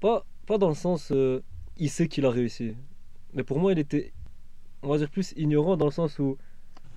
pas 0.00 0.24
pas 0.46 0.58
dans 0.58 0.68
le 0.68 0.74
sens 0.74 1.10
euh, 1.12 1.42
il 1.76 1.90
sait 1.90 2.08
qu'il 2.08 2.24
a 2.26 2.30
réussi. 2.30 2.74
Mais 3.34 3.42
pour 3.44 3.58
moi, 3.58 3.72
il 3.72 3.78
était 3.78 4.12
on 4.82 4.88
va 4.88 4.98
dire 4.98 5.10
plus 5.10 5.32
ignorant 5.36 5.76
dans 5.76 5.86
le 5.86 5.90
sens 5.90 6.18
où 6.18 6.36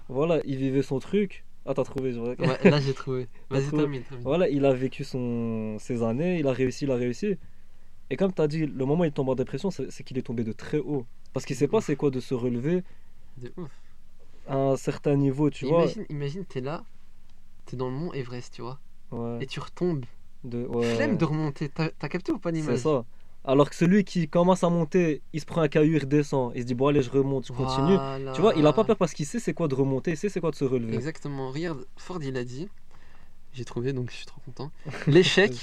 voilà, 0.07 0.41
il 0.45 0.57
vivait 0.57 0.81
son 0.81 0.99
truc 0.99 1.43
Ah, 1.65 1.73
t'as 1.73 1.83
trouvé, 1.83 2.11
je. 2.11 2.19
Ouais, 2.19 2.35
là 2.69 2.79
j'ai 2.79 2.93
trouvé. 2.93 3.27
Vas-y, 3.49 3.69
termine. 3.69 4.03
Voilà, 4.23 4.49
il 4.49 4.65
a 4.65 4.73
vécu 4.73 5.03
son... 5.03 5.77
ses 5.79 6.01
années, 6.03 6.39
il 6.39 6.47
a 6.47 6.51
réussi, 6.51 6.85
il 6.85 6.91
a 6.91 6.95
réussi. 6.95 7.37
Et 8.09 8.15
comme 8.17 8.33
tu 8.33 8.41
as 8.41 8.47
dit, 8.47 8.65
le 8.65 8.85
moment 8.85 9.01
où 9.03 9.05
il 9.05 9.11
tombe 9.11 9.29
en 9.29 9.35
dépression, 9.35 9.69
c'est 9.69 9.91
c'est 9.91 10.03
qu'il 10.03 10.17
est 10.17 10.23
tombé 10.23 10.43
de 10.43 10.51
très 10.51 10.79
haut. 10.79 11.05
Parce 11.33 11.45
qu'il 11.45 11.55
sait 11.55 11.67
pas 11.67 11.79
c'est 11.81 11.95
quoi 11.95 12.09
de 12.09 12.19
se 12.19 12.33
relever 12.33 12.83
De 13.37 13.51
ouf. 13.57 13.71
à 14.47 14.55
un 14.57 14.75
certain 14.77 15.15
niveau, 15.15 15.49
tu 15.51 15.65
vois. 15.65 15.83
imagine, 15.83 16.05
imagine, 16.09 16.45
t'es 16.45 16.61
là, 16.61 16.83
t'es 17.65 17.77
dans 17.77 17.87
le 17.89 17.95
mont 17.95 18.11
Everest, 18.13 18.53
tu 18.55 18.63
vois, 18.63 18.79
Ouais, 19.11 19.43
et 19.43 19.45
tu 19.45 19.59
retombes. 19.59 20.05
de, 20.43 20.65
ouais, 20.65 20.95
Flemme 20.95 21.17
de 21.17 21.25
remonter. 21.25 21.69
T'as 21.69 21.89
t'as 21.89 22.09
capté 22.09 22.31
ou 22.31 22.39
pas 22.39 22.49
C'est 22.51 22.55
l'image? 22.61 22.79
ça. 22.79 23.05
Alors 23.51 23.69
que 23.69 23.75
celui 23.75 24.03
qui 24.03 24.27
commence 24.27 24.63
à 24.63 24.69
monter, 24.69 25.21
il 25.33 25.39
se 25.41 25.45
prend 25.45 25.61
un 25.61 25.67
caillou, 25.67 25.93
il 25.95 25.99
redescend. 25.99 26.51
Il 26.55 26.61
se 26.61 26.67
dit, 26.67 26.75
bon, 26.75 26.87
allez, 26.87 27.01
je 27.01 27.09
remonte, 27.09 27.47
je 27.47 27.53
continue. 27.53 27.95
Voilà. 27.95 28.33
Tu 28.33 28.41
vois, 28.41 28.53
il 28.55 28.65
a 28.65 28.73
pas 28.73 28.83
peur 28.83 28.95
parce 28.97 29.13
qu'il 29.13 29.25
sait 29.25 29.39
c'est 29.39 29.53
quoi 29.53 29.67
de 29.67 29.75
remonter, 29.75 30.11
il 30.11 30.17
sait 30.17 30.29
c'est 30.29 30.39
quoi 30.39 30.51
de 30.51 30.55
se 30.55 30.65
relever. 30.65 30.93
Exactement. 30.95 31.51
Regarde, 31.51 31.85
Ford 31.97 32.21
il 32.21 32.37
a 32.37 32.43
dit, 32.43 32.69
j'ai 33.53 33.65
trouvé 33.65 33.93
donc 33.93 34.11
je 34.11 34.15
suis 34.15 34.25
trop 34.25 34.39
content. 34.41 34.71
L'échec 35.07 35.53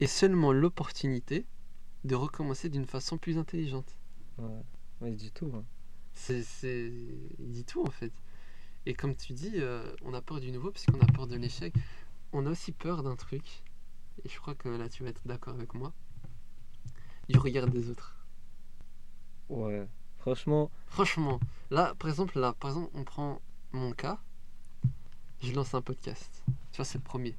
est 0.00 0.06
seulement 0.06 0.52
l'opportunité 0.52 1.44
de 2.04 2.14
recommencer 2.14 2.68
d'une 2.68 2.86
façon 2.86 3.18
plus 3.18 3.38
intelligente. 3.38 3.96
Ouais, 4.38 4.44
Ouais, 5.00 5.10
il 5.10 5.16
dit 5.16 5.32
tout. 5.32 5.50
hein. 5.54 5.64
C'est, 6.14 6.42
c'est... 6.42 6.92
Il 7.38 7.50
dit 7.50 7.64
tout 7.64 7.84
en 7.84 7.90
fait. 7.90 8.12
Et 8.86 8.94
comme 8.94 9.14
tu 9.16 9.32
dis, 9.32 9.52
euh, 9.56 9.82
on 10.04 10.14
a 10.14 10.20
peur 10.22 10.40
du 10.40 10.50
nouveau 10.52 10.70
puisqu'on 10.70 11.00
a 11.00 11.06
peur 11.06 11.26
de 11.26 11.36
l'échec. 11.36 11.74
On 12.32 12.46
a 12.46 12.50
aussi 12.50 12.72
peur 12.72 13.02
d'un 13.02 13.16
truc, 13.16 13.42
et 14.24 14.28
je 14.28 14.36
crois 14.38 14.54
que 14.54 14.68
là 14.68 14.88
tu 14.88 15.02
vas 15.02 15.08
être 15.10 15.22
d'accord 15.26 15.54
avec 15.54 15.72
moi, 15.74 15.92
du 17.28 17.38
regard 17.38 17.66
des 17.68 17.90
autres. 17.90 18.14
Ouais. 19.48 19.86
Franchement, 20.18 20.70
Franchement, 20.88 21.40
là 21.70 21.94
par 21.98 22.08
exemple, 22.10 22.38
là, 22.38 22.52
par 22.58 22.70
exemple, 22.70 22.90
on 22.94 23.04
prend 23.04 23.40
mon 23.72 23.92
cas, 23.92 24.18
je 25.42 25.52
lance 25.52 25.74
un 25.74 25.80
podcast. 25.82 26.42
Tu 26.72 26.76
vois, 26.76 26.84
c'est 26.84 26.98
le 26.98 27.04
premier, 27.04 27.34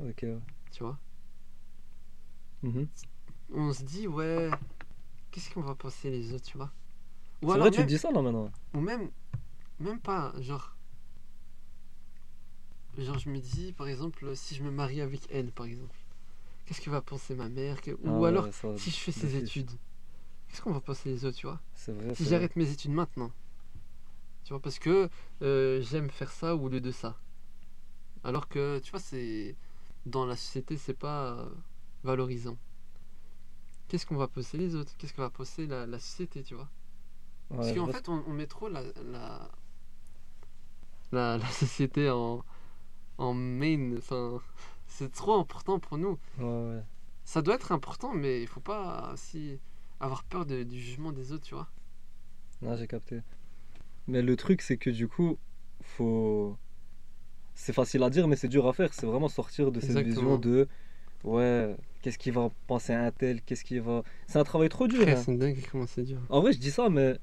ok. 0.00 0.22
ouais. 0.22 0.38
tu 0.70 0.82
vois? 0.84 0.98
Mhm. 2.62 2.86
On 3.54 3.72
se 3.72 3.82
dit, 3.82 4.06
ouais, 4.06 4.50
qu'est-ce 5.30 5.50
qu'on 5.52 5.60
va 5.62 5.74
penser 5.74 6.10
les 6.10 6.32
autres, 6.32 6.44
tu 6.44 6.56
vois? 6.56 6.70
Ou 7.42 7.52
C'est 7.52 7.58
vrai, 7.58 7.70
tu 7.70 7.78
même- 7.78 7.86
te 7.86 7.92
dis 7.92 7.98
ça 7.98 8.10
là 8.12 8.22
maintenant. 8.22 8.50
Ou 8.74 8.80
même, 8.80 9.10
même 9.80 9.98
pas, 10.00 10.32
genre. 10.40 10.76
Genre, 12.98 13.18
je 13.18 13.28
me 13.30 13.38
dis, 13.38 13.72
par 13.72 13.88
exemple, 13.88 14.36
si 14.36 14.54
je 14.54 14.62
me 14.62 14.70
marie 14.70 15.00
avec 15.00 15.26
elle, 15.30 15.50
par 15.50 15.66
exemple, 15.66 15.96
qu'est-ce 16.72 16.84
que 16.86 16.90
va 16.90 17.02
penser 17.02 17.34
ma 17.34 17.48
mère 17.50 17.80
que- 17.82 17.90
Ah 17.90 18.10
Ou 18.10 18.20
ouais, 18.22 18.28
alors, 18.28 18.48
si 18.78 18.90
je 18.90 18.96
fais 18.96 19.12
ses 19.12 19.26
d'office. 19.32 19.42
études, 19.42 19.70
qu'est-ce 20.48 20.62
qu'on 20.62 20.72
va 20.72 20.80
penser 20.80 21.10
les 21.10 21.24
autres, 21.26 21.36
tu 21.36 21.46
vois 21.46 21.60
vrai. 21.88 22.14
Si 22.14 22.24
j'arrête 22.24 22.56
mes 22.56 22.70
études 22.70 22.92
maintenant, 22.92 23.30
tu 24.44 24.54
vois, 24.54 24.60
parce 24.60 24.78
que 24.78 25.08
euh, 25.42 25.82
j'aime 25.82 26.08
faire 26.10 26.30
ça 26.32 26.56
au 26.56 26.68
lieu 26.68 26.80
de 26.80 26.90
ça. 26.90 27.18
Alors 28.24 28.48
que, 28.48 28.78
tu 28.78 28.90
vois, 28.90 29.00
c'est. 29.00 29.54
Dans 30.06 30.26
la 30.26 30.34
société, 30.34 30.76
c'est 30.78 30.94
pas 30.94 31.32
euh, 31.38 31.48
valorisant. 32.04 32.56
Qu'est-ce 33.88 34.06
qu'on 34.06 34.16
va 34.16 34.26
penser 34.26 34.56
les 34.56 34.74
autres? 34.74 34.92
Qu'est-ce 34.96 35.12
que 35.12 35.20
va 35.20 35.30
penser 35.30 35.66
la, 35.66 35.86
la 35.86 35.98
société, 36.00 36.42
tu 36.42 36.54
vois? 36.54 36.68
Parce 37.50 37.72
qu'en 37.72 37.86
fait, 37.86 38.08
on, 38.08 38.24
on 38.26 38.32
met 38.32 38.46
trop 38.46 38.68
la, 38.68 38.82
la, 39.04 39.50
la, 41.12 41.38
la 41.38 41.50
société 41.50 42.08
en, 42.10 42.42
en 43.18 43.34
main. 43.34 43.96
Enfin, 43.98 44.40
c'est 44.92 45.10
trop 45.12 45.34
important 45.38 45.78
pour 45.78 45.98
nous. 45.98 46.18
ce- 46.38 46.42
Ouais, 46.42 46.74
ouais. 46.76 46.82
Ça 47.24 47.40
doit 47.42 47.54
être 47.54 47.72
important, 47.72 48.12
mais 48.14 48.42
il 48.42 48.48
faut 48.48 48.60
pas 48.60 49.10
aussi 49.14 49.58
avoir 50.00 50.24
peur 50.24 50.44
de- 50.46 50.64
du 50.64 50.80
jugement 50.80 51.12
des 51.12 51.32
autres, 51.32 51.44
tu 51.44 51.54
vois. 51.54 51.68
Non, 52.60 52.76
j'ai 52.76 52.86
capté. 52.86 53.20
Mais 54.08 54.22
le 54.22 54.36
truc, 54.36 54.60
c'est 54.62 54.76
que 54.76 54.90
du 54.90 55.08
coup, 55.08 55.38
faut. 55.82 56.56
C'est 57.54 57.72
facile 57.72 58.02
à 58.02 58.10
dire, 58.10 58.26
mais 58.28 58.36
c'est 58.36 58.48
dur 58.48 58.66
à 58.66 58.72
faire. 58.72 58.92
C'est 58.94 59.06
vraiment 59.06 59.28
sortir 59.28 59.70
de 59.72 59.78
cette 59.80 59.90
Exactement. 59.90 60.36
vision 60.36 60.38
de. 60.38 60.68
Ouais, 61.24 61.76
qu'est-ce 62.00 62.18
qu'il 62.18 62.32
va 62.32 62.50
penser 62.66 62.92
à 62.92 63.04
un 63.04 63.10
tel 63.12 63.40
Qu'est-ce 63.42 63.64
qu'il 63.64 63.80
va. 63.80 64.02
C'est 64.26 64.38
un 64.38 64.44
travail 64.44 64.68
trop 64.68 64.88
dur. 64.88 65.06
Hein. 65.06 65.16
c'est 65.16 65.36
dingue 65.36 65.64
comment 65.70 65.86
c'est 65.86 66.02
dur. 66.02 66.18
En 66.28 66.40
vrai, 66.40 66.52
je 66.52 66.58
dis 66.58 66.70
ça, 66.72 66.88
mais. 66.88 67.18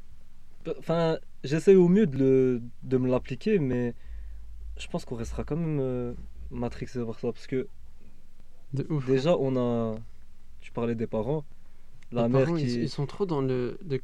Enfin, 0.78 1.18
j'essaie 1.44 1.76
au 1.76 1.88
mieux 1.88 2.06
de, 2.08 2.18
le... 2.18 2.62
de 2.84 2.98
me 2.98 3.10
l'appliquer, 3.10 3.60
mais 3.60 3.96
je 4.78 4.88
pense 4.88 5.04
qu'on 5.04 5.16
restera 5.16 5.44
quand 5.44 5.56
même 5.56 5.80
euh, 5.82 6.14
matrixé 6.52 7.04
par 7.06 7.20
ça. 7.20 7.32
Parce 7.32 7.48
que 7.48 7.68
De 8.74 8.86
ouf. 8.90 9.06
déjà, 9.06 9.36
on 9.38 9.56
a. 9.58 9.96
Tu 10.62 10.72
parlais 10.72 10.96
des 10.96 11.08
parents. 11.08 11.46
La 12.12 12.24
Les 12.24 12.30
mère 12.34 12.46
parents, 12.46 12.58
qui. 12.58 12.64
ils, 12.64 12.84
ils 12.84 12.90
sont 12.90 13.06
trop 13.06 13.26
dans 13.26 13.42
le. 13.42 13.78
De... 13.84 14.02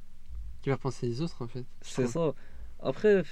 Qui 0.61 0.69
va 0.69 0.77
penser 0.77 1.05
les 1.07 1.21
autres, 1.21 1.41
en 1.41 1.47
fait. 1.47 1.65
C'est 1.81 2.07
ça. 2.07 2.33
Après, 2.81 3.23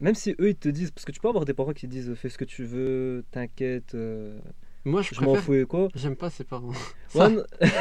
même 0.00 0.14
si 0.14 0.34
eux 0.40 0.50
ils 0.50 0.56
te 0.56 0.68
disent, 0.68 0.90
parce 0.90 1.04
que 1.04 1.12
tu 1.12 1.20
peux 1.20 1.28
avoir 1.28 1.44
des 1.44 1.54
parents 1.54 1.72
qui 1.72 1.88
disent 1.88 2.14
fais 2.14 2.28
ce 2.28 2.38
que 2.38 2.44
tu 2.44 2.64
veux, 2.64 3.24
t'inquiète, 3.30 3.94
euh, 3.94 4.38
Moi, 4.84 5.02
je 5.02 5.14
je 5.14 5.20
m'en 5.22 5.34
fous 5.34 5.54
et 5.54 5.64
quoi. 5.66 5.88
J'aime 5.94 6.14
pas 6.16 6.30
ses 6.30 6.44
parents. 6.44 6.72
Ça, 7.08 7.30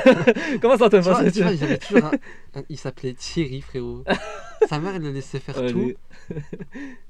Comment 0.62 0.78
ça 0.78 0.90
t'aime 0.90 1.04
pas 1.04 1.22
vois, 1.22 1.32
tu 1.32 1.42
vois, 1.44 1.54
j'avais 1.56 1.78
toujours 1.78 2.06
un- 2.06 2.64
Il 2.70 2.78
s'appelait 2.78 3.14
Thierry, 3.14 3.62
frérot. 3.62 4.04
Sa 4.70 4.80
mère, 4.80 4.96
elle 4.96 5.02
le 5.04 5.12
laissait 5.12 5.40
faire 5.40 5.66
tout. 5.72 5.94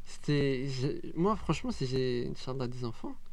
C'était. 0.03 0.67
Moi, 1.15 1.35
franchement, 1.35 1.71
si 1.71 1.85
j'ai 1.85 2.27
Inch'Allah 2.31 2.67
des 2.67 2.83
enfants, 2.85 3.15
il 3.25 3.26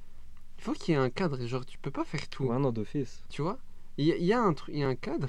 faut 0.64 0.72
qu'il 0.72 0.94
y 0.94 0.96
ait 0.96 1.00
un 1.00 1.10
cadre. 1.10 1.44
Genre, 1.46 1.64
tu 1.66 1.78
peux 1.78 1.90
pas 1.90 2.04
faire 2.04 2.28
tout. 2.28 2.44
Ouais, 2.44 2.58
non, 2.58 2.72
d'office. 2.72 3.22
Tu 3.28 3.42
vois? 3.42 3.58
Il 3.98 4.06
y, 4.06 4.12
a- 4.12 4.16
il 4.16 4.24
y 4.24 4.32
a 4.32 4.40
un 4.42 4.52
truc, 4.54 4.74
il 4.74 4.80
y 4.80 4.84
a 4.84 4.88
un 4.88 4.96
cadre. 4.96 5.28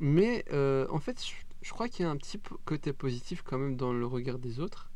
Mais 0.00 0.44
euh, 0.52 0.86
en 0.90 0.98
fait, 0.98 1.24
je, 1.24 1.32
je 1.62 1.70
crois 1.72 1.88
qu'il 1.88 2.04
y 2.04 2.08
a 2.08 2.10
un 2.10 2.16
petit 2.16 2.40
côté 2.64 2.92
positif 2.92 3.42
quand 3.42 3.58
même 3.58 3.76
dans 3.76 3.92
le 3.92 4.04
regard 4.04 4.38
des 4.38 4.58
autres. 4.60 4.90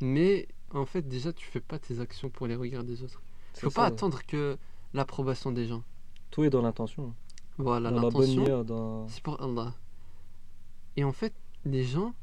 Mais 0.00 0.46
en 0.70 0.84
fait, 0.86 1.08
déjà, 1.08 1.32
tu 1.32 1.46
fais 1.46 1.60
pas 1.60 1.78
tes 1.78 2.00
actions 2.00 2.28
pour 2.30 2.46
les 2.46 2.54
regards 2.54 2.84
des 2.84 3.02
autres. 3.02 3.22
Il 3.56 3.60
faut 3.60 3.70
ça. 3.70 3.76
pas 3.82 3.86
attendre 3.86 4.20
que 4.26 4.58
l'approbation 4.94 5.50
des 5.50 5.66
gens. 5.66 5.82
Tout 6.30 6.44
est 6.44 6.50
dans 6.50 6.62
l'intention. 6.62 7.14
Voilà, 7.56 7.90
Dans 7.90 8.02
l'intention, 8.02 9.06
c'est 9.08 9.22
pour 9.22 9.40
Allah. 9.42 9.74
Et 10.96 11.04
en 11.04 11.12
fait, 11.12 11.34
les 11.64 11.84
gens, 11.84 12.14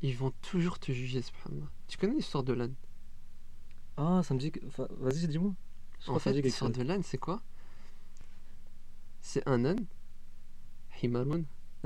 ils 0.00 0.16
vont 0.16 0.32
toujours 0.42 0.78
te 0.78 0.92
juger, 0.92 1.20
subhanallah. 1.22 1.66
Tu 1.88 1.98
connais 1.98 2.14
l'histoire 2.14 2.44
de 2.44 2.52
l'âne 2.54 2.74
Ah, 3.96 4.22
ça 4.22 4.32
me 4.34 4.38
dit. 4.38 4.50
que- 4.52 4.64
enfin, 4.66 4.86
Vas-y, 5.00 5.26
dis-moi. 5.28 5.52
Je 6.00 6.10
En 6.10 6.18
fait, 6.18 6.48
chose. 6.50 6.72
de 6.72 6.82
l'âne, 6.82 7.02
c'est 7.02 7.18
quoi? 7.18 7.42
C'est 9.20 9.46
un 9.48 9.64
âne, 9.64 9.86
Himarun, 11.02 11.42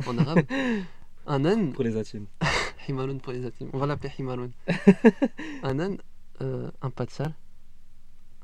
en 0.06 0.18
arabe. 0.18 0.44
un 1.26 1.44
âne, 1.44 1.72
Pour 1.72 1.84
les 1.84 1.96
atimes. 1.96 2.26
Himarun 2.88 3.18
pour 3.18 3.32
les 3.32 3.44
atimes. 3.44 3.70
On 3.72 3.78
va 3.78 3.86
l'appeler 3.86 4.12
Himarun. 4.18 4.50
un 5.62 5.78
âne, 5.78 5.98
euh, 6.40 6.70
un 6.82 6.90
patsal, 6.90 7.34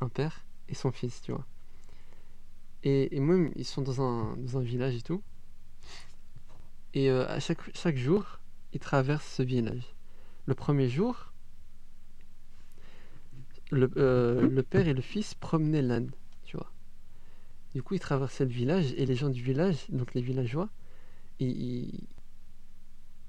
un 0.00 0.08
père 0.08 0.44
et 0.68 0.74
son 0.74 0.90
fils, 0.92 1.20
tu 1.22 1.32
vois. 1.32 1.46
Et, 2.84 3.14
et 3.16 3.20
même, 3.20 3.52
ils 3.56 3.64
sont 3.64 3.82
dans 3.82 4.00
un, 4.00 4.36
dans 4.36 4.58
un 4.58 4.62
village 4.62 4.94
et 4.94 5.02
tout. 5.02 5.22
Et 6.94 7.10
euh, 7.10 7.28
à 7.28 7.40
chaque, 7.40 7.74
chaque 7.76 7.96
jour, 7.96 8.40
ils 8.72 8.80
traversent 8.80 9.26
ce 9.26 9.42
village. 9.42 9.94
Le 10.46 10.54
premier 10.54 10.88
jour, 10.88 11.32
le, 13.70 13.90
euh, 13.96 14.48
le 14.48 14.62
père 14.62 14.88
et 14.88 14.94
le 14.94 15.00
fils 15.00 15.34
promenaient 15.34 15.82
l'âne, 15.82 16.10
tu 16.44 16.56
vois. 16.56 16.72
Du 17.74 17.82
coup, 17.82 17.94
ils 17.94 18.00
traversaient 18.00 18.44
le 18.44 18.50
village 18.50 18.92
et 18.96 19.06
les 19.06 19.14
gens 19.14 19.28
du 19.28 19.42
village, 19.42 19.86
donc 19.90 20.14
les 20.14 20.22
villageois, 20.22 20.68
ils, 21.38 22.06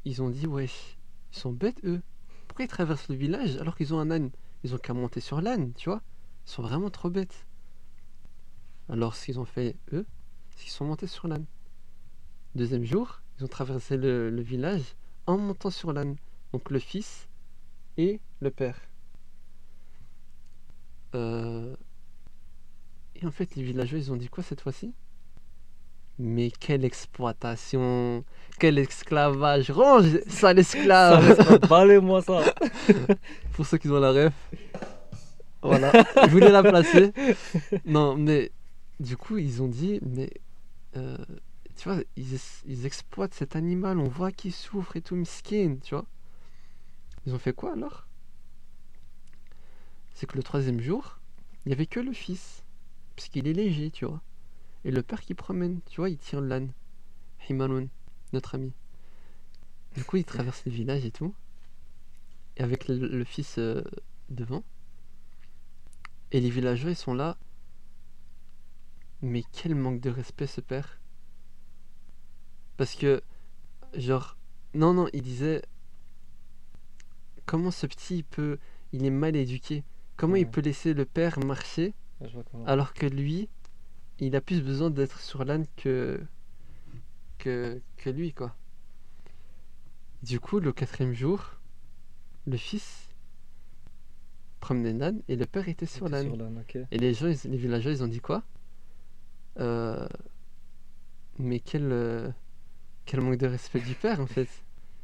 ils, 0.05 0.21
ont 0.21 0.29
dit 0.29 0.47
Wesh, 0.47 0.97
ils 1.33 1.37
sont 1.37 1.51
bêtes 1.51 1.83
eux. 1.83 2.01
Pourquoi 2.47 2.65
ils 2.65 2.69
traversent 2.69 3.09
le 3.09 3.15
village 3.15 3.57
alors 3.57 3.75
qu'ils 3.75 3.93
ont 3.93 3.99
un 3.99 4.11
âne? 4.11 4.31
Ils 4.63 4.73
ont 4.73 4.77
qu'à 4.77 4.93
monter 4.93 5.19
sur 5.19 5.41
l'âne, 5.41 5.73
tu 5.73 5.89
vois. 5.89 6.01
Ils 6.45 6.51
sont 6.51 6.63
vraiment 6.63 6.89
trop 6.89 7.09
bêtes. 7.09 7.45
Alors, 8.89 9.15
ce 9.15 9.25
qu'ils 9.25 9.39
ont 9.39 9.45
fait 9.45 9.75
eux, 9.93 10.05
c'est 10.49 10.63
qu'ils 10.63 10.71
sont 10.71 10.85
montés 10.85 11.07
sur 11.07 11.27
l'âne. 11.27 11.45
Deuxième 12.55 12.83
jour, 12.83 13.21
ils 13.37 13.45
ont 13.45 13.47
traversé 13.47 13.97
le 13.97 14.41
village 14.41 14.95
en 15.27 15.37
montant 15.37 15.69
sur 15.69 15.93
l'âne. 15.93 16.15
Donc 16.51 16.71
le 16.71 16.79
fils 16.79 17.27
et 17.97 18.19
le 18.39 18.49
père. 18.49 18.88
Euh, 21.15 21.75
Et 23.15 23.25
en 23.25 23.31
fait, 23.31 23.55
les 23.55 23.63
villageois, 23.63 23.99
ils 23.99 24.11
ont 24.11 24.15
dit 24.15 24.29
quoi 24.29 24.43
cette 24.43 24.61
fois-ci? 24.61 24.93
Mais 26.21 26.51
quelle 26.51 26.83
exploitation 26.83 28.25
Quel 28.59 28.77
esclavage 28.77 29.71
Range 29.71 30.19
ça 30.27 30.53
l'esclave 30.53 31.59
Balez-moi 31.69 32.21
ça. 32.21 32.41
Pour 33.53 33.65
ceux 33.65 33.77
qui 33.77 33.87
ont 33.89 33.99
la 33.99 34.11
ref. 34.11 34.33
Voilà, 35.61 35.91
je 36.25 36.29
voulais 36.29 36.51
la 36.51 36.63
placer. 36.63 37.11
Non, 37.85 38.15
mais 38.15 38.51
du 38.99 39.17
coup, 39.17 39.37
ils 39.37 39.61
ont 39.61 39.67
dit, 39.67 39.99
mais 40.01 40.29
euh, 40.97 41.17
tu 41.75 41.89
vois, 41.89 41.99
ils, 42.17 42.37
ils 42.65 42.85
exploitent 42.85 43.33
cet 43.33 43.55
animal, 43.55 43.99
on 43.99 44.07
voit 44.09 44.31
qu'il 44.31 44.53
souffre 44.53 44.95
et 44.97 45.01
tout, 45.01 45.15
miskin, 45.15 45.77
tu 45.83 45.95
vois. 45.95 46.05
Ils 47.25 47.33
ont 47.33 47.39
fait 47.39 47.53
quoi 47.53 47.73
alors? 47.73 48.07
C'est 50.19 50.27
que 50.27 50.35
le 50.35 50.43
troisième 50.43 50.81
jour, 50.81 51.17
il 51.63 51.69
n'y 51.69 51.73
avait 51.73 51.85
que 51.85 52.01
le 52.01 52.11
fils, 52.11 52.65
puisqu'il 53.15 53.47
est 53.47 53.53
léger, 53.53 53.89
tu 53.89 54.03
vois. 54.03 54.21
Et 54.83 54.91
le 54.91 55.01
père 55.01 55.21
qui 55.21 55.33
promène, 55.33 55.79
tu 55.85 56.01
vois, 56.01 56.09
il 56.09 56.17
tire 56.17 56.41
l'âne. 56.41 56.73
Himanun, 57.47 57.87
notre 58.33 58.55
ami. 58.55 58.73
Du 59.95 60.03
coup, 60.03 60.17
il 60.17 60.25
traverse 60.25 60.65
le 60.65 60.73
village 60.73 61.05
et 61.05 61.11
tout. 61.11 61.33
Et 62.57 62.63
avec 62.63 62.89
le, 62.89 62.97
le 62.97 63.23
fils 63.23 63.59
euh, 63.59 63.81
devant. 64.27 64.65
Et 66.33 66.41
les 66.41 66.49
villageois, 66.49 66.91
ils 66.91 66.97
sont 66.97 67.13
là. 67.13 67.37
Mais 69.21 69.43
quel 69.53 69.73
manque 69.73 70.01
de 70.01 70.09
respect 70.09 70.47
ce 70.47 70.59
père. 70.59 70.99
Parce 72.75 72.95
que, 72.95 73.21
genre, 73.93 74.35
non, 74.73 74.93
non, 74.93 75.07
il 75.13 75.21
disait, 75.21 75.61
comment 77.45 77.71
ce 77.71 77.87
petit, 77.87 78.17
il 78.17 78.23
peut, 78.25 78.59
il 78.91 79.05
est 79.05 79.11
mal 79.11 79.37
éduqué. 79.37 79.85
Comment 80.19 80.35
il 80.35 80.47
peut 80.47 80.61
laisser 80.61 80.93
le 80.93 81.05
père 81.05 81.39
marcher 81.39 81.93
comment. 82.51 82.65
alors 82.65 82.93
que 82.93 83.05
lui, 83.05 83.47
il 84.19 84.35
a 84.35 84.41
plus 84.41 84.61
besoin 84.61 84.89
d'être 84.89 85.19
sur 85.19 85.45
l'âne 85.45 85.65
que, 85.77 86.21
que, 87.37 87.81
que 87.97 88.09
lui, 88.09 88.33
quoi. 88.33 88.55
Du 90.21 90.39
coup, 90.39 90.59
le 90.59 90.73
quatrième 90.73 91.13
jour, 91.13 91.55
le 92.45 92.57
fils 92.57 93.07
promenait 94.59 94.91
l'âne 94.93 95.21
et 95.29 95.35
le 95.37 95.45
père 95.45 95.69
était 95.69 95.85
sur 95.85 96.09
l'âne. 96.09 96.27
Et 96.91 96.97
les 96.97 97.13
gens, 97.13 97.27
ils- 97.27 97.49
les 97.49 97.57
villageois, 97.57 97.91
ils 97.93 98.03
ont 98.03 98.07
dit 98.07 98.19
quoi? 98.19 98.43
Euh, 99.59 100.07
Mais 101.37 101.61
quel, 101.61 101.89
euh, 101.93 102.29
quel 103.05 103.21
manque 103.21 103.37
de 103.37 103.47
respect 103.47 103.79
du 103.79 103.95
père, 103.95 104.19
en 104.19 104.27
fait. 104.27 104.49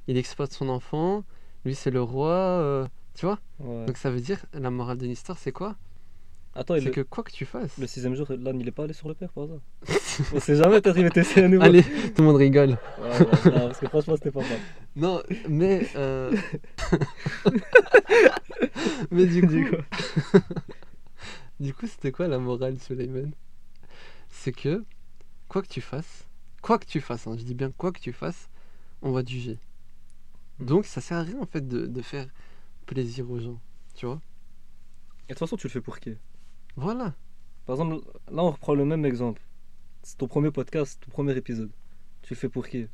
Il 0.08 0.18
exploite 0.18 0.52
son 0.52 0.68
enfant, 0.68 1.24
lui 1.64 1.74
c'est 1.74 1.92
le 1.92 2.02
roi, 2.02 2.34
euh, 2.34 2.88
tu 3.16 3.26
vois 3.26 3.40
Ouais. 3.60 3.86
Donc 3.86 3.98
ça 3.98 4.10
veut 4.10 4.22
dire, 4.22 4.46
la 4.54 4.70
morale 4.70 4.98
de 4.98 5.06
l'histoire, 5.06 5.38
c'est 5.38 5.52
quoi? 5.52 5.76
Attends, 6.58 6.76
C'est 6.76 6.86
le, 6.86 6.92
que 6.92 7.02
quoi 7.02 7.22
que 7.24 7.32
tu 7.32 7.46
fasses... 7.46 7.78
le 7.78 7.86
sixième 7.86 8.16
jour, 8.16 8.28
l'âne, 8.30 8.62
il 8.62 8.68
est 8.68 8.72
pas 8.72 8.84
allé 8.84 8.94
sur 8.94 9.10
le 9.10 9.14
père 9.14 9.30
par 9.34 9.44
hasard? 9.44 9.60
On 10.34 10.40
sait 10.40 10.56
jamais, 10.56 10.80
peut-être 10.80 10.98
il 10.98 11.04
va 11.04 11.10
tester 11.10 11.44
à 11.44 11.48
nouveau. 11.50 11.66
Allez, 11.66 11.84
tout 11.84 12.22
le 12.22 12.24
monde 12.24 12.38
rigole. 12.38 12.78
Ouais, 12.98 13.10
ouais, 13.10 13.52
non, 13.52 13.68
parce 13.68 13.80
que 13.80 13.88
franchement, 13.88 14.16
c'était 14.16 14.32
pas 14.32 14.40
mal. 14.40 14.60
Non, 14.96 15.22
mais... 15.50 15.86
euh, 15.98 16.34
mais 19.12 19.26
du 19.26 19.42
coup... 19.42 19.48
Du 19.48 19.70
coup. 19.70 19.76
Du 21.60 21.74
coup, 21.74 21.88
c'était 21.88 22.12
quoi 22.12 22.28
la 22.28 22.38
morale, 22.38 22.80
Suleiman? 22.80 23.32
C'est 24.30 24.52
que, 24.52 24.84
quoi 25.50 25.62
que 25.62 25.68
tu 25.68 25.82
fasses, 25.82 26.26
quoi 26.62 26.78
que 26.80 26.86
tu 26.86 27.02
fasses, 27.02 27.28
hein, 27.28 27.36
je 27.38 27.44
dis 27.44 27.54
bien 27.54 27.72
quoi 27.72 27.92
que 27.92 28.00
tu 28.00 28.12
fasses, 28.12 28.50
on 29.02 29.12
va 29.12 29.24
te 29.24 29.30
juger. 29.30 29.58
Hmm. 30.60 30.66
Donc, 30.66 30.86
ça 30.86 31.00
sert 31.02 31.18
à 31.18 31.24
rien, 31.24 31.40
en 31.42 31.46
fait, 31.46 31.68
de, 31.68 31.86
de 31.86 32.02
faire 32.02 32.28
plaisir 32.86 33.30
aux 33.30 33.40
gens, 33.40 33.60
tu 33.96 34.06
vois 34.06 34.22
Et 35.28 35.34
de 35.34 35.34
toute 35.34 35.40
façon, 35.40 35.58
tu 35.58 35.68
le 35.68 35.72
fais 35.72 35.82
pour 35.82 36.00
qui? 36.00 36.16
Voilà. 36.76 37.16
Par 37.66 37.76
exemple, 37.76 38.06
là, 38.32 38.44
on 38.44 38.52
reprend 38.52 38.76
le 38.76 38.86
même 38.86 39.06
exemple. 39.06 39.42
C'est 40.04 40.18
ton 40.18 40.28
premier 40.28 40.52
podcast, 40.52 41.02
ton 41.04 41.12
premier 41.12 41.36
épisode. 41.36 41.72
Tu 42.22 42.34
le 42.34 42.40
fais 42.40 42.50
pour 42.50 42.68
qui? 42.68 42.88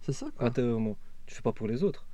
C'est 0.00 0.12
ça, 0.12 0.30
quoi. 0.36 0.46
Intérieurement. 0.46 0.96
Tu 1.26 1.32
le 1.32 1.36
fais 1.36 1.42
pas 1.42 1.52
pour 1.52 1.66
les 1.66 1.82
autres. 1.82 2.06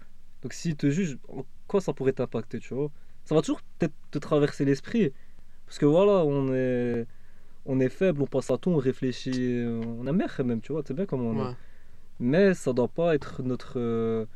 Donc, 0.43 0.55
s'ils 0.55 0.77
te 0.77 0.91
jugent, 0.91 1.19
en 1.29 1.45
quoi 1.69 1.81
ça 1.81 1.93
pourrait 1.93 2.13
t'impacter, 2.13 2.59
tu 2.59 2.75
vois? 2.75 2.91
Ça 3.25 3.35
va 3.35 3.43
toujours 3.43 3.61
peut-être 3.79 3.95
te 4.11 4.19
traverser 4.19 4.65
l'esprit. 4.65 5.13
Parce 5.67 5.79
que 5.79 5.87
voilà, 5.87 6.25
on 6.25 6.53
est. 6.55 7.07
On 7.65 7.79
est 7.79 7.89
faible, 7.91 8.23
on 8.23 8.27
pense 8.27 8.51
à 8.51 8.59
tout, 8.59 8.71
on 8.71 8.77
réfléchit, 8.77 9.65
on 9.65 10.05
a 10.09 10.13
mer 10.13 10.41
même, 10.45 10.61
tu 10.61 10.73
vois, 10.73 10.83
c'est 10.85 10.95
bien 10.95 11.07
comment 11.07 11.29
on 11.29 11.51
est. 11.51 11.55
Mais 12.19 12.55
ça 12.55 12.73
doit 12.73 12.89
pas 12.89 13.15
être 13.15 13.43
notre, 13.45 13.75
euh, 13.77 14.27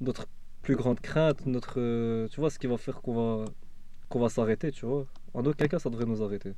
notre 0.00 0.26
plus 0.66 0.74
grande 0.76 1.00
crainte, 1.00 1.46
notre, 1.46 1.74
euh, 1.78 2.26
tu 2.28 2.40
vois, 2.40 2.50
ce 2.50 2.58
qui 2.58 2.66
va 2.66 2.76
faire 2.76 3.00
qu'on 3.00 3.14
va, 3.14 3.44
qu'on 4.08 4.18
va 4.18 4.28
s'arrêter, 4.28 4.72
tu 4.72 4.84
vois. 4.84 5.06
En 5.32 5.44
aucun 5.46 5.68
cas, 5.68 5.78
ça 5.78 5.90
devrait 5.90 6.06
nous 6.06 6.22
arrêter. 6.24 6.52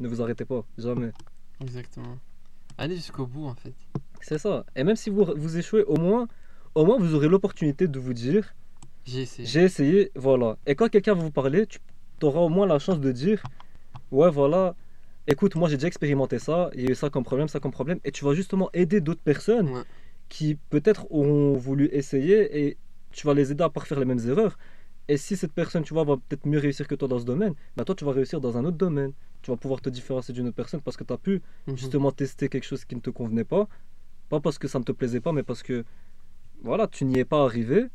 Ne 0.00 0.08
vous 0.08 0.22
arrêtez 0.22 0.46
pas, 0.46 0.64
jamais. 0.78 1.10
Exactement. 1.60 2.16
Allez 2.78 2.96
jusqu'au 2.96 3.26
bout, 3.26 3.44
en 3.46 3.54
fait. 3.54 3.74
C'est 4.22 4.38
ça. 4.38 4.64
Et 4.74 4.84
même 4.84 4.96
si 4.96 5.10
vous, 5.10 5.26
vous 5.36 5.58
échouez, 5.58 5.84
au 5.84 5.96
moins, 5.98 6.28
au 6.74 6.86
moins 6.86 6.96
vous 6.98 7.14
aurez 7.14 7.28
l'opportunité 7.28 7.88
de 7.88 7.98
vous 8.00 8.14
dire, 8.14 8.54
J'ai 9.04 9.22
essayé. 9.22 9.46
j'ai 9.46 9.62
essayé, 9.64 10.10
voilà. 10.14 10.56
Et 10.66 10.74
quand 10.74 10.88
quelqu'un 10.88 11.14
va 11.14 11.22
vous 11.22 11.30
parler, 11.30 11.66
tu 11.66 11.78
auras 12.22 12.40
au 12.40 12.48
moins 12.48 12.66
la 12.66 12.78
chance 12.78 13.00
de 13.00 13.12
dire, 13.12 13.42
ouais, 14.10 14.30
voilà. 14.30 14.74
Écoute, 15.26 15.54
moi 15.56 15.68
j'ai 15.68 15.76
déjà 15.76 15.88
expérimenté 15.88 16.38
ça, 16.38 16.70
il 16.74 16.80
y 16.84 16.86
a 16.88 16.90
eu 16.92 16.94
ça 16.94 17.10
comme 17.10 17.24
problème, 17.24 17.48
ça 17.48 17.60
comme 17.60 17.70
problème, 17.80 18.00
et 18.04 18.12
tu 18.12 18.24
vas 18.24 18.32
justement 18.32 18.70
aider 18.72 19.02
d'autres 19.02 19.22
personnes 19.22 19.68
Ouais. 19.68 19.82
qui 20.30 20.54
peut-être 20.70 21.06
auront 21.12 21.52
voulu 21.58 21.86
essayer 21.92 22.38
et 22.64 22.78
tu 23.12 23.26
vas 23.26 23.34
les 23.34 23.52
aider 23.52 23.64
à 23.64 23.68
pas 23.70 23.80
faire 23.80 23.98
les 23.98 24.04
mêmes 24.06 24.20
erreurs. 24.28 24.56
Et 25.08 25.16
si 25.16 25.36
cette 25.36 25.52
personne, 25.52 25.82
tu 25.82 25.92
vois, 25.94 26.04
va 26.04 26.16
peut-être 26.16 26.46
mieux 26.46 26.58
réussir 26.60 26.86
que 26.86 26.94
toi 26.94 27.08
dans 27.08 27.18
ce 27.18 27.24
domaine, 27.24 27.54
bah 27.76 27.84
toi 27.84 27.94
tu 27.94 28.04
vas 28.04 28.12
réussir 28.12 28.40
dans 28.40 28.56
un 28.56 28.64
autre 28.64 28.76
domaine. 28.76 29.12
Tu 29.42 29.50
vas 29.50 29.56
pouvoir 29.56 29.80
te 29.80 29.88
différencier 29.90 30.32
d'une 30.34 30.46
autre 30.48 30.56
personne 30.56 30.80
parce 30.82 30.96
que 30.96 31.04
tu 31.04 31.12
as 31.12 31.18
pu 31.18 31.42
Mhm. 31.66 31.76
justement 31.76 32.12
tester 32.12 32.48
quelque 32.48 32.64
chose 32.64 32.84
qui 32.84 32.94
ne 32.94 33.00
te 33.00 33.10
convenait 33.10 33.44
pas. 33.44 33.66
Pas 34.28 34.40
parce 34.40 34.58
que 34.58 34.68
ça 34.68 34.78
ne 34.78 34.84
te 34.84 34.92
plaisait 34.92 35.20
pas, 35.20 35.32
mais 35.32 35.42
parce 35.42 35.62
que 35.62 35.84
voilà, 36.62 36.86
tu 36.86 37.04
n'y 37.04 37.18
es 37.18 37.24
pas 37.24 37.42
arrivé. 37.44 37.86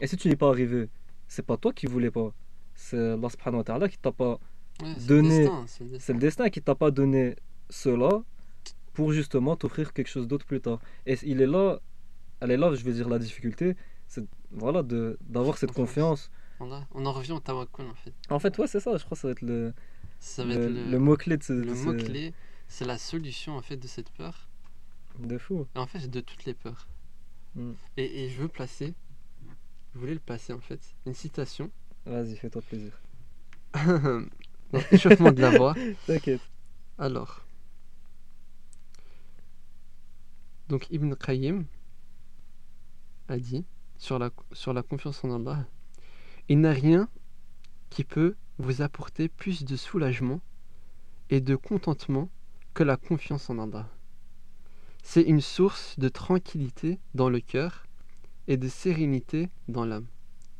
Et 0.00 0.06
si 0.06 0.16
tu 0.16 0.28
n'y 0.28 0.34
es 0.34 0.36
pas 0.36 0.48
arrivé, 0.48 0.88
c'est 1.26 1.44
pas 1.44 1.56
toi 1.56 1.72
qui 1.72 1.86
voulais 1.86 2.10
pas. 2.10 2.32
C'est 2.74 2.98
Allah 3.14 3.28
subhanahu 3.28 3.58
wa 3.58 3.64
ta'ala 3.64 3.88
qui 3.88 3.98
t'a 3.98 4.12
pas. 4.12 4.38
Ouais, 4.82 4.94
c'est 4.98 5.10
le 5.10 5.22
destin, 5.22 5.64
c'est 5.66 5.84
le 5.84 5.90
destin. 5.90 6.04
C'est 6.06 6.12
le 6.12 6.18
destin 6.20 6.48
qui 6.50 6.62
t'a 6.62 6.74
pas 6.74 6.90
donné 6.90 7.34
cela 7.68 8.22
pour 8.92 9.12
justement 9.12 9.56
t'offrir 9.56 9.92
quelque 9.92 10.08
chose 10.08 10.28
d'autre 10.28 10.46
plus 10.46 10.60
tard. 10.60 10.78
Et 11.06 11.16
il 11.24 11.40
est 11.40 11.46
là, 11.46 11.80
elle 12.40 12.50
est 12.52 12.56
là, 12.56 12.72
je 12.74 12.84
veux 12.84 12.92
dire, 12.92 13.08
la 13.08 13.18
difficulté, 13.18 13.74
c'est 14.10 14.24
voilà, 14.50 14.82
de 14.82 15.16
d'avoir 15.22 15.56
cette 15.56 15.72
Confiance. 15.72 16.30
On, 16.58 16.70
a- 16.72 16.84
on 16.92 17.06
en 17.06 17.12
revient 17.12 17.32
au 17.32 17.40
tawakkul, 17.40 17.86
en 17.86 17.94
fait. 17.94 18.12
En 18.28 18.38
fait, 18.40 18.58
ouais, 18.58 18.66
c'est 18.66 18.80
ça, 18.80 18.96
je 18.98 19.04
crois 19.04 19.14
que 19.14 19.20
ça 19.22 19.28
va 19.28 19.32
être 19.32 19.40
le, 19.42 19.72
Ça 20.18 20.44
va 20.44 20.52
le, 20.54 20.60
être 20.64 20.70
le, 20.70 20.90
le 20.90 20.98
mot-clé 20.98 21.36
de 21.36 21.42
ce. 21.42 21.52
le 21.52 21.74
ce- 21.74 21.84
mot-clé. 21.84 22.34
C'est 22.68 22.84
la 22.84 22.98
solution, 22.98 23.56
en 23.56 23.62
fait, 23.62 23.76
de 23.76 23.86
cette 23.86 24.10
peur. 24.10 24.48
De 25.18 25.38
fou. 25.38 25.66
Et 25.74 25.78
en 25.78 25.86
fait, 25.86 26.08
de 26.10 26.20
toutes 26.20 26.44
les 26.44 26.54
peurs. 26.54 26.88
Mm. 27.54 27.72
Et, 27.96 28.24
et 28.24 28.28
je 28.30 28.40
veux 28.42 28.48
placer, 28.48 28.94
je 29.94 29.98
voulais 30.00 30.14
le 30.14 30.20
placer 30.20 30.52
en 30.52 30.60
fait, 30.60 30.80
une 31.06 31.14
citation. 31.14 31.70
Vas-y, 32.06 32.36
fais-toi 32.36 32.62
plaisir. 32.62 32.92
Donc, 34.72 34.84
échauffement 34.92 35.32
de 35.32 35.40
la 35.40 35.50
voix. 35.56 35.74
T'inquiète. 36.06 36.40
Alors. 36.98 37.44
Donc 40.68 40.86
Ibn 40.90 41.14
Qayyim 41.14 41.64
a 43.28 43.38
dit 43.38 43.64
sur 44.00 44.18
la, 44.18 44.30
sur 44.52 44.72
la 44.72 44.82
confiance 44.82 45.22
en 45.24 45.32
Allah 45.36 45.66
Il 46.48 46.60
n'a 46.60 46.72
rien 46.72 47.08
qui 47.90 48.02
peut 48.02 48.34
vous 48.58 48.82
apporter 48.82 49.28
plus 49.28 49.64
de 49.64 49.76
soulagement 49.76 50.40
et 51.28 51.40
de 51.40 51.54
contentement 51.54 52.30
que 52.74 52.82
la 52.82 52.96
confiance 52.96 53.50
en 53.50 53.58
Allah. 53.58 53.88
C'est 55.02 55.22
une 55.22 55.40
source 55.40 55.98
de 55.98 56.08
tranquillité 56.08 56.98
dans 57.14 57.28
le 57.28 57.40
cœur 57.40 57.86
et 58.48 58.56
de 58.56 58.68
sérénité 58.68 59.50
dans 59.68 59.84
l'âme. 59.84 60.06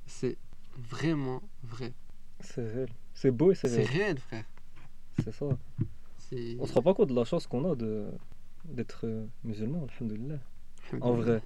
C'est 0.06 0.36
vraiment 0.76 1.42
vrai. 1.62 1.92
C'est 2.40 2.66
réel. 2.66 2.88
C'est 3.14 3.30
beau 3.30 3.52
et 3.52 3.54
c'est 3.54 3.68
C'est 3.68 3.84
réel. 3.84 4.02
réel, 4.04 4.18
frère. 4.18 4.44
C'est 5.24 5.32
ça. 5.32 5.46
On 6.58 6.66
se 6.66 6.72
rend 6.72 6.82
pas 6.82 6.94
compte 6.94 7.08
de 7.08 7.14
la 7.14 7.24
chance 7.24 7.46
qu'on 7.46 7.70
a 7.70 7.74
de 7.74 8.06
d'être 8.64 9.06
euh, 9.06 9.26
musulman, 9.42 9.86
alhamdoulilah. 9.98 10.38
En 11.00 11.14
vrai. 11.14 11.42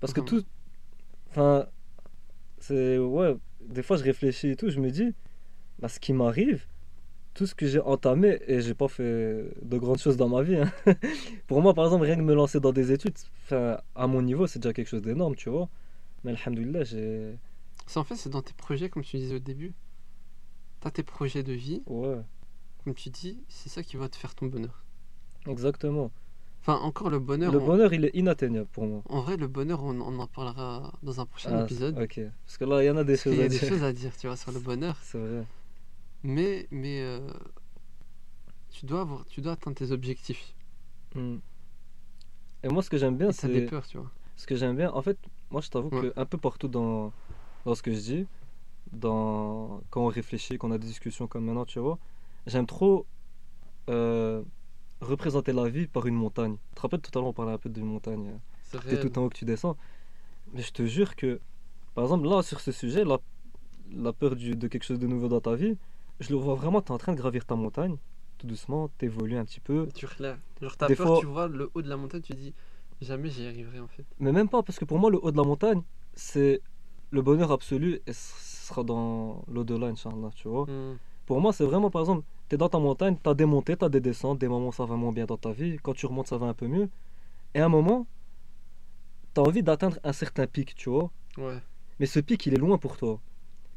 Parce 0.00 0.12
que 0.12 0.20
tout. 0.20 0.44
Enfin. 1.30 1.66
C'est. 2.58 2.98
Ouais. 2.98 3.36
Des 3.60 3.82
fois, 3.82 3.96
je 3.96 4.04
réfléchis 4.04 4.48
et 4.50 4.56
tout, 4.56 4.70
je 4.70 4.80
me 4.80 4.90
dis. 4.90 5.14
Bah, 5.78 5.88
ce 5.88 6.00
qui 6.00 6.12
m'arrive, 6.12 6.66
tout 7.34 7.46
ce 7.46 7.54
que 7.54 7.66
j'ai 7.66 7.80
entamé, 7.80 8.40
et 8.48 8.60
j'ai 8.60 8.74
pas 8.74 8.88
fait 8.88 9.44
de 9.62 9.78
grandes 9.78 9.98
choses 10.00 10.16
dans 10.16 10.28
ma 10.28 10.42
vie. 10.42 10.56
hein. 10.56 10.72
Pour 11.46 11.62
moi, 11.62 11.72
par 11.74 11.84
exemple, 11.84 12.04
rien 12.04 12.16
que 12.16 12.22
me 12.22 12.34
lancer 12.34 12.58
dans 12.60 12.72
des 12.72 12.90
études, 12.92 13.16
à 13.50 14.06
mon 14.08 14.22
niveau, 14.22 14.46
c'est 14.48 14.58
déjà 14.58 14.72
quelque 14.72 14.88
chose 14.88 15.02
d'énorme, 15.02 15.36
tu 15.36 15.50
vois. 15.50 15.68
Mais 16.24 16.32
alhamdoulilah, 16.32 16.84
j'ai. 16.84 17.38
C'est 17.86 17.98
en 17.98 18.04
fait, 18.04 18.16
c'est 18.16 18.28
dans 18.30 18.42
tes 18.42 18.54
projets, 18.54 18.88
comme 18.90 19.04
tu 19.04 19.16
disais 19.18 19.36
au 19.36 19.40
début. 19.40 19.72
T'as 20.80 20.90
tes 20.90 21.02
projets 21.04 21.42
de 21.44 21.52
vie, 21.52 21.82
Ouais. 21.86 22.16
comme 22.84 22.94
tu 22.94 23.10
dis, 23.10 23.40
c'est 23.48 23.68
ça 23.68 23.82
qui 23.82 23.96
va 23.96 24.08
te 24.08 24.16
faire 24.16 24.34
ton 24.34 24.46
bonheur. 24.46 24.84
Exactement. 25.46 26.10
Enfin, 26.60 26.74
encore 26.80 27.08
le 27.10 27.18
bonheur. 27.18 27.52
Le 27.52 27.60
on- 27.60 27.66
bonheur, 27.66 27.92
il 27.94 28.04
est 28.04 28.14
inatteignable 28.14 28.66
pour 28.72 28.86
moi. 28.86 29.02
En 29.08 29.20
vrai, 29.22 29.36
le 29.36 29.46
bonheur, 29.46 29.82
on, 29.84 30.00
on 30.00 30.18
en 30.18 30.26
parlera 30.26 30.92
dans 31.02 31.20
un 31.20 31.26
prochain 31.26 31.50
Ah, 31.60 31.62
épisode. 31.62 31.98
Ok. 31.98 32.20
Parce 32.44 32.58
que 32.58 32.64
là, 32.64 32.82
il 32.82 32.86
y 32.86 32.90
en 32.90 32.96
a 32.96 33.04
des 33.04 33.14
Parce 33.14 33.22
qu'il 33.22 33.32
choses 33.32 33.38
y 33.38 33.42
a 33.42 33.44
à 33.44 33.48
des 33.48 33.58
dire. 33.58 33.68
choses 33.68 33.82
à 33.84 33.92
dire, 33.92 34.16
tu 34.16 34.26
vois, 34.26 34.36
sur 34.36 34.52
le 34.52 34.60
bonheur. 34.60 34.96
C'est 35.02 35.18
vrai. 35.18 35.44
Mais, 36.24 36.66
mais 36.70 37.00
euh, 37.00 37.20
tu, 38.70 38.86
dois 38.86 39.00
avoir, 39.02 39.24
tu 39.26 39.40
dois 39.40 39.52
atteindre 39.52 39.76
tes 39.76 39.92
objectifs. 39.92 40.54
Hmm. 41.14 41.36
Et 42.64 42.68
moi, 42.68 42.82
ce 42.82 42.90
que 42.90 42.98
j'aime 42.98 43.16
bien, 43.16 43.30
t'as 43.30 43.48
des 43.48 43.60
c'est. 43.60 43.66
peurs, 43.66 43.86
tu 43.86 43.98
vois. 43.98 44.10
Ce 44.36 44.46
que 44.46 44.56
j'aime 44.56 44.76
bien, 44.76 44.90
en 44.92 45.00
fait, 45.02 45.16
moi, 45.50 45.60
je 45.60 45.68
t'avoue 45.70 45.88
Ouais. 45.90 46.10
que 46.10 46.12
un 46.16 46.26
peu 46.26 46.38
partout 46.38 46.68
dans, 46.68 47.12
dans 47.64 47.74
ce 47.74 47.82
que 47.82 47.92
je 47.92 47.98
dis, 48.00 48.26
dans, 48.92 49.80
quand 49.90 50.02
on 50.04 50.08
réfléchit, 50.08 50.58
quand 50.58 50.68
on 50.68 50.72
a 50.72 50.78
des 50.78 50.86
discussions 50.86 51.26
comme 51.28 51.44
maintenant, 51.44 51.64
tu 51.64 51.78
vois, 51.78 51.98
j'aime 52.46 52.66
trop 52.66 53.06
euh, 53.90 54.42
représenter 55.00 55.52
la 55.52 55.68
vie 55.68 55.86
par 55.86 56.06
une 56.06 56.14
montagne. 56.14 56.56
Tu 56.70 56.74
te 56.76 56.80
rappelles, 56.80 57.00
tout 57.00 57.16
à 57.16 57.20
l'heure, 57.20 57.28
on 57.28 57.32
parlait 57.32 57.52
un 57.52 57.58
peu 57.58 57.68
d'une 57.70 57.86
montagne. 57.86 58.28
euh, 58.74 58.78
C'est 58.88 59.00
tout 59.00 59.18
en 59.18 59.24
haut 59.24 59.28
que 59.28 59.36
tu 59.36 59.44
descends. 59.44 59.76
Mais 60.54 60.62
je 60.62 60.72
te 60.72 60.86
jure 60.86 61.16
que, 61.16 61.40
par 61.94 62.04
exemple, 62.04 62.28
là, 62.28 62.42
sur 62.42 62.60
ce 62.60 62.72
sujet, 62.72 63.04
la, 63.04 63.18
la 63.92 64.12
peur 64.12 64.36
du- 64.36 64.56
de 64.56 64.68
quelque 64.68 64.84
chose 64.84 64.98
de 64.98 65.06
nouveau 65.06 65.28
dans 65.28 65.40
ta 65.40 65.54
vie, 65.54 65.76
je 66.20 66.30
le 66.30 66.36
vois 66.36 66.54
vraiment, 66.54 66.80
tu 66.82 66.88
es 66.88 66.92
en 66.92 66.98
train 66.98 67.12
de 67.12 67.18
gravir 67.18 67.44
ta 67.44 67.54
montagne, 67.54 67.96
tout 68.38 68.46
doucement, 68.46 68.88
t'évolues 68.98 69.36
un 69.36 69.44
petit 69.44 69.60
peu. 69.60 69.88
Tu 69.94 70.06
relèves. 70.06 70.38
Genre, 70.60 70.76
peur, 70.76 70.96
fois- 70.96 71.20
tu 71.20 71.26
vois 71.26 71.48
le 71.48 71.70
haut 71.74 71.82
de 71.82 71.88
la 71.88 71.96
montagne, 71.96 72.22
tu 72.22 72.34
dis 72.34 72.54
jamais 73.00 73.30
j'y 73.30 73.46
arriverai 73.46 73.80
en 73.80 73.88
fait. 73.88 74.04
Mais 74.18 74.32
même 74.32 74.48
pas, 74.48 74.62
parce 74.62 74.78
que 74.78 74.84
pour 74.84 74.98
moi, 74.98 75.10
le 75.10 75.18
haut 75.22 75.30
de 75.30 75.36
la 75.36 75.44
montagne, 75.44 75.82
c'est 76.14 76.60
le 77.10 77.22
bonheur 77.22 77.52
absolu 77.52 78.00
et 78.06 78.12
ce 78.12 78.66
sera 78.68 78.82
dans 78.84 79.44
l'au-delà, 79.48 79.86
Inch'Allah, 79.88 80.30
tu 80.34 80.48
vois. 80.48 80.64
Hmm. 80.64 80.96
Pour 81.26 81.40
moi, 81.40 81.52
c'est 81.52 81.64
vraiment, 81.64 81.90
par 81.90 82.02
exemple, 82.02 82.24
tu 82.48 82.54
es 82.54 82.58
dans 82.58 82.68
ta 82.68 82.78
montagne, 82.78 83.16
tu 83.22 83.28
as 83.28 83.34
des 83.34 83.44
montées, 83.46 83.76
tu 83.76 83.84
as 83.84 83.88
des 83.88 84.00
descentes, 84.00 84.38
des 84.38 84.48
moments 84.48 84.68
où 84.68 84.72
ça 84.72 84.84
va 84.84 84.96
moins 84.96 85.12
bien 85.12 85.26
dans 85.26 85.36
ta 85.36 85.52
vie. 85.52 85.76
Quand 85.82 85.94
tu 85.94 86.06
remontes, 86.06 86.28
ça 86.28 86.38
va 86.38 86.46
un 86.46 86.54
peu 86.54 86.66
mieux. 86.66 86.88
Et 87.54 87.60
à 87.60 87.66
un 87.66 87.68
moment, 87.68 88.06
tu 89.34 89.40
as 89.40 89.44
envie 89.44 89.62
d'atteindre 89.62 89.98
un 90.04 90.12
certain 90.12 90.46
pic, 90.46 90.74
tu 90.74 90.90
vois. 90.90 91.10
Ouais. 91.36 91.58
Mais 92.00 92.06
ce 92.06 92.20
pic, 92.20 92.46
il 92.46 92.54
est 92.54 92.58
loin 92.58 92.78
pour 92.78 92.96
toi. 92.96 93.20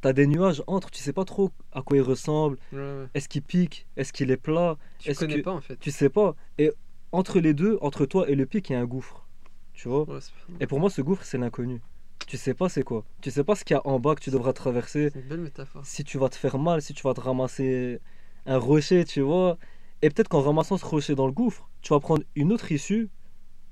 Tu 0.02 0.08
as 0.08 0.14
des 0.14 0.26
nuages 0.28 0.64
entre, 0.68 0.90
tu 0.90 1.00
sais 1.02 1.14
pas 1.14 1.26
trop 1.26 1.52
à 1.72 1.82
quoi 1.82 1.98
il 1.98 2.02
ressemble. 2.02 2.58
Ouais, 2.74 2.80
ouais. 2.80 3.06
Est-ce 3.14 3.30
qu'il 3.30 3.42
pique 3.44 3.88
Est-ce 3.98 4.12
qu'il 4.14 4.32
est 4.32 4.38
plat? 4.38 4.78
Tu 5.00 5.10
Est-ce 5.10 5.20
connais 5.20 5.36
que- 5.38 5.42
pas 5.42 5.52
en 5.52 5.62
fait. 5.62 5.78
Tu 5.80 5.92
sais 5.92 6.10
pas. 6.10 6.36
Et 6.58 6.72
entre 7.12 7.40
les 7.40 7.54
deux, 7.54 7.78
entre 7.82 8.06
toi 8.06 8.30
et 8.30 8.36
le 8.36 8.46
pic, 8.46 8.70
il 8.70 8.74
y 8.74 8.76
a 8.76 8.80
un 8.80 8.86
gouffre. 8.86 9.28
Tu 9.74 9.88
vois 9.90 10.04
Ouais, 10.10 10.20
Et 10.60 10.68
pour 10.68 10.80
moi, 10.80 10.90
ce 10.90 11.02
gouffre, 11.02 11.24
c'est 11.24 11.38
l'inconnu. 11.38 11.82
Tu 12.28 12.38
sais 12.38 12.54
pas 12.54 12.70
c'est 12.70 12.84
quoi. 12.84 13.04
Tu 13.22 13.30
sais 13.32 13.44
pas 13.44 13.56
ce 13.56 13.64
qu'il 13.66 13.74
y 13.76 13.78
a 13.78 13.86
en 13.86 14.00
bas 14.00 14.16
que 14.16 14.22
tu 14.22 14.30
devras 14.32 14.54
traverser. 14.54 15.10
c'est 15.12 15.20
une 15.20 15.28
belle 15.28 15.42
métaphore. 15.42 15.86
Si 15.86 16.04
tu 16.04 16.18
vas 16.18 16.30
te 16.30 16.36
faire 16.36 16.58
mal, 16.60 16.82
si 16.82 16.94
tu 16.94 17.04
vas 17.04 17.14
te 17.14 17.20
ramasser 17.22 18.00
un 18.46 18.58
rocher, 18.58 19.06
tu 19.06 19.22
vois. 19.22 19.58
Et 20.02 20.10
peut-être 20.10 20.30
qu'en 20.30 20.42
ramassant 20.42 20.78
ce 20.78 20.86
rocher 20.86 21.16
dans 21.16 21.26
le 21.28 21.32
gouffre, 21.32 21.70
tu 21.82 21.94
vas 21.94 22.00
prendre 22.00 22.24
une 22.36 22.52
autre 22.52 22.72
issue, 22.72 23.10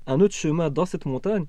un 0.06 0.20
autre 0.20 0.34
chemin 0.34 0.70
dans 0.70 0.86
cette 0.86 1.06
montagne 1.06 1.46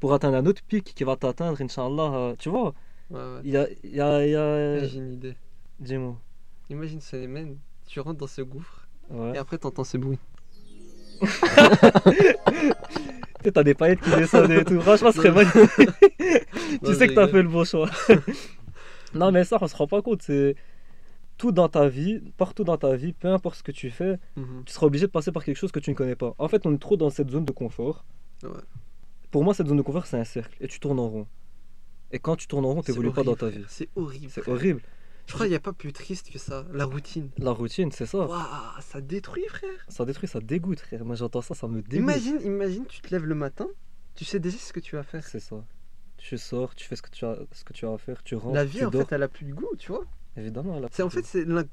pour 0.00 0.12
atteindre 0.14 0.36
un 0.36 0.46
autre 0.46 0.62
pic 0.66 0.84
qui 0.94 1.04
va 1.04 1.16
t'atteindre, 1.16 1.60
Inch'Allah. 1.60 2.12
euh, 2.14 2.34
Tu 2.38 2.48
vois 2.48 2.74
Ouais, 3.10 3.18
ouais. 3.20 3.40
Il 3.44 3.50
y 3.52 3.56
a. 3.56 3.66
il 3.84 3.94
y 3.94 4.00
a, 4.00 4.26
il 4.26 4.30
y 4.32 4.34
a- 4.34 4.84
J'ai 4.84 4.98
une 4.98 5.12
idée. 5.12 5.36
Dis-moi. 5.78 6.16
Imagine 6.70 7.00
Suleiman, 7.00 7.56
tu 7.86 8.00
rentres 8.00 8.18
dans 8.18 8.26
ce 8.26 8.42
gouffre 8.42 8.86
Ouais. 9.10 9.32
et 9.34 9.38
après 9.38 9.58
t'entends 9.58 9.84
ce 9.84 9.96
bruit. 9.98 10.18
T'as 13.54 13.62
des 13.62 13.74
paillettes 13.74 14.00
qui 14.00 14.10
descendent 14.10 14.50
et 14.50 14.64
tout. 14.64 14.80
Franchement, 14.80 15.12
ce 15.12 15.18
serait 15.18 15.28
Non. 15.28 15.36
magnifique. 15.36 15.90
Non, 16.82 16.90
tu 16.90 16.94
sais 16.96 17.06
que 17.06 17.12
t'as 17.14 17.28
fait 17.28 17.42
le 17.42 17.48
bon 17.48 17.64
choix. 17.64 17.88
non, 19.14 19.30
mais 19.30 19.44
ça, 19.44 19.56
on 19.60 19.68
se 19.68 19.76
rend 19.76 19.86
pas 19.86 20.02
compte. 20.02 20.20
C'est 20.22 20.56
tout 21.36 21.52
dans 21.52 21.68
ta 21.68 21.88
vie, 21.88 22.20
partout 22.36 22.64
dans 22.64 22.78
ta 22.78 22.96
vie, 22.96 23.12
peu 23.12 23.28
importe 23.28 23.56
ce 23.58 23.62
que 23.62 23.72
tu 23.72 23.90
fais, 23.90 24.18
Mhm. 24.36 24.62
tu 24.64 24.72
seras 24.72 24.86
obligé 24.86 25.06
de 25.06 25.10
passer 25.12 25.32
par 25.32 25.44
quelque 25.44 25.56
chose 25.56 25.72
que 25.72 25.80
tu 25.80 25.90
ne 25.90 25.94
connais 25.96 26.16
pas. 26.16 26.34
En 26.38 26.48
fait, 26.48 26.66
on 26.66 26.74
est 26.74 26.78
trop 26.78 26.96
dans 26.96 27.10
cette 27.10 27.30
zone 27.30 27.44
de 27.44 27.52
confort. 27.52 28.04
Ouais. 28.42 28.50
Pour 29.30 29.44
moi, 29.44 29.52
cette 29.54 29.66
zone 29.68 29.76
de 29.76 29.82
confort, 29.82 30.06
c'est 30.06 30.18
un 30.18 30.24
cercle 30.24 30.56
et 30.60 30.68
tu 30.68 30.80
tournes 30.80 30.98
en 31.00 31.08
rond. 31.08 31.26
Et 32.12 32.18
quand 32.18 32.36
tu 32.36 32.46
tournes 32.46 32.64
en 32.64 32.72
rond, 32.72 32.82
C'est 32.82 32.92
t'évolues 32.92 33.12
pas 33.12 33.22
dans 33.24 33.34
ta 33.34 33.46
horrible, 33.46 33.62
vie. 33.62 33.66
C'est 33.68 33.88
horrible. 33.96 34.30
C'est 34.30 34.48
horrible. 34.48 34.80
Je 35.26 35.32
crois 35.34 35.46
qu'il 35.46 35.50
n'y 35.50 35.56
a 35.56 35.60
pas 35.60 35.72
plus 35.72 35.92
triste 35.92 36.30
que 36.30 36.38
ça, 36.38 36.64
la 36.72 36.84
routine. 36.84 37.30
La 37.38 37.50
routine, 37.50 37.90
c'est 37.90 38.06
ça. 38.06 38.26
Waouh, 38.26 38.40
ça 38.80 39.00
détruit, 39.00 39.44
frère. 39.48 39.70
Ça 39.88 40.04
détruit, 40.04 40.28
ça 40.28 40.38
dégoûte, 40.38 40.78
frère. 40.78 41.04
Moi, 41.04 41.16
j'entends 41.16 41.40
ça, 41.42 41.54
ça 41.54 41.66
me 41.66 41.82
dégoûte. 41.82 41.98
Imagine, 41.98 42.40
imagine, 42.44 42.86
tu 42.86 43.00
te 43.00 43.10
lèves 43.10 43.26
le 43.26 43.34
matin, 43.34 43.66
tu 44.14 44.24
sais 44.24 44.38
déjà 44.38 44.56
ce 44.56 44.72
que 44.72 44.78
tu 44.78 44.94
vas 44.94 45.02
faire. 45.02 45.24
C'est 45.26 45.40
ça. 45.40 45.64
Tu 46.16 46.38
sors, 46.38 46.76
tu 46.76 46.86
fais 46.86 46.94
ce 46.94 47.02
que 47.02 47.10
tu 47.10 47.24
as, 47.24 47.36
ce 47.52 47.64
que 47.64 47.72
tu 47.72 47.84
as 47.86 47.92
à 47.92 47.98
faire, 47.98 48.22
tu 48.22 48.36
rentres, 48.36 48.54
La 48.54 48.64
vie, 48.64 48.78
tu 48.78 48.84
en 48.86 48.90
dors. 48.90 49.06
fait, 49.08 49.16
elle 49.16 49.22
a 49.24 49.28
plus 49.28 49.44
de 49.46 49.52
goût, 49.52 49.74
tu 49.76 49.90
vois. 49.90 50.04
Évidemment, 50.36 50.80
C'est 50.92 51.02
en 51.02 51.10
fait, 51.10 51.24
c'est 51.24 51.44
l'in- 51.44 51.64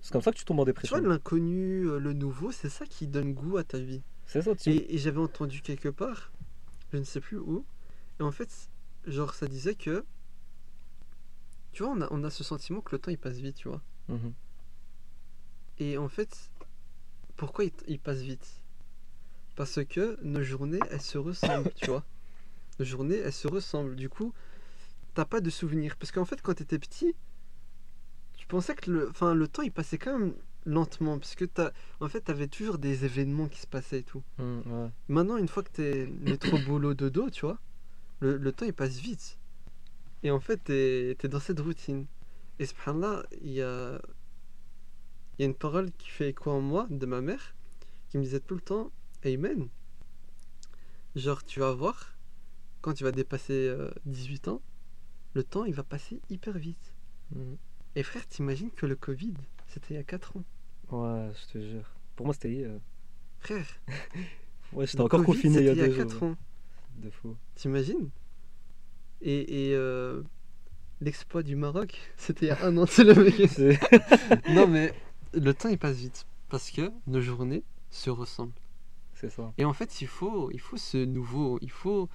c'est 0.00 0.12
comme 0.12 0.20
ça 0.22 0.30
que 0.30 0.36
tu 0.36 0.44
tombes 0.44 0.60
en 0.60 0.64
tu 0.64 0.66
dépression. 0.66 0.98
vois 0.98 1.06
l'inconnu, 1.08 1.86
euh, 1.88 1.98
le 1.98 2.12
nouveau, 2.12 2.52
c'est 2.52 2.68
ça 2.68 2.84
qui 2.86 3.06
donne 3.06 3.32
goût 3.32 3.56
à 3.56 3.64
ta 3.64 3.78
vie. 3.78 4.02
C'est 4.26 4.42
ça, 4.42 4.54
tu... 4.54 4.70
Et, 4.70 4.94
et 4.94 4.98
j'avais 4.98 5.20
entendu 5.20 5.62
quelque 5.62 5.88
part, 5.88 6.32
je 6.92 6.98
ne 6.98 7.04
sais 7.04 7.20
plus 7.20 7.38
où, 7.38 7.64
et 8.20 8.22
en 8.22 8.30
fait, 8.30 8.68
genre, 9.06 9.34
ça 9.34 9.46
disait 9.46 9.74
que, 9.74 10.04
tu 11.72 11.82
vois, 11.82 11.92
on 11.92 12.00
a, 12.02 12.08
on 12.10 12.22
a 12.24 12.30
ce 12.30 12.44
sentiment 12.44 12.80
que 12.80 12.94
le 12.94 12.98
temps 12.98 13.10
il 13.10 13.18
passe 13.18 13.36
vite, 13.38 13.56
tu 13.56 13.68
vois. 13.68 13.80
Mhm. 14.08 14.32
Et 15.78 15.98
en 15.98 16.08
fait, 16.08 16.50
pourquoi 17.36 17.64
il, 17.64 17.72
il 17.88 17.98
passe 17.98 18.18
vite? 18.20 18.60
Parce 19.56 19.84
que 19.84 20.18
nos 20.22 20.42
journées, 20.42 20.80
elles 20.90 21.00
se 21.00 21.18
ressemblent, 21.18 21.72
tu 21.74 21.86
vois. 21.90 22.04
Nos 22.80 22.84
journées, 22.84 23.18
elles 23.18 23.32
se 23.32 23.46
ressemblent. 23.46 23.94
Du 23.94 24.08
coup, 24.08 24.32
t'as 25.14 25.24
pas 25.24 25.40
de 25.40 25.48
souvenirs. 25.50 25.96
Parce 25.96 26.10
qu'en 26.10 26.24
fait, 26.24 26.42
quand 26.42 26.54
t'étais 26.54 26.78
petit, 26.80 27.14
tu 28.44 28.48
pensais 28.48 28.74
que 28.74 28.90
le, 28.90 29.08
enfin, 29.08 29.32
le 29.32 29.48
temps, 29.48 29.62
il 29.62 29.72
passait 29.72 29.96
quand 29.96 30.18
même 30.18 30.34
lentement. 30.66 31.18
Parce 31.18 31.34
que 31.34 31.46
t'as, 31.46 31.72
en 32.00 32.10
fait, 32.10 32.20
t'avais 32.20 32.46
toujours 32.46 32.76
des 32.76 33.06
événements 33.06 33.48
qui 33.48 33.58
se 33.58 33.66
passaient 33.66 34.00
et 34.00 34.02
tout. 34.02 34.22
Ouais. 34.38 34.90
Maintenant, 35.08 35.38
une 35.38 35.48
fois 35.48 35.62
que 35.62 35.70
t'es 35.70 36.06
métro 36.20 36.58
boulot 36.58 36.92
dodo, 36.92 37.30
tu 37.30 37.46
vois, 37.46 37.58
le, 38.20 38.36
le 38.36 38.52
temps 38.52 38.66
il 38.66 38.74
passe 38.74 38.98
vite. 38.98 39.38
Et 40.22 40.30
en 40.30 40.40
fait, 40.40 40.58
t'es 40.62 41.16
es 41.24 41.28
dans 41.28 41.40
cette 41.40 41.58
routine. 41.58 42.04
Et 42.58 42.66
subhanallah, 42.66 43.24
il 43.40 43.52
y 43.52 43.62
a, 43.62 43.98
il 45.38 45.42
y 45.42 45.44
a 45.44 45.46
une 45.46 45.54
parole 45.54 45.90
qui 45.92 46.10
fait 46.10 46.28
écho 46.28 46.50
en 46.50 46.60
moi, 46.60 46.86
de 46.90 47.06
ma 47.06 47.22
mère, 47.22 47.54
qui 48.10 48.18
me 48.18 48.24
disait 48.24 48.40
tout 48.40 48.56
le 48.56 48.60
temps 48.60 48.90
Amen. 49.24 49.68
Genre, 51.16 51.42
tu 51.44 51.60
vas 51.60 51.72
voir, 51.72 52.14
quand 52.82 52.92
tu 52.92 53.04
vas 53.04 53.12
dépasser 53.12 53.68
euh, 53.68 53.90
18 54.04 54.48
ans, 54.48 54.60
le 55.32 55.44
temps 55.44 55.64
il 55.64 55.72
va 55.72 55.82
passer 55.82 56.20
hyper 56.28 56.58
vite. 56.58 56.92
Mhm. 57.34 57.56
Et 57.96 58.02
frère, 58.02 58.26
t'imagines 58.26 58.70
que 58.70 58.86
le 58.86 58.96
Covid, 58.96 59.34
c'était 59.68 59.94
il 59.94 59.96
y 59.96 60.00
a 60.00 60.04
4 60.04 60.36
ans. 60.36 60.44
Ouais, 60.90 61.30
je 61.34 61.52
te 61.52 61.58
jure. 61.58 61.90
Pour 62.16 62.26
moi, 62.26 62.34
c'était 62.34 62.50
hier. 62.52 62.72
Frère, 63.38 63.66
Ouais, 64.72 64.86
j'étais 64.86 65.00
encore 65.00 65.24
Covid, 65.24 65.36
confiné 65.36 65.58
il 65.58 65.64
y 65.64 65.68
a 65.68 65.74
c'était 65.74 65.88
deux 65.88 65.94
jours. 65.94 66.08
4 66.08 66.22
ans. 66.24 66.36
De 66.96 67.10
fou. 67.10 67.36
T'imagines? 67.54 68.10
Et, 69.20 69.68
et 69.68 69.74
euh, 69.74 70.22
l'exploit 71.00 71.42
du 71.42 71.56
Maroc, 71.56 72.12
c'était 72.16 72.46
il 72.46 72.48
y 72.48 72.52
a 72.52 72.64
un 72.64 72.76
an, 72.78 72.86
c'est 72.86 73.04
le 73.04 73.14
mec. 73.24 74.50
Non 74.50 74.66
mais 74.66 74.92
le 75.32 75.54
temps 75.54 75.68
il 75.68 75.78
passe 75.78 75.96
vite 75.96 76.26
parce 76.48 76.70
que 76.70 76.90
nos 77.06 77.20
journées 77.20 77.64
se 77.90 78.10
ressemblent. 78.10 78.52
C'est 79.14 79.30
ça. 79.30 79.52
Et 79.58 79.64
en 79.64 79.72
fait, 79.72 80.00
il 80.02 80.08
faut, 80.08 80.50
il 80.50 80.60
faut 80.60 80.76
ce 80.76 80.98
nouveau, 80.98 81.58
il 81.62 81.70
faut, 81.70 82.08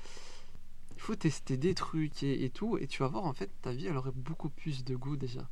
il 0.96 1.02
faut 1.02 1.16
tester 1.16 1.58
des 1.58 1.74
trucs 1.74 2.24
et, 2.24 2.44
et 2.44 2.50
tout, 2.50 2.78
et 2.78 2.88
tu 2.88 3.02
vas 3.02 3.08
voir 3.08 3.26
en 3.26 3.34
fait 3.34 3.50
ta 3.62 3.72
vie 3.72 3.88
elle 3.88 3.98
aurait 3.98 4.12
beaucoup 4.14 4.50
plus 4.50 4.84
de 4.84 4.96
goût 4.96 5.16
déjà. 5.16 5.48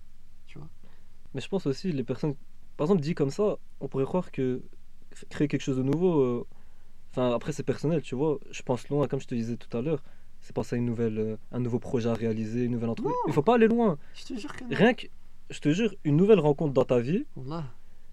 Mais 1.34 1.42
je 1.42 1.48
pense 1.50 1.66
aussi, 1.68 1.92
les 1.92 2.04
personnes. 2.04 2.36
Par 2.78 2.86
exemple, 2.86 3.02
dit 3.02 3.16
comme 3.16 3.30
ça, 3.32 3.58
on 3.80 3.88
pourrait 3.88 4.06
croire 4.06 4.32
que 4.32 4.62
créer 5.30 5.48
quelque 5.48 5.62
chose 5.62 5.78
de 5.78 5.84
nouveau. 5.84 6.22
euh, 6.22 6.46
Enfin, 7.12 7.32
après, 7.34 7.52
c'est 7.52 7.64
personnel, 7.64 8.02
tu 8.04 8.14
vois. 8.16 8.38
Je 8.52 8.62
pense 8.62 8.88
loin, 8.90 9.08
comme 9.08 9.20
je 9.20 9.26
te 9.28 9.34
disais 9.34 9.58
tout 9.58 9.76
à 9.76 9.82
l'heure. 9.82 10.04
C'est 10.40 10.54
penser 10.54 10.76
à 10.76 10.78
une 10.78 10.86
nouvelle, 10.86 11.18
euh, 11.18 11.36
un 11.52 11.60
nouveau 11.60 11.80
projet 11.80 12.10
à 12.10 12.14
réaliser, 12.14 12.64
une 12.66 12.74
nouvelle 12.74 12.90
entreprise. 12.90 13.16
Il 13.28 13.34
faut 13.34 13.42
pas 13.42 13.56
aller 13.56 13.68
loin. 13.68 13.98
Je 14.14 14.24
te 14.34 14.40
jure 14.40 14.56
que. 14.56 14.64
Rien 14.70 14.94
que, 14.94 15.08
je 15.50 15.60
te 15.60 15.70
jure, 15.72 15.96
une 16.04 16.16
nouvelle 16.16 16.40
rencontre 16.40 16.74
dans 16.74 16.86
ta 16.86 17.00
vie, 17.00 17.26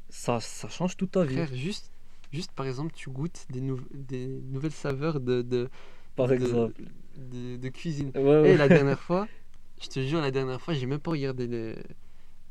ça, 0.09 0.41
ça 0.41 0.69
change 0.69 0.97
toute 0.97 1.11
ta 1.11 1.25
vie. 1.25 1.35
Frère, 1.35 1.55
juste, 1.55 1.91
juste 2.33 2.53
par 2.53 2.67
exemple, 2.67 2.93
tu 2.95 3.11
goûtes 3.11 3.47
des, 3.51 3.61
nou- 3.61 3.81
des 3.93 4.27
nouvelles 4.51 4.73
saveurs 4.73 5.21
de, 5.21 5.43
de, 5.43 5.69
Par 6.17 6.29
de- 6.29 6.35
exemple. 6.35 6.83
de, 7.19 7.57
de 7.57 7.69
cuisine. 7.69 8.11
Ouais, 8.15 8.21
Et 8.23 8.25
ouais. 8.25 8.57
la 8.57 8.69
dernière 8.69 9.01
fois, 9.01 9.27
je 9.83 9.89
te 9.89 10.01
jure, 10.01 10.21
la 10.21 10.31
dernière 10.31 10.61
fois, 10.63 10.73
j'ai 10.73 10.87
même 10.87 11.01
pas 11.01 11.11
regardé 11.11 11.47
les- 11.47 11.77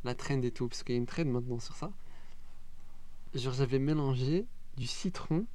la 0.04 0.16
trend 0.16 0.42
et 0.42 0.52
tout, 0.52 0.68
parce 0.68 0.84
qu'il 0.84 0.96
y 0.96 0.98
a 0.98 1.00
une 1.00 1.06
trend 1.08 1.26
maintenant 1.26 1.60
sur 1.60 1.76
ça. 1.76 1.92
Genre, 3.34 3.54
j'avais 3.54 3.80
mélangé 3.80 4.46
du 4.78 4.88
citron 4.88 5.46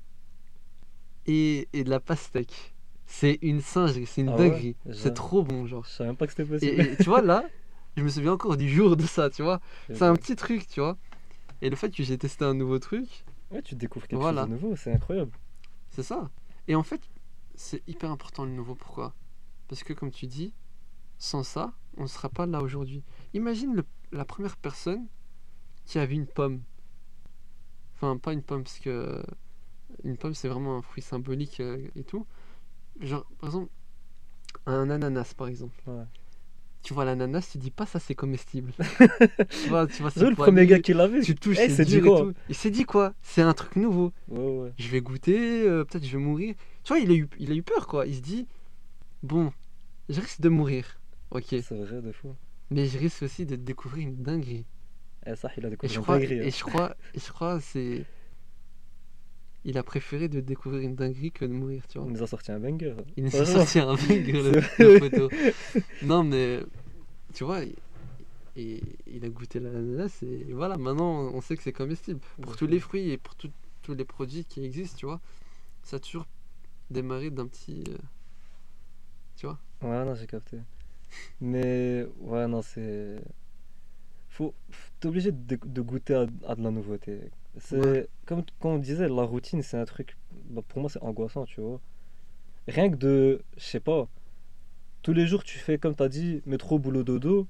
et, 1.26 1.68
et 1.72 1.84
de 1.84 1.90
la 1.90 2.00
pastèque. 2.00 2.74
C'est 3.06 3.38
une 3.42 3.60
singerie, 3.60 4.06
c'est 4.06 4.20
une 4.20 4.28
Ah 4.28 4.36
dinguerie. 4.36 4.76
C'est 4.92 5.14
trop 5.14 5.42
bon, 5.42 5.66
genre. 5.66 5.84
Je 5.84 5.90
savais 5.90 6.08
même 6.10 6.16
pas 6.16 6.26
que 6.26 6.32
c'était 6.32 6.44
possible. 6.44 6.82
et 6.82 6.96
tu 6.96 7.04
vois, 7.04 7.22
là, 7.22 7.44
je 7.96 8.02
me 8.02 8.08
souviens 8.08 8.32
encore 8.32 8.56
du 8.56 8.68
jour 8.68 8.96
de 8.96 9.06
ça, 9.06 9.30
tu 9.30 9.42
vois. 9.42 9.60
C'est 9.92 10.04
un 10.04 10.14
petit 10.14 10.36
truc, 10.36 10.66
tu 10.68 10.80
vois. 10.80 10.96
Et 11.62 11.70
le 11.70 11.76
fait 11.76 11.90
que 11.90 12.02
j'ai 12.02 12.18
testé 12.18 12.44
un 12.44 12.54
nouveau 12.54 12.78
truc, 12.78 13.24
Ouais, 13.50 13.62
tu 13.62 13.74
découvres 13.74 14.06
quelque 14.06 14.20
Voilà. 14.20 14.42
chose 14.42 14.50
de 14.50 14.54
nouveau, 14.54 14.76
c'est 14.76 14.92
incroyable. 14.92 15.32
C'est 15.90 16.02
ça. 16.02 16.30
Et 16.66 16.74
en 16.74 16.82
fait, 16.82 17.00
c'est 17.54 17.82
hyper 17.88 18.10
important 18.10 18.44
le 18.44 18.52
nouveau. 18.52 18.74
Pourquoi? 18.74 19.14
Parce 19.68 19.82
que 19.82 19.92
comme 19.92 20.10
tu 20.10 20.26
dis, 20.26 20.52
sans 21.18 21.42
ça, 21.42 21.72
on 21.96 22.02
ne 22.04 22.08
sera 22.08 22.28
pas 22.28 22.46
là 22.46 22.62
aujourd'hui. 22.62 23.02
Imagine 23.34 23.74
le- 23.74 23.84
la 24.12 24.24
première 24.24 24.56
personne 24.56 25.06
qui 25.86 25.98
a 25.98 26.06
vu 26.06 26.14
une 26.14 26.26
pomme. 26.26 26.60
Enfin, 27.96 28.16
pas 28.16 28.32
une 28.32 28.42
pomme, 28.42 28.62
parce 28.62 28.78
que 28.78 29.22
une 30.04 30.16
pomme, 30.16 30.34
c'est 30.34 30.48
vraiment 30.48 30.76
un 30.76 30.82
fruit 30.82 31.02
symbolique 31.02 31.60
euh, 31.60 31.88
et 31.96 32.04
tout. 32.04 32.26
Genre, 33.00 33.26
par 33.40 33.48
exemple, 33.50 33.70
un 34.66 34.90
ananas, 34.90 35.34
par 35.36 35.48
exemple. 35.48 35.76
Ouais. 35.86 36.04
Tu 36.82 36.94
vois 36.94 37.04
l'ananas, 37.04 37.48
tu 37.52 37.58
dis 37.58 37.70
pas 37.70 37.86
ça, 37.86 37.98
c'est 37.98 38.14
comestible. 38.14 38.72
tu 39.50 39.68
vois, 39.68 39.86
tu 39.86 40.00
vois, 40.02 40.10
C'est 40.10 40.28
le 40.28 40.34
premier 40.36 40.66
gars 40.66 40.78
qui 40.78 40.94
l'a 40.94 41.08
vu. 41.08 41.22
Tu 41.22 41.34
touches, 41.34 41.58
Eh, 41.60 41.68
c'est 41.68 41.76
c'est 41.76 41.84
du 41.84 42.00
dur 42.00 42.06
et 42.16 42.20
tout. 42.20 42.34
Il 42.48 42.54
s'est 42.54 42.70
dit 42.70 42.84
quoi? 42.84 43.14
C'est 43.22 43.42
un 43.42 43.52
truc 43.52 43.76
nouveau 43.76 44.12
Ouais, 44.28 44.38
ouais. 44.38 44.72
je 44.78 44.88
vais 44.88 45.00
goûter, 45.00 45.66
euh, 45.68 45.84
peut-être 45.84 46.04
je 46.04 46.16
vais 46.16 46.22
mourir. 46.22 46.54
Tu 46.84 46.92
vois, 46.92 47.00
il 47.00 47.10
a, 47.10 47.14
eu, 47.14 47.28
il 47.38 47.50
a 47.50 47.54
eu 47.54 47.62
peur, 47.62 47.86
quoi. 47.88 48.06
Il 48.06 48.14
se 48.14 48.20
dit, 48.20 48.46
bon, 49.22 49.52
je 50.08 50.20
risque 50.20 50.40
de 50.40 50.48
mourir, 50.48 51.00
ok. 51.30 51.46
C'est 51.48 51.72
vrai, 51.72 52.00
de 52.00 52.12
fou. 52.12 52.34
Mais 52.70 52.86
je 52.86 52.98
risque 52.98 53.22
aussi 53.22 53.46
de 53.46 53.56
découvrir 53.56 54.08
une 54.08 54.22
dinguerie. 54.22 54.66
Eh, 55.26 55.36
ça, 55.36 55.50
il 55.56 55.64
a 55.64 55.70
découvert 55.70 55.96
une 55.96 56.02
crois, 56.02 56.18
dinguerie, 56.18 56.40
hein. 56.40 56.44
et 56.44 56.50
je 56.50 56.64
crois, 56.64 56.96
et 57.14 57.20
je 57.20 57.30
crois, 57.30 57.60
c'est... 57.60 58.04
Il 59.64 59.76
a 59.76 59.82
préféré 59.82 60.28
de 60.28 60.40
découvrir 60.40 60.82
une 60.82 60.94
dinguerie 60.94 61.32
que 61.32 61.44
de 61.44 61.52
mourir, 61.52 61.86
tu 61.88 61.98
vois. 61.98 62.06
Il 62.06 62.12
nous 62.12 62.22
a 62.22 62.26
sorti 62.26 62.52
un 62.52 62.60
banger. 62.60 62.94
Il 63.16 63.24
nous 63.24 63.36
a 63.40 63.44
sorti 63.44 63.80
un 63.80 63.94
banger, 63.94 64.32
le, 64.32 64.60
photo. 64.98 65.28
Non, 66.02 66.22
mais, 66.22 66.60
tu 67.34 67.44
vois, 67.44 67.62
et, 68.56 68.82
il 69.06 69.24
a 69.24 69.28
goûté 69.28 69.60
l'ananas 69.60 70.22
et 70.22 70.52
voilà, 70.52 70.76
maintenant 70.76 71.30
on 71.32 71.40
sait 71.40 71.56
que 71.56 71.62
c'est 71.62 71.72
comestible. 71.72 72.20
Pour 72.40 72.56
tous 72.56 72.66
les 72.66 72.80
fruits 72.80 73.10
et 73.10 73.18
pour 73.18 73.34
tout- 73.36 73.52
tous 73.82 73.94
les 73.94 74.04
produits 74.04 74.44
qui 74.44 74.64
existent, 74.64 74.98
tu 74.98 75.06
vois, 75.06 75.20
ça 75.82 75.96
a 75.96 75.98
toujours 76.00 76.26
démarré 76.90 77.30
d'un 77.30 77.46
petit... 77.46 77.84
euh, 77.88 77.96
tu 79.36 79.46
vois 79.46 79.58
Ouais, 79.82 80.04
non, 80.04 80.14
j'ai 80.14 80.26
capté. 80.26 80.58
Mais, 81.40 82.06
ouais, 82.20 82.46
non, 82.48 82.62
c'est. 82.62 83.20
faut, 84.28 84.54
t'es 85.00 85.08
obligé 85.08 85.32
de, 85.32 85.58
de 85.64 85.80
goûter 85.82 86.14
à, 86.14 86.26
à 86.46 86.54
de 86.54 86.62
la 86.62 86.70
nouveauté. 86.70 87.20
C'est 87.58 87.76
Ouais. 87.78 88.08
comme 88.26 88.42
quand 88.60 88.70
on 88.70 88.78
disait, 88.78 89.08
la 89.08 89.22
routine, 89.22 89.62
c'est 89.62 89.76
un 89.78 89.84
truc, 89.84 90.16
bah, 90.50 90.62
pour 90.68 90.80
moi, 90.80 90.90
c'est 90.90 91.02
angoissant, 91.02 91.44
tu 91.44 91.60
vois. 91.60 91.80
Rien 92.68 92.90
que 92.90 92.96
de, 92.96 93.42
je 93.56 93.64
sais 93.64 93.80
pas, 93.80 94.08
tous 95.02 95.12
les 95.12 95.26
jours, 95.26 95.42
tu 95.44 95.58
fais 95.58 95.78
comme 95.78 95.94
t'as 95.94 96.08
dit, 96.08 96.42
métro, 96.46 96.78
boulot, 96.78 97.02
dodo. 97.04 97.46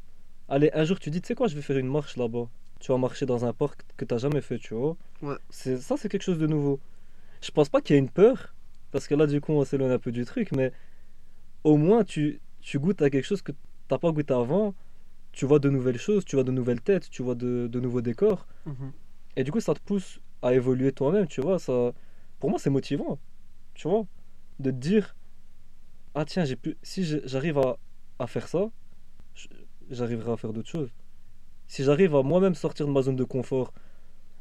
Allez, 0.49 0.71
un 0.75 0.85
jour, 0.85 0.99
tu 0.99 1.11
dis, 1.11 1.21
tu 1.21 1.29
sais 1.29 1.35
quoi, 1.35 1.49
je 1.49 1.55
vais 1.57 1.63
faire 1.63 1.79
une 1.79 1.89
marche 1.91 2.17
là-bas. 2.17 2.49
Tu 2.81 2.93
vas 2.93 2.99
marcher 2.99 3.27
dans 3.27 3.45
un 3.45 3.53
parc 3.53 3.83
que 3.97 4.05
t'as 4.05 4.19
jamais 4.19 4.41
fait, 4.41 4.59
tu 4.59 4.75
vois. 4.75 4.97
Ouais. 5.23 5.37
C'est, 5.51 5.79
ça, 5.79 5.97
c'est 5.97 6.09
quelque 6.09 6.23
chose 6.23 6.39
de 6.39 6.47
nouveau. 6.47 6.81
Je 7.43 7.51
pense 7.51 7.69
pas 7.69 7.81
qu'il 7.81 7.95
y 7.95 7.99
ait 7.99 8.01
une 8.01 8.11
peur, 8.11 8.55
parce 8.93 9.07
que 9.09 9.15
là, 9.15 9.27
du 9.27 9.41
coup, 9.41 9.53
on 9.53 9.65
s'éloigne 9.65 9.91
un 9.93 9.99
peu 9.99 10.13
du 10.13 10.25
truc, 10.25 10.53
mais 10.53 10.73
au 11.65 11.77
moins, 11.77 12.05
tu, 12.05 12.41
tu 12.61 12.79
goûtes 12.79 13.03
à 13.03 13.11
quelque 13.11 13.25
chose 13.25 13.43
que 13.43 13.53
t'as 13.89 13.99
pas 13.99 14.13
goûté 14.13 14.35
avant. 14.35 14.75
Tu 15.33 15.47
vois 15.47 15.59
de 15.61 15.71
nouvelles 15.71 15.99
choses, 15.99 16.25
tu 16.25 16.37
vois 16.37 16.45
de 16.45 16.53
nouvelles 16.53 16.83
têtes, 16.83 17.11
tu 17.11 17.23
vois 17.23 17.35
de, 17.35 17.69
de 17.71 17.81
nouveaux 17.81 18.01
décors. 18.03 18.47
Mhm. 18.67 18.93
Et 19.37 19.45
du 19.45 19.53
coup, 19.53 19.61
ça 19.61 19.75
te 19.75 19.81
pousse 19.81 20.21
à 20.43 20.55
évoluer 20.55 20.93
toi-même, 20.93 21.27
tu 21.29 21.41
vois. 21.41 21.59
Ça, 21.59 21.93
pour 22.41 22.51
moi, 22.51 22.59
c'est 22.59 22.71
motivant, 22.71 23.19
tu 23.75 23.89
vois. 23.89 24.07
De 24.61 24.71
te 24.71 24.77
dire, 24.77 25.17
ah 26.15 26.25
tiens, 26.25 26.45
j'ai 26.45 26.57
pu, 26.57 26.77
si 26.83 27.05
j'arrive 27.25 27.59
à, 27.59 27.79
à 28.19 28.27
faire 28.27 28.49
ça, 28.49 28.71
j'arriverai 29.91 30.33
à 30.33 30.37
faire 30.37 30.53
d'autres 30.53 30.69
choses. 30.69 30.91
Si 31.69 31.85
j'arrive 31.85 32.15
à 32.17 32.23
moi-même 32.23 32.55
sortir 32.55 32.87
de 32.87 32.93
ma 32.93 33.03
zone 33.03 33.17
de 33.17 33.25
confort, 33.25 33.73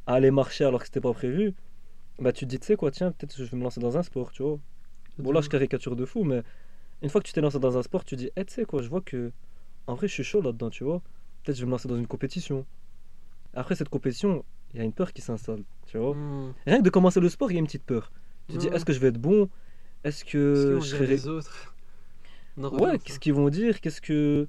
à 0.07 0.15
aller 0.15 0.31
marcher 0.31 0.65
alors 0.65 0.81
que 0.81 0.87
c'était 0.87 1.01
pas 1.01 1.13
prévu, 1.13 1.53
bah 2.19 2.33
tu 2.33 2.45
te 2.45 2.49
dis, 2.49 2.59
tu 2.59 2.67
sais 2.67 2.75
quoi, 2.75 2.91
tiens, 2.91 3.11
peut-être 3.11 3.35
que 3.35 3.45
je 3.45 3.51
vais 3.51 3.57
me 3.57 3.63
lancer 3.63 3.81
dans 3.81 3.97
un 3.97 4.03
sport, 4.03 4.31
tu 4.31 4.43
vois. 4.43 4.59
Bon, 5.19 5.31
là, 5.31 5.41
je 5.41 5.49
caricature 5.49 5.95
de 5.95 6.05
fou, 6.05 6.23
mais 6.23 6.43
une 7.01 7.09
fois 7.09 7.21
que 7.21 7.27
tu 7.27 7.33
t'es 7.33 7.41
lancé 7.41 7.59
dans 7.59 7.77
un 7.77 7.83
sport, 7.83 8.03
tu 8.05 8.15
dis, 8.15 8.29
eh, 8.35 8.45
tu 8.45 8.53
sais 8.53 8.65
quoi, 8.65 8.81
je 8.81 8.89
vois 8.89 9.01
que, 9.01 9.31
en 9.87 9.95
vrai, 9.95 10.07
je 10.07 10.13
suis 10.13 10.23
chaud 10.23 10.41
là-dedans, 10.41 10.69
tu 10.69 10.83
vois. 10.83 10.99
Peut-être 11.43 11.55
que 11.55 11.59
je 11.59 11.61
vais 11.61 11.65
me 11.67 11.71
lancer 11.71 11.87
dans 11.87 11.97
une 11.97 12.07
compétition. 12.07 12.65
Après 13.53 13.75
cette 13.75 13.89
compétition, 13.89 14.43
il 14.73 14.79
y 14.79 14.81
a 14.81 14.83
une 14.83 14.93
peur 14.93 15.13
qui 15.13 15.21
s'installe, 15.21 15.63
tu 15.87 15.97
vois. 15.97 16.15
Mhm. 16.15 16.53
Rien 16.65 16.77
que 16.79 16.83
de 16.83 16.89
commencer 16.89 17.19
le 17.19 17.29
sport, 17.29 17.51
il 17.51 17.55
y 17.55 17.57
a 17.57 17.59
une 17.59 17.65
petite 17.65 17.83
peur. 17.85 18.11
Tu 18.47 18.55
te 18.55 18.59
dis, 18.59 18.67
Ouais. 18.67 18.75
est-ce 18.75 18.85
que 18.85 18.93
je 18.93 18.99
vais 18.99 19.07
être 19.07 19.17
bon? 19.19 19.49
Est-ce 20.03 20.23
que 20.25 20.79
je 20.81 20.85
serai. 20.85 21.07
les 21.07 21.27
autres? 21.27 21.75
Ouais, 22.57 22.97
qu'est-ce 22.99 23.19
qu'ils 23.19 23.33
vont 23.33 23.49
dire? 23.49 23.79
Qu'est-ce 23.81 24.01
que. 24.01 24.47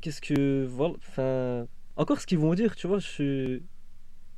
Qu'est-ce 0.00 0.20
que. 0.20 0.64
Voilà, 0.66 0.94
enfin. 0.98 1.66
Encore 1.96 2.20
ce 2.20 2.26
qu'ils 2.26 2.38
vont 2.38 2.54
dire, 2.54 2.74
tu 2.76 2.86
vois, 2.86 2.98
je 2.98 3.06
suis. 3.08 3.62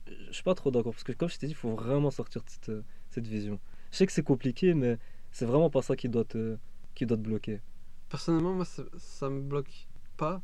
Je 0.07 0.32
suis 0.32 0.42
pas 0.42 0.55
trop 0.55 0.70
d'accord. 0.70 0.92
Parce 0.92 1.05
que, 1.05 1.12
comme 1.12 1.28
je 1.28 1.38
t'ai 1.38 1.46
dit, 1.46 1.52
il 1.52 1.57
faut 1.57 1.74
vraiment 1.74 2.11
sortir 2.11 2.42
de 2.42 2.48
cette, 2.50 2.72
cette 3.11 3.26
vision. 3.26 3.59
Je 3.90 3.96
sais 3.98 4.07
que 4.07 4.12
c'est 4.12 4.22
compliqué, 4.22 4.74
mais 4.74 4.98
c'est 5.30 5.46
vraiment 5.46 5.70
pas 5.70 5.82
ça 5.82 5.96
qui 5.96 6.09
doit 6.09 6.24
te, 6.24 6.57
qui 6.95 7.07
doit 7.07 7.16
te 7.16 7.22
bloquer. 7.22 7.61
Personnellement, 8.09 8.55
moi, 8.55 8.64
ça, 8.64 8.84
ça 8.97 9.28
me 9.30 9.40
bloque 9.40 9.88
pas. 10.16 10.42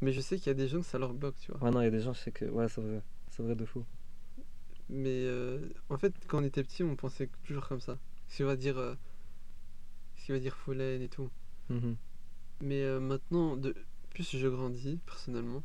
Mais 0.00 0.12
je 0.12 0.20
sais 0.20 0.38
qu'il 0.38 0.46
y 0.46 0.50
a 0.50 0.54
des 0.54 0.68
gens 0.68 0.78
que 0.78 0.86
ça 0.86 0.98
leur 0.98 1.12
bloque, 1.12 1.36
tu 1.40 1.52
vois. 1.52 1.62
Ouais, 1.62 1.70
non, 1.70 1.80
il 1.82 1.84
y 1.84 1.88
a 1.88 1.90
des 1.90 2.00
gens, 2.00 2.12
je 2.12 2.20
sais 2.20 2.32
que. 2.32 2.46
Ouais, 2.46 2.68
c'est 2.68 2.80
vrai. 2.80 3.02
C'est 3.28 3.42
vrai 3.42 3.54
de 3.54 3.64
fou. 3.64 3.84
Mais 4.88 5.24
euh, 5.24 5.68
en 5.88 5.98
fait, 5.98 6.14
quand 6.26 6.40
on 6.40 6.44
était 6.44 6.64
petit, 6.64 6.82
on 6.82 6.96
pensait 6.96 7.28
toujours 7.44 7.68
comme 7.68 7.80
ça. 7.80 7.98
Ce 8.28 8.36
qu'il 8.36 8.46
va 8.46 8.56
dire, 8.56 8.78
euh, 8.78 8.94
ce 10.16 10.26
qu'il 10.26 10.34
va 10.34 10.40
dire 10.40 10.56
Foulen 10.56 11.02
et 11.02 11.08
tout. 11.08 11.30
Mhm. 11.68 11.96
Mais 12.62 12.82
euh, 12.82 13.00
maintenant, 13.00 13.56
de 13.56 13.74
plus 14.10 14.36
je 14.36 14.48
grandis 14.48 14.98
personnellement, 15.06 15.62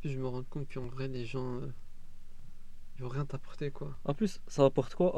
plus 0.00 0.10
je 0.10 0.18
me 0.18 0.26
rends 0.26 0.42
compte 0.42 0.72
qu'en 0.72 0.86
vrai, 0.86 1.08
les 1.08 1.24
gens, 1.24 1.60
euh, 1.60 1.68
ils 2.96 3.02
vont 3.02 3.08
rien 3.08 3.26
t'apporter, 3.26 3.70
quoi. 3.70 3.96
En 4.04 4.14
plus, 4.14 4.40
ça 4.48 4.64
apporte 4.64 4.94
quoi? 4.94 5.12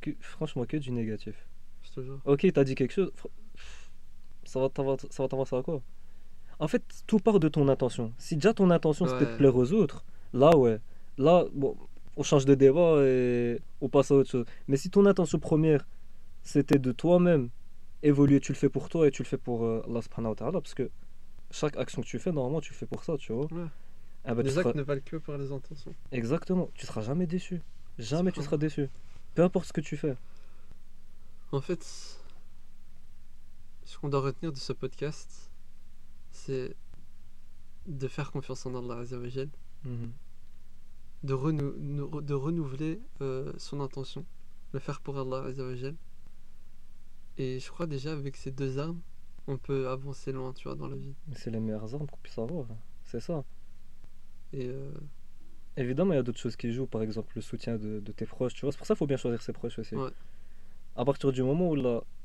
Que, 0.00 0.10
franchement, 0.20 0.64
que 0.64 0.76
du 0.76 0.90
négatif. 0.90 1.46
Je 1.84 1.90
te 1.90 2.00
jure. 2.02 2.20
Ok, 2.24 2.46
t'as 2.52 2.64
dit 2.64 2.74
quelque 2.74 2.92
chose. 2.92 3.12
Ça 4.44 4.60
va 4.60 4.68
t'avancer 4.68 5.06
ça 5.10 5.22
va 5.22 5.28
t'avancer 5.28 5.56
à 5.56 5.62
quoi? 5.62 5.80
En 6.58 6.68
fait, 6.68 6.82
tout 7.06 7.18
part 7.18 7.40
de 7.40 7.48
ton 7.48 7.68
intention. 7.68 8.12
Si 8.18 8.36
déjà 8.36 8.52
ton 8.54 8.70
intention 8.70 9.06
c'était 9.06 9.26
de 9.32 9.36
plaire 9.36 9.56
aux 9.56 9.72
autres, 9.72 10.04
là 10.32 10.56
ouais. 10.56 10.78
Là, 11.18 11.44
bon, 11.52 11.76
on 12.16 12.22
change 12.22 12.44
de 12.44 12.54
débat 12.54 13.02
et 13.04 13.60
on 13.80 13.88
passe 13.88 14.10
à 14.10 14.14
autre 14.16 14.30
chose. 14.30 14.46
Mais 14.68 14.76
si 14.76 14.90
ton 14.90 15.06
intention 15.06 15.38
première 15.38 15.86
c'était 16.42 16.78
de 16.78 16.92
toi-même 16.92 17.48
évoluer, 18.02 18.38
tu 18.40 18.52
le 18.52 18.56
fais 18.58 18.68
pour 18.68 18.88
toi 18.88 19.06
et 19.08 19.10
tu 19.10 19.22
le 19.22 19.28
fais 19.28 19.38
pour 19.38 19.64
euh, 19.64 19.82
Allah 19.88 20.02
subhanahu 20.02 20.30
wa 20.32 20.36
ta'ala, 20.36 20.60
parce 20.60 20.74
que 20.74 20.90
chaque 21.50 21.76
action 21.78 22.02
que 22.02 22.06
tu 22.06 22.18
fais, 22.18 22.32
normalement, 22.32 22.60
tu 22.60 22.72
le 22.72 22.76
fais 22.76 22.86
pour 22.86 23.02
ça, 23.02 23.16
tu 23.16 23.32
vois. 23.32 23.46
Ouais. 23.46 23.64
Ah 24.26 24.34
bah, 24.34 24.42
tu 24.42 24.48
les 24.48 24.54
seras- 24.54 24.68
actes 24.70 24.76
ne 24.76 24.82
valent 24.82 25.00
que 25.04 25.16
par 25.16 25.38
les 25.38 25.50
intentions. 25.52 25.94
Exactement, 26.12 26.68
tu 26.74 26.84
seras 26.86 27.00
jamais 27.00 27.26
déçu. 27.26 27.62
Jamais 27.98 28.30
tu 28.32 28.42
seras 28.42 28.56
déçu. 28.58 28.88
Peu 29.34 29.42
importe 29.42 29.66
ce 29.68 29.72
que 29.72 29.80
tu 29.80 29.96
fais. 29.96 30.14
En 31.54 31.60
fait, 31.60 31.84
ce 33.84 33.98
qu'on 33.98 34.08
doit 34.08 34.20
retenir 34.22 34.52
de 34.52 34.56
ce 34.58 34.72
podcast, 34.72 35.52
c'est 36.32 36.74
de 37.86 38.08
faire 38.08 38.32
confiance 38.32 38.66
en 38.66 38.74
Allah 38.74 39.00
Azzawajal, 39.02 39.48
Mhm. 39.84 40.10
de, 41.22 41.32
renou- 41.34 41.76
nou- 41.78 42.20
de 42.20 42.34
renouveler 42.34 43.00
euh, 43.20 43.52
son 43.56 43.80
intention, 43.80 44.24
le 44.72 44.80
faire 44.80 45.00
pour 45.00 45.16
Allah 45.18 45.44
Azzawajal. 45.44 45.94
Et 47.38 47.60
je 47.60 47.70
crois 47.70 47.86
déjà 47.86 48.12
avec 48.12 48.36
ces 48.36 48.50
deux 48.50 48.78
armes, 48.78 49.00
on 49.46 49.56
peut 49.56 49.88
avancer 49.88 50.32
loin, 50.32 50.52
tu 50.54 50.64
vois, 50.66 50.74
dans 50.76 50.88
la 50.88 50.96
vie. 50.96 51.14
C'est 51.36 51.50
les 51.50 51.60
meilleures 51.60 51.94
armes 51.94 52.06
qu'on 52.08 52.16
puisse 52.16 52.38
avoir. 52.38 52.66
C'est 53.04 53.20
ça. 53.20 53.44
Et 54.52 54.66
euh, 54.66 54.90
Évidemment, 55.76 56.12
il 56.12 56.16
y 56.16 56.18
a 56.18 56.22
d'autres 56.22 56.38
choses 56.38 56.54
qui 56.56 56.72
jouent, 56.72 56.86
par 56.86 57.02
exemple 57.02 57.32
le 57.36 57.42
soutien 57.42 57.76
de, 57.78 57.98
de 58.00 58.12
tes 58.12 58.26
proches, 58.26 58.54
tu 58.54 58.62
vois. 58.62 58.70
C'est 58.72 58.78
pour 58.78 58.86
ça 58.86 58.94
qu'il 58.94 58.98
faut 59.00 59.06
bien 59.08 59.16
choisir 59.16 59.40
ses 59.42 59.52
proches 59.52 59.78
aussi. 59.78 59.94
Ouais. 59.96 60.10
À 60.96 61.04
partir 61.04 61.32
du 61.32 61.42
moment 61.42 61.70
où 61.70 61.76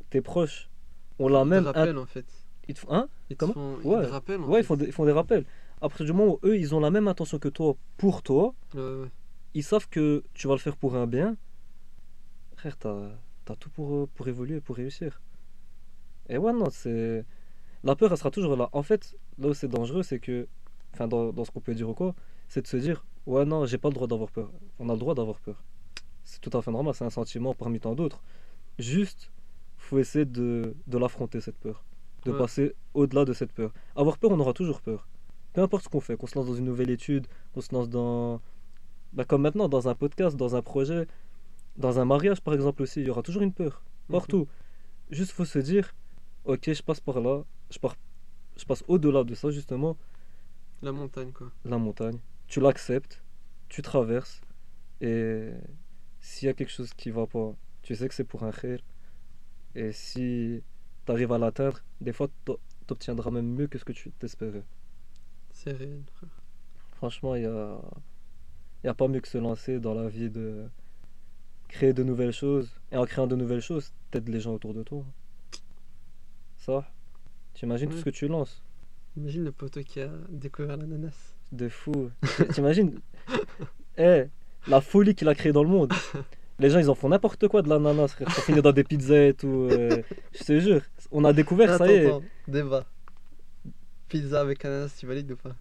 tes 0.09 0.22
proches 0.22 0.70
ont 1.17 1.28
la 1.28 1.39
ils 1.39 1.43
te 1.43 1.49
même. 1.49 1.63
rappellent 1.65 1.97
en 1.97 2.05
fait. 2.05 2.26
Ils 2.67 2.76
te 2.76 2.82
hein? 2.89 3.07
Ils 3.30 3.36
te 3.36 3.39
Comment? 3.39 3.53
font, 3.53 3.78
ils 3.84 3.88
Ouais. 3.88 4.05
rappellent 4.05 4.41
en 4.41 4.47
Ouais, 4.47 4.59
ils 4.61 4.63
font, 4.65 4.76
des, 4.76 4.86
ils 4.86 4.91
font 4.91 5.05
des 5.05 5.11
rappels. 5.11 5.45
À 5.82 5.88
partir 5.89 6.05
du 6.05 6.13
moment 6.13 6.34
où 6.34 6.39
eux, 6.47 6.57
ils 6.57 6.76
ont 6.76 6.80
la 6.80 6.91
même 6.91 7.07
intention 7.07 7.39
que 7.39 7.47
toi 7.49 7.76
pour 7.97 8.22
toi, 8.22 8.53
ouais. 8.76 9.07
ils 9.53 9.63
savent 9.63 9.88
que 9.89 10.24
tu 10.34 10.47
vas 10.47 10.53
le 10.53 10.59
faire 10.59 10.76
pour 10.78 10.95
un 10.95 11.07
bien. 11.07 11.36
Frère, 12.55 12.78
t'as 12.78 13.09
as 13.49 13.55
tout 13.55 13.70
pour, 13.72 13.95
euh, 13.95 14.07
pour 14.13 14.28
évoluer, 14.28 14.61
pour 14.61 14.76
réussir. 14.76 15.22
Et 16.30 16.38
ouais, 16.38 16.53
non, 16.53 16.70
c'est. 16.70 17.26
La 17.84 17.95
peur, 17.95 18.11
elle 18.11 18.17
sera 18.17 18.30
toujours 18.30 18.55
là. 18.55 18.70
En 18.74 18.84
fait, 18.84 19.15
là 19.39 19.47
où 19.49 19.53
c'est 19.53 19.67
dangereux, 19.67 20.03
c'est 20.03 20.20
que. 20.20 20.47
Enfin, 20.93 21.07
dans, 21.07 21.32
dans 21.32 21.45
ce 21.45 21.51
qu'on 21.51 21.61
peut 21.61 21.74
dire 21.74 21.89
ou 21.89 21.93
quoi, 21.95 22.13
c'est 22.47 22.61
de 22.61 22.67
se 22.67 22.78
dire 22.78 23.05
Ouais, 23.26 23.45
non, 23.45 23.65
j'ai 23.65 23.78
pas 23.78 23.89
le 23.89 23.93
droit 23.95 24.07
d'avoir 24.07 24.30
peur. 24.32 24.51
On 24.80 24.89
a 24.89 24.93
le 24.93 24.99
droit 24.99 25.15
d'avoir 25.15 25.39
peur. 25.39 25.63
C'est 26.24 26.41
tout 26.41 26.55
à 26.57 26.61
fait 26.61 26.72
normal, 26.72 26.93
c'est 26.93 27.05
un 27.05 27.09
sentiment 27.09 27.53
parmi 27.55 27.80
tant 27.80 27.95
d'autres. 27.95 28.22
Juste, 28.80 29.32
faut 29.78 30.00
essayer 30.00 30.26
de, 30.26 30.76
de 30.88 30.98
l'affronter, 30.98 31.42
cette 31.42 31.58
peur. 31.58 31.84
De 32.26 32.32
Ouais. 32.32 32.38
passer 32.38 32.76
au-delà 32.94 33.24
de 33.26 33.34
cette 33.34 33.54
peur. 33.54 33.72
Avoir 33.96 34.18
peur, 34.18 34.32
on 34.32 34.40
aura 34.40 34.54
toujours 34.54 34.82
peur. 34.82 35.08
Peu 35.54 35.62
importe 35.62 35.84
ce 35.86 35.90
qu'on 35.90 36.00
fait, 36.02 36.18
qu'on 36.18 36.28
se 36.28 36.36
lance 36.38 36.48
dans 36.48 36.56
une 36.56 36.66
nouvelle 36.66 36.90
étude, 36.90 37.28
qu'on 37.54 37.62
se 37.62 37.74
lance 37.74 37.90
dans. 37.90 38.42
Bah, 39.14 39.26
comme 39.26 39.42
maintenant, 39.42 39.70
dans 39.70 39.88
un 39.88 39.96
podcast, 39.96 40.36
dans 40.36 40.56
un 40.56 40.62
projet, 40.62 41.08
dans 41.78 42.00
un 42.00 42.06
mariage 42.06 42.42
par 42.42 42.54
exemple 42.54 42.82
aussi, 42.84 43.00
il 43.02 43.08
y 43.08 43.10
aura 43.10 43.22
toujours 43.24 43.42
une 43.42 43.54
peur. 43.54 43.82
Partout. 44.10 44.48
Juste 45.12 45.32
faut 45.32 45.46
se 45.46 45.60
dire, 45.60 45.96
ok, 46.46 46.72
je 46.72 46.84
passe 46.84 47.00
par 47.00 47.20
là, 47.22 47.44
je, 47.72 47.80
pars, 47.80 47.96
je 48.58 48.66
passe 48.66 48.84
au-delà 48.88 49.24
de 49.24 49.34
ça 49.34 49.50
justement, 49.50 49.98
La 50.84 50.92
montagne, 50.92 51.32
quoi. 51.32 51.52
la 51.66 51.78
montagne. 51.80 52.20
Tu 52.48 52.60
l'acceptes, 52.60 53.24
tu 53.70 53.82
traverses, 53.82 54.42
et 55.02 55.50
s'il 56.22 56.46
y 56.46 56.50
a 56.50 56.54
quelque 56.54 56.72
chose 56.72 56.94
qui 56.94 57.10
va 57.10 57.26
pas, 57.26 57.56
tu 57.82 57.96
sais 57.96 58.08
que 58.08 58.14
c'est 58.14 58.24
pour 58.24 58.44
un 58.44 58.52
khair. 58.52 58.80
Et 59.76 59.92
si 59.92 60.62
tu 61.06 61.12
arrives 61.12 61.32
à 61.32 61.38
l'atteindre, 61.38 61.80
des 62.02 62.14
fois 62.14 62.28
tu 62.46 62.54
obtiendras 62.90 63.32
même 63.32 63.48
mieux 63.48 63.68
que 63.68 63.78
ce 63.78 63.86
que 63.86 63.92
tu 63.94 64.12
t'espérais. 64.12 64.64
C'est 65.52 65.72
réel, 65.74 66.04
frère. 66.16 66.30
Franchement, 66.96 67.36
il 67.36 67.44
y 67.44 67.46
a, 67.46 67.80
y 68.84 68.88
a 68.88 68.94
pas 68.94 69.08
mieux 69.08 69.20
que 69.22 69.28
se 69.28 69.38
lancer 69.38 69.80
dans 69.80 69.94
la 69.94 70.08
vie 70.10 70.30
de 70.30 70.66
créer 71.68 71.94
de 71.94 72.04
nouvelles 72.04 72.32
choses. 72.34 72.70
Et 72.92 72.98
en 72.98 73.06
créant 73.06 73.28
de 73.28 73.36
nouvelles 73.36 73.62
choses, 73.62 73.94
t'aides 74.12 74.28
les 74.30 74.40
gens 74.40 74.54
autour 74.54 74.74
de 74.74 74.84
toi. 74.84 75.04
Ça, 76.58 76.92
t'imagines 77.54 77.90
tout 77.90 77.96
Ouais. 77.96 78.00
ce 78.00 78.06
que 78.06 78.10
tu 78.10 78.28
lances? 78.28 78.62
Imagine 79.18 79.44
le 79.44 79.52
poteau 79.52 79.82
qui 79.82 80.02
a 80.02 80.10
découvert 80.30 80.78
l'ananas. 80.78 81.36
De 81.52 81.68
fou. 81.70 82.12
T'imagines? 82.54 83.00
Eh, 83.98 84.28
la 84.68 84.80
folie 84.80 85.14
qu'il 85.14 85.28
a 85.28 85.36
créée 85.36 85.52
dans 85.52 85.64
le 85.64 85.68
monde. 85.70 85.92
Les 86.60 86.70
gens, 86.70 86.80
ils 86.80 86.89
en 86.89 86.95
font 86.95 87.10
n'importe 87.10 87.47
quoi 87.47 87.62
de 87.62 87.70
l'ananas, 87.70 88.10
frère. 88.10 88.30
Ça 88.32 88.41
finit 88.41 88.62
dans 88.62 88.72
des 88.74 88.84
pizzas 88.84 89.28
et 89.28 89.34
tout. 89.34 89.68
euh, 89.72 90.01
je 90.38 90.43
te 90.43 90.60
jure. 90.60 90.82
On 91.12 91.24
a 91.24 91.32
découvert, 91.34 91.78
ça 91.78 91.88
y 91.88 91.91
est. 91.95 92.05
Attends, 92.07 92.22
débat. 92.47 92.84
Pizza 94.10 94.41
avec 94.41 94.64
ananas, 94.66 94.95
tu 94.99 95.05
valides 95.07 95.32
ou 95.32 95.36
pas? 95.38 95.55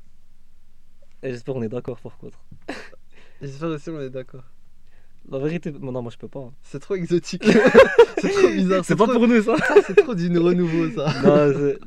Et 1.23 1.31
j'espère 1.31 1.55
qu'on 1.55 1.63
est 1.63 1.69
d'accord 1.69 1.99
par 2.01 2.17
contre. 2.19 2.39
J'espère 3.43 3.69
aussi 3.71 3.91
on 3.91 4.01
est 4.01 4.11
d'accord. 4.11 4.43
La 5.31 5.39
vérité, 5.39 5.71
bon, 5.71 5.93
non, 5.93 6.01
moi 6.03 6.11
je 6.13 6.17
peux 6.17 6.29
pas. 6.29 6.51
C'est 6.63 6.79
trop 6.81 6.95
exotique. 6.95 7.45
c'est 8.19 8.31
trop 8.31 8.49
bizarre. 8.49 8.85
C'est 8.85 8.97
pas 8.97 9.05
trop- 9.07 9.15
pour 9.19 9.29
nous 9.29 9.43
ça. 9.43 9.55
c'est 9.87 9.95
trop 9.97 10.15
du 10.15 10.37
renouveau 10.39 10.91
ça. 10.91 11.13
Non, 11.23 11.53
c'est- 11.53 11.79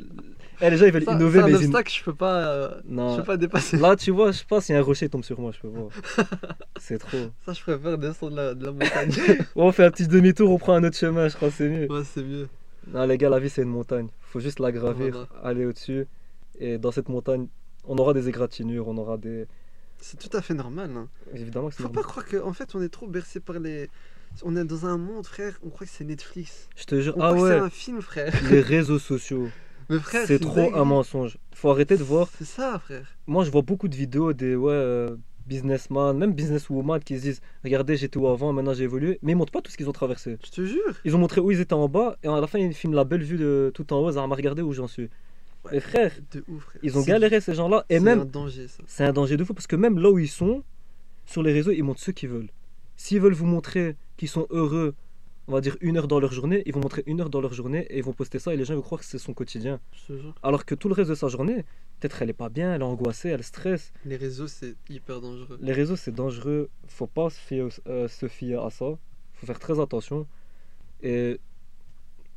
eh, 0.62 0.70
les 0.70 0.78
gens 0.78 0.86
ils 0.86 0.92
veulent 0.94 1.04
Ça, 1.04 1.14
innover, 1.14 1.40
c'est 1.40 1.44
un 1.44 1.48
mais 1.48 1.52
ils 1.60 1.66
obstacle 1.66 1.90
que 1.92 1.98
je 1.98 2.04
peux 2.04 2.14
pas, 2.16 2.48
euh, 2.48 2.82
Non. 2.86 3.14
je 3.16 3.18
peux 3.22 3.26
pas 3.26 3.38
dépasser. 3.38 3.78
Là, 3.78 3.96
tu 3.96 4.12
vois, 4.12 4.32
je 4.32 4.38
sais 4.40 4.46
pas 4.48 4.62
si 4.62 4.74
un 4.74 4.82
rocher 4.82 5.10
tombe 5.10 5.24
sur 5.24 5.40
moi, 5.40 5.52
je 5.54 5.60
peux 5.60 5.68
voir. 5.68 5.90
C'est 6.80 6.98
trop. 6.98 7.18
Ça, 7.46 7.54
je 7.54 7.62
préfère 7.62 7.98
descendre 7.98 8.36
la, 8.36 8.54
de 8.54 8.66
la 8.66 8.72
montagne. 8.72 9.12
Ouais, 9.28 9.38
on 9.56 9.72
fait 9.72 9.86
un 9.86 9.92
petit 9.92 10.08
demi-tour, 10.08 10.50
on 10.52 10.58
prend 10.58 10.74
un 10.74 10.84
autre 10.84 10.98
chemin, 10.98 11.28
je 11.28 11.36
crois 11.36 11.50
que 11.50 11.56
c'est 11.56 11.70
mieux. 11.70 11.92
ouais, 11.92 12.04
c'est 12.04 12.24
mieux. 12.24 12.48
Non, 12.88 13.06
les 13.06 13.18
gars, 13.18 13.30
la 13.30 13.40
vie 13.40 13.50
c'est 13.50 13.62
une 13.62 13.70
montagne. 13.70 14.08
Faut 14.22 14.40
juste 14.40 14.60
la 14.60 14.72
gravir, 14.72 15.12
Voilà. 15.14 15.28
aller 15.48 15.66
au-dessus. 15.66 16.08
Et 16.60 16.78
dans 16.78 16.92
cette 16.92 17.10
montagne, 17.10 17.48
On 17.88 17.98
aura 17.98 18.14
des 18.14 18.28
égratignures, 18.30 18.88
on 18.88 18.98
aura 18.98 19.18
des. 19.18 19.48
C'est 20.00 20.18
tout 20.18 20.36
à 20.38 20.42
fait 20.42 20.54
normal. 20.54 20.92
hein. 20.96 21.08
Évidemment 21.34 21.70
que 21.70 21.76
Faut 21.76 21.84
normal. 21.84 22.04
pas 22.04 22.08
croire 22.10 22.26
qu'en 22.28 22.48
en 22.48 22.54
fait 22.54 22.74
on 22.76 22.82
est 22.82 22.90
trop 22.90 23.08
bercé 23.08 23.40
par 23.40 23.60
les. 23.60 23.90
On 24.44 24.56
est 24.56 24.64
dans 24.64 24.86
un 24.86 24.98
monde, 24.98 25.26
frère, 25.28 25.60
on 25.64 25.70
croit 25.70 25.86
que 25.86 25.92
c'est 25.94 26.04
Netflix. 26.06 26.70
Je 26.78 26.86
te 26.86 27.02
jure, 27.02 27.14
On 27.18 27.22
ah 27.22 27.34
croit 27.34 27.42
ouais, 27.44 27.50
c'est 27.52 27.58
un 27.60 27.70
film, 27.70 28.02
frère. 28.02 28.34
les 28.50 28.62
réseaux 28.62 28.98
sociaux, 29.00 29.50
Mais 29.50 29.52
frère, 30.00 30.26
c'est 30.28 30.40
trop 30.40 30.74
un 30.76 30.84
mensonge. 30.86 31.38
Faut 31.54 31.70
arrêter 31.70 31.98
de 31.98 32.04
voir. 32.04 32.30
C'est 32.38 32.46
ça, 32.46 32.80
frère. 32.80 33.06
Moi, 33.28 33.44
je 33.44 33.52
vois 33.52 33.62
beaucoup 33.62 33.88
de 33.88 33.96
vidéos 33.96 34.34
des 34.34 34.56
ouais, 34.56 34.72
euh, 34.74 35.16
businessmen, 35.48 36.18
même 36.18 36.34
businesswomen 36.34 37.00
qui 37.02 37.18
se 37.18 37.22
disent 37.24 37.42
Regardez, 37.64 37.98
j'étais 37.98 38.18
où 38.18 38.28
avant, 38.28 38.54
maintenant 38.54 38.74
j'ai 38.74 38.84
évolué. 38.84 39.20
Mais 39.22 39.34
ils 39.34 39.36
montrent 39.36 39.52
pas 39.52 39.62
tout 39.62 39.72
ce 39.72 39.78
qu'ils 39.78 39.90
ont 39.90 39.94
traversé. 39.94 40.38
Je 40.46 40.52
te 40.52 40.66
jure. 40.66 40.94
Ils 41.06 41.16
ont 41.16 41.20
montré 41.20 41.42
où 41.42 41.52
ils 41.52 41.60
étaient 41.60 41.74
en 41.74 41.90
bas, 41.90 42.18
et 42.24 42.28
à 42.28 42.40
la 42.40 42.48
fin, 42.48 42.60
ils 42.60 42.74
filment 42.74 42.96
la 42.96 43.04
belle 43.04 43.24
vue 43.24 43.38
de 43.38 43.72
tout 43.74 43.92
en 43.94 43.98
haut. 44.00 44.12
Ça 44.12 44.26
m'a 44.28 44.36
regardé 44.36 44.62
où 44.62 44.74
j'en 44.74 44.88
suis. 44.88 45.10
Ouais, 45.66 45.78
Et 45.78 45.80
frère, 45.80 46.12
De 46.32 46.44
ouf, 46.48 46.64
frère. 46.64 46.80
ils 46.84 46.98
ont 46.98 47.02
C'est- 47.02 47.08
galéré 47.12 47.40
ces 47.42 47.54
gens-là, 47.54 47.86
et 47.90 47.96
c'est 48.00 48.04
même 48.04 48.22
un 48.22 48.26
danger, 48.26 48.68
ça. 48.68 48.82
c'est 48.88 49.04
un 49.04 49.14
danger 49.14 49.38
de 49.38 49.44
fou 49.44 49.54
parce 49.54 49.68
que 49.68 49.76
même 49.76 50.00
là 50.00 50.10
où 50.10 50.18
ils 50.18 50.28
sont, 50.28 50.64
sur 51.28 51.44
les 51.44 51.54
réseaux, 51.54 51.72
ils 51.72 51.84
montrent 51.84 52.02
ce 52.02 52.10
qu'ils 52.12 52.30
veulent. 52.30 52.50
S'ils 52.96 53.20
veulent 53.20 53.34
vous 53.34 53.46
montrer 53.46 53.96
qu'ils 54.18 54.28
sont 54.30 54.48
heureux, 54.50 54.96
on 55.52 55.56
va 55.56 55.62
dire 55.62 55.76
une 55.82 55.98
heure 55.98 56.08
dans 56.08 56.20
leur 56.20 56.32
journée, 56.32 56.64
ils 56.66 56.74
vont 56.74 56.80
montrer 56.80 57.04
une 57.06 57.20
heure 57.22 57.30
dans 57.30 57.42
leur 57.42 57.54
journée 57.54 57.86
et 57.90 57.98
ils 57.98 58.04
vont 58.04 58.14
poster 58.14 58.40
ça 58.40 58.54
et 58.54 58.58
les 58.58 58.64
gens 58.66 58.76
vont 58.76 58.82
croire 58.82 59.02
que 59.02 59.06
c'est 59.06 59.18
son 59.18 59.34
quotidien. 59.34 59.80
Alors 60.44 60.66
que 60.66 60.76
tout 60.76 60.88
le 60.88 60.94
reste 60.94 61.10
de 61.10 61.16
sa 61.16 61.28
journée, 61.28 61.66
peut-être 62.00 62.22
elle 62.22 62.30
est 62.30 62.34
pas 62.34 62.50
bien, 62.50 62.74
elle 62.74 62.82
est 62.82 62.86
angoissée, 62.86 63.30
elle 63.30 63.44
stresse. 63.44 63.92
Les 64.06 64.16
réseaux, 64.16 64.48
c'est 64.48 64.76
hyper 64.90 65.20
dangereux. 65.20 65.58
Les 65.62 65.74
réseaux 65.74 65.98
c'est 65.98 66.14
dangereux, 66.14 66.70
faut 66.88 67.06
pas 67.08 67.30
se 67.30 67.40
fier, 67.40 67.68
euh, 67.88 68.08
se 68.08 68.28
fier 68.28 68.64
à 68.64 68.70
ça, 68.70 68.86
faut 69.34 69.46
faire 69.46 69.60
très 69.60 69.80
attention 69.80 70.26
et 71.04 71.40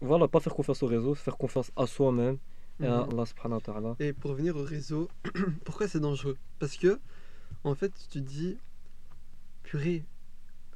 voilà, 0.01 0.27
pas 0.29 0.41
faire 0.41 0.55
confiance 0.55 0.83
aux 0.83 0.87
réseaux, 0.89 1.15
faire 1.15 1.37
confiance 1.37 1.71
à 1.77 1.87
soi-même 1.87 2.39
et 2.81 2.87
à 2.87 3.03
Mhm. 3.03 3.13
Allah 3.13 3.27
subhanahu 3.27 3.61
wa. 3.69 3.97
Et 4.01 4.13
pour 4.13 4.33
revenir 4.33 4.57
au 4.57 4.65
réseau, 4.65 5.09
pourquoi 5.65 5.87
c'est 5.87 6.01
dangereux? 6.01 6.37
Parce 6.59 6.77
que, 6.77 6.99
en 7.63 7.75
fait, 7.77 7.93
tu 7.95 8.09
te 8.09 8.19
dis, 8.19 8.59
purée, 9.63 10.05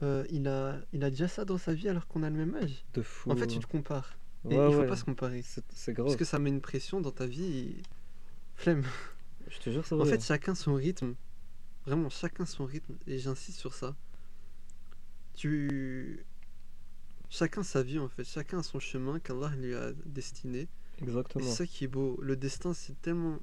euh, 0.02 0.24
il, 0.30 0.46
a, 0.48 0.78
il 0.92 1.02
a 1.04 1.10
déjà 1.10 1.28
ça 1.28 1.44
dans 1.44 1.58
sa 1.58 1.74
vie 1.74 1.88
alors 1.88 2.06
qu'on 2.06 2.22
a 2.22 2.30
le 2.30 2.36
même 2.36 2.54
âge. 2.54 2.84
De 2.94 3.02
fou. 3.02 3.30
En 3.30 3.36
fait, 3.36 3.46
tu 3.48 3.58
te 3.58 3.66
compares. 3.66 4.16
Et 4.48 4.56
Ouais, 4.56 4.68
il 4.68 4.72
faut 4.74 4.80
ouais, 4.80 4.86
pas 4.86 4.96
se 4.96 5.04
comparer. 5.04 5.42
c'est 5.42 5.64
c'est 5.74 5.92
Parce 5.94 6.06
grave. 6.08 6.16
que 6.16 6.24
ça 6.24 6.38
met 6.38 6.50
une 6.50 6.60
pression 6.60 7.00
dans 7.00 7.10
ta 7.10 7.26
vie. 7.26 7.44
et- 7.44 7.82
Flemme. 8.54 8.84
Je 9.48 9.58
te 9.58 9.70
jure, 9.70 9.84
En 9.92 10.04
fait, 10.04 10.22
chacun 10.22 10.54
son 10.54 10.74
rythme. 10.74 11.14
Vraiment, 11.86 12.10
chacun 12.10 12.44
son 12.46 12.64
rythme. 12.66 12.94
Et 13.06 13.18
j'insiste 13.18 13.58
sur 13.58 13.74
ça. 13.74 13.96
Tu. 15.34 16.24
Chacun 17.30 17.62
sa 17.62 17.82
vie, 17.82 17.98
en 17.98 18.08
fait. 18.08 18.24
Chacun 18.24 18.58
a 18.60 18.62
son 18.62 18.80
chemin 18.80 19.18
qu'Allah 19.20 19.52
lui 19.56 19.74
a 19.74 19.92
destiné. 20.06 20.68
Exactement. 21.00 21.44
c'est 21.44 21.50
ça 21.54 21.66
qui 21.66 21.84
est 21.84 21.88
beau. 21.88 22.18
Le 22.22 22.36
destin, 22.36 22.74
c'est 22.74 23.00
tellement. 23.02 23.38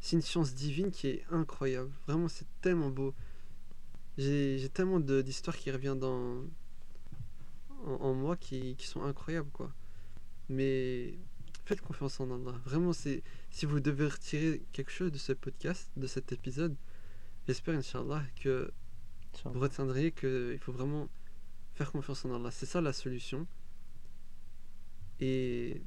C'est 0.00 0.16
une 0.16 0.22
science 0.22 0.54
divine 0.54 0.90
qui 0.90 1.08
est 1.08 1.24
incroyable. 1.30 1.90
Vraiment, 2.06 2.28
c'est 2.28 2.46
tellement 2.62 2.90
beau. 2.90 3.14
J'ai 4.20 4.68
tellement 4.68 5.00
d'histoires 5.00 5.56
qui 5.56 5.70
reviennent 5.70 5.98
dans. 5.98 6.44
En, 7.86 7.92
en 7.92 8.14
moi 8.14 8.36
qui, 8.36 8.76
qui 8.76 8.86
sont 8.86 9.02
incroyables, 9.02 9.50
quoi. 9.50 9.72
Mais 10.50 11.14
faites 11.64 11.80
confiance 11.80 12.20
en 12.20 12.30
Allah. 12.30 12.60
Vraiment, 12.66 12.92
c'est. 12.92 13.22
Si 13.50 13.64
vous 13.64 13.80
devez 13.80 14.06
retirer 14.08 14.62
quelque 14.72 14.90
chose 14.90 15.10
de 15.10 15.16
ce 15.16 15.32
podcast, 15.32 15.90
de 15.96 16.06
cet 16.06 16.32
épisode, 16.32 16.76
j'espère, 17.46 17.74
Inch'Allah, 17.78 18.22
que 18.42 18.70
Tiens. 19.32 19.52
vous 19.52 19.60
retiendrez 19.60 20.12
qu'il 20.12 20.58
faut 20.60 20.72
vraiment 20.72 21.08
faire 21.72 21.90
confiance 21.90 22.26
en 22.26 22.34
Allah. 22.34 22.50
C'est 22.50 22.66
ça 22.66 22.82
la 22.82 22.92
solution. 22.92 23.46
Et, 25.20 25.80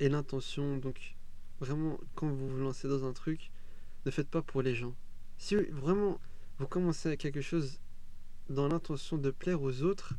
et 0.00 0.08
l'intention, 0.08 0.78
donc 0.78 1.16
vraiment, 1.60 2.00
quand 2.14 2.28
vous 2.28 2.48
vous 2.48 2.58
lancez 2.58 2.88
dans 2.88 3.04
un 3.04 3.12
truc, 3.12 3.50
ne 4.06 4.10
faites 4.10 4.28
pas 4.28 4.40
pour 4.40 4.62
les 4.62 4.74
gens. 4.74 4.94
Si 5.36 5.54
vraiment 5.56 6.18
vous 6.58 6.66
commencez 6.66 7.10
à 7.10 7.16
quelque 7.16 7.40
chose 7.40 7.80
dans 8.48 8.68
l'intention 8.68 9.18
de 9.18 9.30
plaire 9.30 9.62
aux 9.62 9.82
autres, 9.82 10.14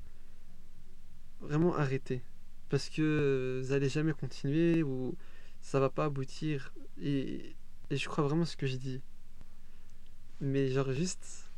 vraiment 1.42 1.76
arrêtez. 1.76 2.22
Parce 2.70 2.90
que 2.90 3.62
vous 3.64 3.70
n'allez 3.70 3.90
jamais 3.90 4.14
continuer 4.14 4.84
ou 4.84 5.16
ça 5.62 5.80
va 5.80 5.90
pas 5.90 6.06
aboutir. 6.06 6.74
Et, 7.02 7.56
et 7.90 7.98
je 7.98 8.10
crois 8.10 8.24
vraiment 8.24 8.46
ce 8.46 8.58
que 8.58 8.68
je 8.68 8.76
dis. 8.76 9.02
Mais 10.42 10.70
genre 10.70 10.92
juste 10.92 11.52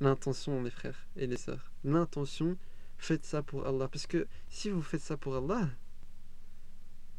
l'intention, 0.00 0.60
mes 0.60 0.70
frères 0.70 1.06
et 1.16 1.26
les 1.26 1.36
sœurs. 1.36 1.72
L'intention, 1.84 2.56
faites 2.98 3.24
ça 3.24 3.42
pour 3.42 3.66
Allah. 3.66 3.88
Parce 3.88 4.06
que 4.06 4.26
si 4.48 4.70
vous 4.70 4.82
faites 4.82 5.00
ça 5.00 5.16
pour 5.16 5.36
Allah, 5.36 5.68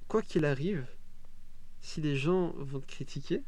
quoi 0.07 0.21
qu'il 0.21 0.45
arrive, 0.45 0.85
si 1.79 2.01
les 2.01 2.15
gens 2.15 2.49
vont 2.57 2.79
te 2.79 2.87
critiquer, 2.87 3.41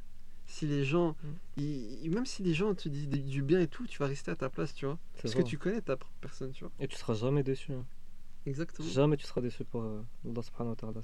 si 0.48 0.66
les 0.66 0.84
gens, 0.84 1.10
Mm. 1.12 1.62
ils- 1.62 2.10
même 2.12 2.26
si 2.26 2.42
les 2.42 2.54
gens 2.54 2.74
te 2.74 2.90
disent 2.90 3.08
du- 3.10 3.42
bien 3.44 3.60
et 3.60 3.68
tout, 3.68 3.86
tu 3.86 4.00
vas 4.00 4.08
rester 4.08 4.32
à 4.32 4.36
ta 4.36 4.50
place, 4.50 4.74
tu 4.74 4.86
vois. 4.86 4.98
Parce 5.22 5.34
ça. 5.34 5.40
que 5.40 5.44
tu 5.48 5.58
connais 5.58 5.82
ta 5.82 5.96
propre 5.98 6.16
personne, 6.22 6.52
tu 6.52 6.64
vois. 6.64 6.72
Et 6.80 6.88
tu 6.88 6.96
seras 6.98 7.14
jamais 7.14 7.44
déçu. 7.44 7.74
hein. 7.74 7.86
Exactement. 8.46 8.88
Jamais 8.88 9.18
tu 9.18 9.26
seras 9.26 9.42
déçu 9.42 9.64
par 9.66 9.82
euh, 9.84 10.02
Allah 10.26 10.42
subhanahu 10.42 10.70
wa 10.72 10.76
ta'ala. 10.76 11.02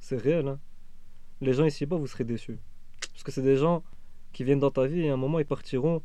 C'est, 0.00 0.16
réel. 0.16 0.48
hein. 0.48 0.58
Les 1.42 1.52
gens 1.52 1.64
ici-bas, 1.66 1.96
vous 1.96 2.06
serez 2.06 2.24
déçus. 2.24 2.58
Parce 3.12 3.22
que 3.22 3.30
c'est 3.30 3.42
des 3.42 3.56
gens 3.56 3.82
qui 4.32 4.44
viennent 4.44 4.58
dans 4.60 4.70
ta 4.70 4.86
vie 4.86 5.00
et 5.00 5.10
à 5.10 5.14
un 5.14 5.16
moment 5.18 5.38
ils 5.40 5.44
partiront 5.46 6.02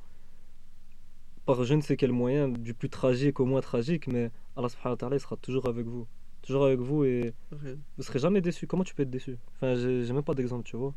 par 1.45 1.63
je 1.63 1.73
ne 1.75 1.81
sais 1.81 1.95
quel 1.95 2.11
moyen, 2.11 2.49
du 2.49 2.73
plus 2.73 2.89
tragique 2.89 3.39
au 3.39 3.45
moins 3.45 3.61
tragique, 3.61 4.07
mais 4.07 4.31
Allah 4.57 4.67
subhanahu 4.69 4.93
wa 4.93 4.97
ta'ala 4.97 5.15
il 5.15 5.19
sera 5.19 5.37
toujours 5.37 5.67
avec 5.67 5.85
vous. 5.85 6.07
Toujours 6.41 6.65
avec 6.65 6.79
vous 6.79 7.03
et 7.05 7.33
Réel. 7.51 7.79
vous 7.97 8.03
serez 8.03 8.19
jamais 8.19 8.41
déçu. 8.41 8.67
Comment 8.67 8.83
tu 8.83 8.93
peux 8.95 9.03
être 9.03 9.09
déçu? 9.09 9.37
Enfin, 9.55 9.75
j'ai 9.75 10.11
même 10.13 10.23
pas 10.23 10.33
d'exemple, 10.33 10.63
tu 10.63 10.75
vois. 10.75 10.93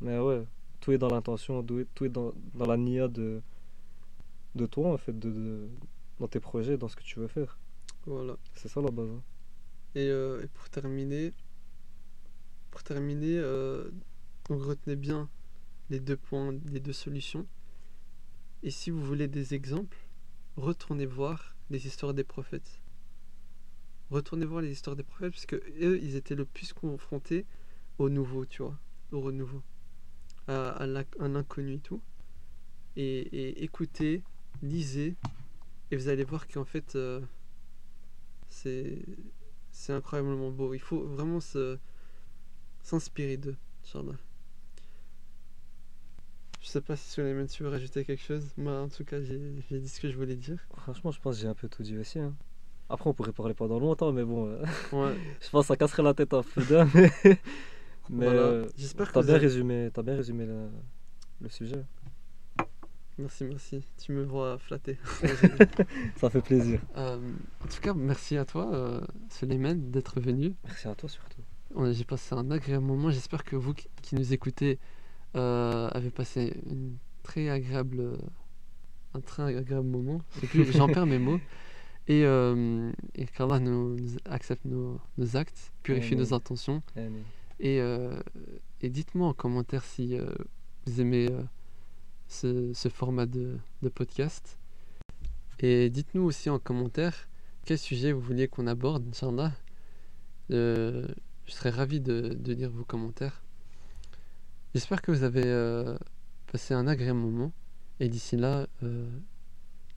Mais 0.00 0.18
ouais, 0.18 0.44
tout 0.80 0.92
est 0.92 0.98
dans 0.98 1.08
l'intention, 1.08 1.62
tout 1.62 1.80
est, 1.80 1.86
tout 1.94 2.04
est 2.04 2.08
dans, 2.08 2.32
dans 2.54 2.66
la 2.66 2.76
nia 2.76 3.08
de, 3.08 3.42
de 4.54 4.66
toi 4.66 4.92
en 4.92 4.96
fait, 4.96 5.18
de, 5.18 5.30
de- 5.30 5.68
dans 6.18 6.28
tes 6.28 6.40
projets, 6.40 6.76
dans 6.78 6.88
ce 6.88 6.96
que 6.96 7.02
tu 7.02 7.18
veux 7.18 7.28
faire. 7.28 7.58
Voilà. 8.06 8.36
C'est 8.54 8.68
ça 8.68 8.80
la 8.80 8.90
base. 8.90 9.08
hein. 9.10 9.22
Et, 9.94 10.08
euh, 10.08 10.42
et 10.42 10.46
pour 10.48 10.70
terminer, 10.70 11.32
pour 12.70 12.82
terminer, 12.82 13.38
euh, 13.38 13.90
donc 14.48 14.62
retenez 14.62 14.96
bien 14.96 15.28
les 15.90 16.00
deux 16.00 16.16
points, 16.16 16.54
les 16.70 16.80
deux 16.80 16.92
solutions. 16.92 17.46
Et 18.62 18.70
si 18.70 18.90
vous 18.90 19.02
voulez 19.02 19.28
des 19.28 19.54
exemples, 19.54 19.96
retournez 20.56 21.06
voir 21.06 21.56
les 21.70 21.86
histoires 21.86 22.14
des 22.14 22.24
prophètes. 22.24 22.80
Retournez 24.10 24.44
voir 24.44 24.60
les 24.60 24.70
histoires 24.70 24.96
des 24.96 25.02
prophètes, 25.02 25.32
parce 25.32 25.46
que 25.46 25.56
eux, 25.82 25.98
ils 26.02 26.16
étaient 26.16 26.34
le 26.34 26.44
plus 26.44 26.72
confrontés 26.72 27.46
au 27.98 28.08
nouveau, 28.08 28.44
tu 28.44 28.62
vois, 28.62 28.76
au 29.12 29.20
renouveau, 29.20 29.62
à, 30.50 30.82
un 31.20 31.34
inconnu 31.34 31.74
et 31.74 31.78
tout. 31.78 32.00
Et, 32.96 33.20
et 33.20 33.64
écoutez, 33.64 34.22
lisez, 34.62 35.16
et 35.90 35.96
vous 35.96 36.08
allez 36.08 36.24
voir 36.24 36.46
qu'en 36.48 36.64
fait, 36.64 36.96
euh, 36.96 37.20
c'est 38.48 38.98
c'est 39.70 39.92
incroyablement 39.92 40.50
beau. 40.50 40.74
Il 40.74 40.80
faut 40.80 41.00
vraiment 41.06 41.40
se 41.40 41.78
s'inspirer 42.82 43.36
d'eux, 43.36 43.56
Inch'Allah. 43.84 44.16
Je 46.60 46.68
sais 46.68 46.80
pas 46.80 46.94
si 46.96 47.10
Suleiman 47.10 47.46
tu 47.46 47.62
veux 47.62 47.70
rajouter 47.70 48.04
quelque 48.04 48.22
chose. 48.22 48.44
Moi 48.56 48.80
en 48.80 48.88
tout 48.88 49.04
cas 49.04 49.20
j'ai 49.22 49.40
j'ai 49.70 49.78
dit 49.80 49.88
ce 49.88 50.00
que 50.00 50.10
je 50.10 50.16
voulais 50.16 50.36
dire. 50.36 50.58
Franchement, 50.76 51.10
je 51.10 51.20
pense 51.20 51.36
que 51.36 51.42
j'ai 51.42 51.48
un 51.48 51.54
peu 51.54 51.68
tout 51.68 51.82
dit 51.82 51.96
aussi. 51.96 52.18
hein. 52.18 52.34
Après, 52.90 53.08
on 53.08 53.14
pourrait 53.14 53.32
parler 53.32 53.54
pendant 53.54 53.78
longtemps, 53.78 54.10
mais 54.12 54.24
bon, 54.24 54.48
euh, 54.48 54.64
Ouais, 54.92 55.14
je 55.40 55.48
pense 55.50 55.62
que 55.64 55.68
ça 55.68 55.76
casserait 55.76 56.02
la 56.02 56.12
tête 56.12 56.34
un 56.34 56.42
peu 56.42 56.62
d'un. 56.64 56.88
Mais, 56.92 57.10
mais 58.10 58.26
voilà. 58.26 58.40
euh, 58.40 58.68
J'espère 58.76 59.08
que 59.08 59.14
t'as 59.14 59.22
bien 59.22 59.34
avez- 59.34 59.46
résumé, 59.46 59.90
t'as 59.92 60.02
bien 60.02 60.16
résumé 60.16 60.46
le, 60.46 60.68
le 61.40 61.48
sujet. 61.48 61.84
Merci, 63.18 63.44
merci. 63.44 63.82
Tu 64.02 64.12
me 64.12 64.24
vois 64.24 64.56
flatté. 64.58 64.96
Ça 66.16 66.30
fait 66.30 66.40
plaisir. 66.40 66.80
Euh, 66.96 67.18
en 67.62 67.66
tout 67.68 67.80
cas, 67.82 67.92
merci 67.92 68.36
à 68.38 68.44
toi, 68.46 68.72
euh, 68.74 69.00
Suleiman, 69.30 69.74
d'être 69.90 70.20
venu. 70.20 70.54
Merci 70.64 70.88
à 70.88 70.94
toi 70.94 71.08
surtout. 71.08 71.42
J'ai 71.92 72.04
passé 72.04 72.34
un 72.34 72.50
agréable 72.50 72.84
moment. 72.86 73.10
J'espère 73.10 73.44
que 73.44 73.56
vous 73.56 73.74
qui- 73.74 74.14
nous 74.14 74.32
écoutez 74.32 74.78
euh, 75.36 75.88
avez 75.92 76.10
passé 76.10 76.54
une 76.68 76.96
très 77.22 77.48
agréable, 77.50 78.16
un 79.14 79.20
très 79.20 79.54
agréable 79.54 79.86
moment. 79.86 80.20
J'en 80.72 80.88
perds 80.88 81.06
mes 81.06 81.18
mots. 81.18 81.40
Et, 82.08 82.24
euh, 82.24 82.90
et 83.14 83.26
qu'Allah 83.26 83.60
nous, 83.60 83.94
nous 83.94 84.16
accepte 84.24 84.64
nos, 84.64 84.98
nos 85.16 85.36
actes, 85.36 85.70
purifie 85.84 86.14
Amen. 86.14 86.24
nos 86.24 86.34
intentions. 86.34 86.82
Amen. 86.96 87.22
Et, 87.60 87.78
euh, 87.80 88.18
et 88.80 88.88
dites-moi 88.88 89.28
en 89.28 89.34
commentaire 89.34 89.84
si 89.84 90.18
euh, 90.18 90.24
vous 90.86 91.00
aimez 91.02 91.28
euh, 91.30 92.72
ce, 92.74 92.88
format 92.88 93.26
de, 93.26 93.58
podcast. 93.94 94.58
Et 95.58 95.90
dites-nous 95.90 96.22
aussi 96.22 96.48
en 96.48 96.58
commentaire 96.58 97.28
quel 97.66 97.78
sujet 97.78 98.12
vous 98.12 98.20
vouliez 98.20 98.48
qu'on 98.48 98.66
aborde, 98.66 99.06
Inch'Allah. 99.08 99.52
Je 100.48 101.06
serais 101.46 101.70
ravi 101.70 102.00
de, 102.00 102.38
lire 102.46 102.70
vos 102.70 102.84
commentaires. 102.84 103.42
J'espère 104.74 105.02
que 105.02 105.12
vous 105.12 105.22
avez 105.22 105.44
passé 106.50 106.72
un 106.72 106.86
agréable 106.86 107.18
moment. 107.18 107.52
Et 108.00 108.08
d'ici 108.08 108.36
là, 108.38 108.66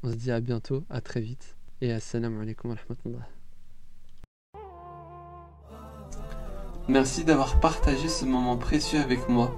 on 0.03 0.11
se 0.11 0.15
dit 0.15 0.31
à 0.31 0.41
bientôt, 0.41 0.83
à 0.89 0.99
très 0.99 1.21
vite. 1.21 1.55
Et 1.79 1.93
assalamu 1.93 2.41
alaikum 2.41 2.71
wa 2.71 2.75
rahmatullah. 2.75 3.42
Merci 6.89 7.23
d'avoir 7.23 7.61
partagé 7.61 8.09
ce 8.09 8.25
moment 8.25 8.57
précieux 8.57 8.99
avec 8.99 9.29
moi. 9.29 9.55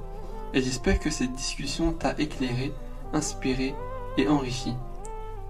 et 0.54 0.62
j'espère 0.62 1.00
que 1.00 1.10
cette 1.10 1.34
discussion 1.34 1.92
t'a 1.92 2.14
éclairé, 2.20 2.72
inspiré 3.14 3.74
et 4.18 4.28
enrichi. 4.28 4.74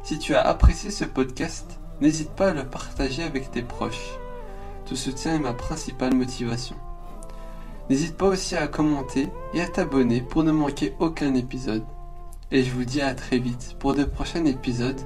Si 0.04 0.18
tu 0.18 0.34
as 0.36 0.42
apprécié 0.42 0.90
ce 0.90 1.04
podcast, 1.04 1.80
n'hésite 2.02 2.32
pas 2.32 2.50
à 2.50 2.54
le 2.54 2.64
partager 2.64 3.24
avec 3.24 3.52
tes 3.52 3.62
proches. 3.62 4.18
Ton 4.86 4.96
soutien 4.96 5.36
est 5.36 5.40
ma 5.40 5.54
principale 5.54 6.16
motivation. 6.16 6.76
N'hésite 7.90 8.16
pas 8.16 8.28
aussi 8.28 8.56
à 8.56 8.68
commenter 8.68 9.30
et 9.54 9.62
à 9.62 9.68
t'abonner 9.68 10.22
pour 10.22 10.44
ne 10.44 10.52
manquer 10.52 10.96
aucun 11.00 11.36
épisode. 11.36 11.84
Et 12.52 12.64
je 12.64 12.72
vous 12.72 12.86
dis 12.86 13.02
à 13.02 13.14
très 13.14 13.38
vite 13.38 13.76
pour 13.80 13.94
de 13.94 14.06
prochains 14.06 14.46
épisodes 14.46 15.02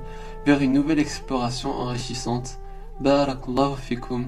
vers 0.46 0.62
une 0.62 0.74
nouvelle 0.74 1.00
exploration 1.00 1.72
enrichissante. 1.72 2.60
Barakallahu 3.02 3.76
fikum. 3.76 4.28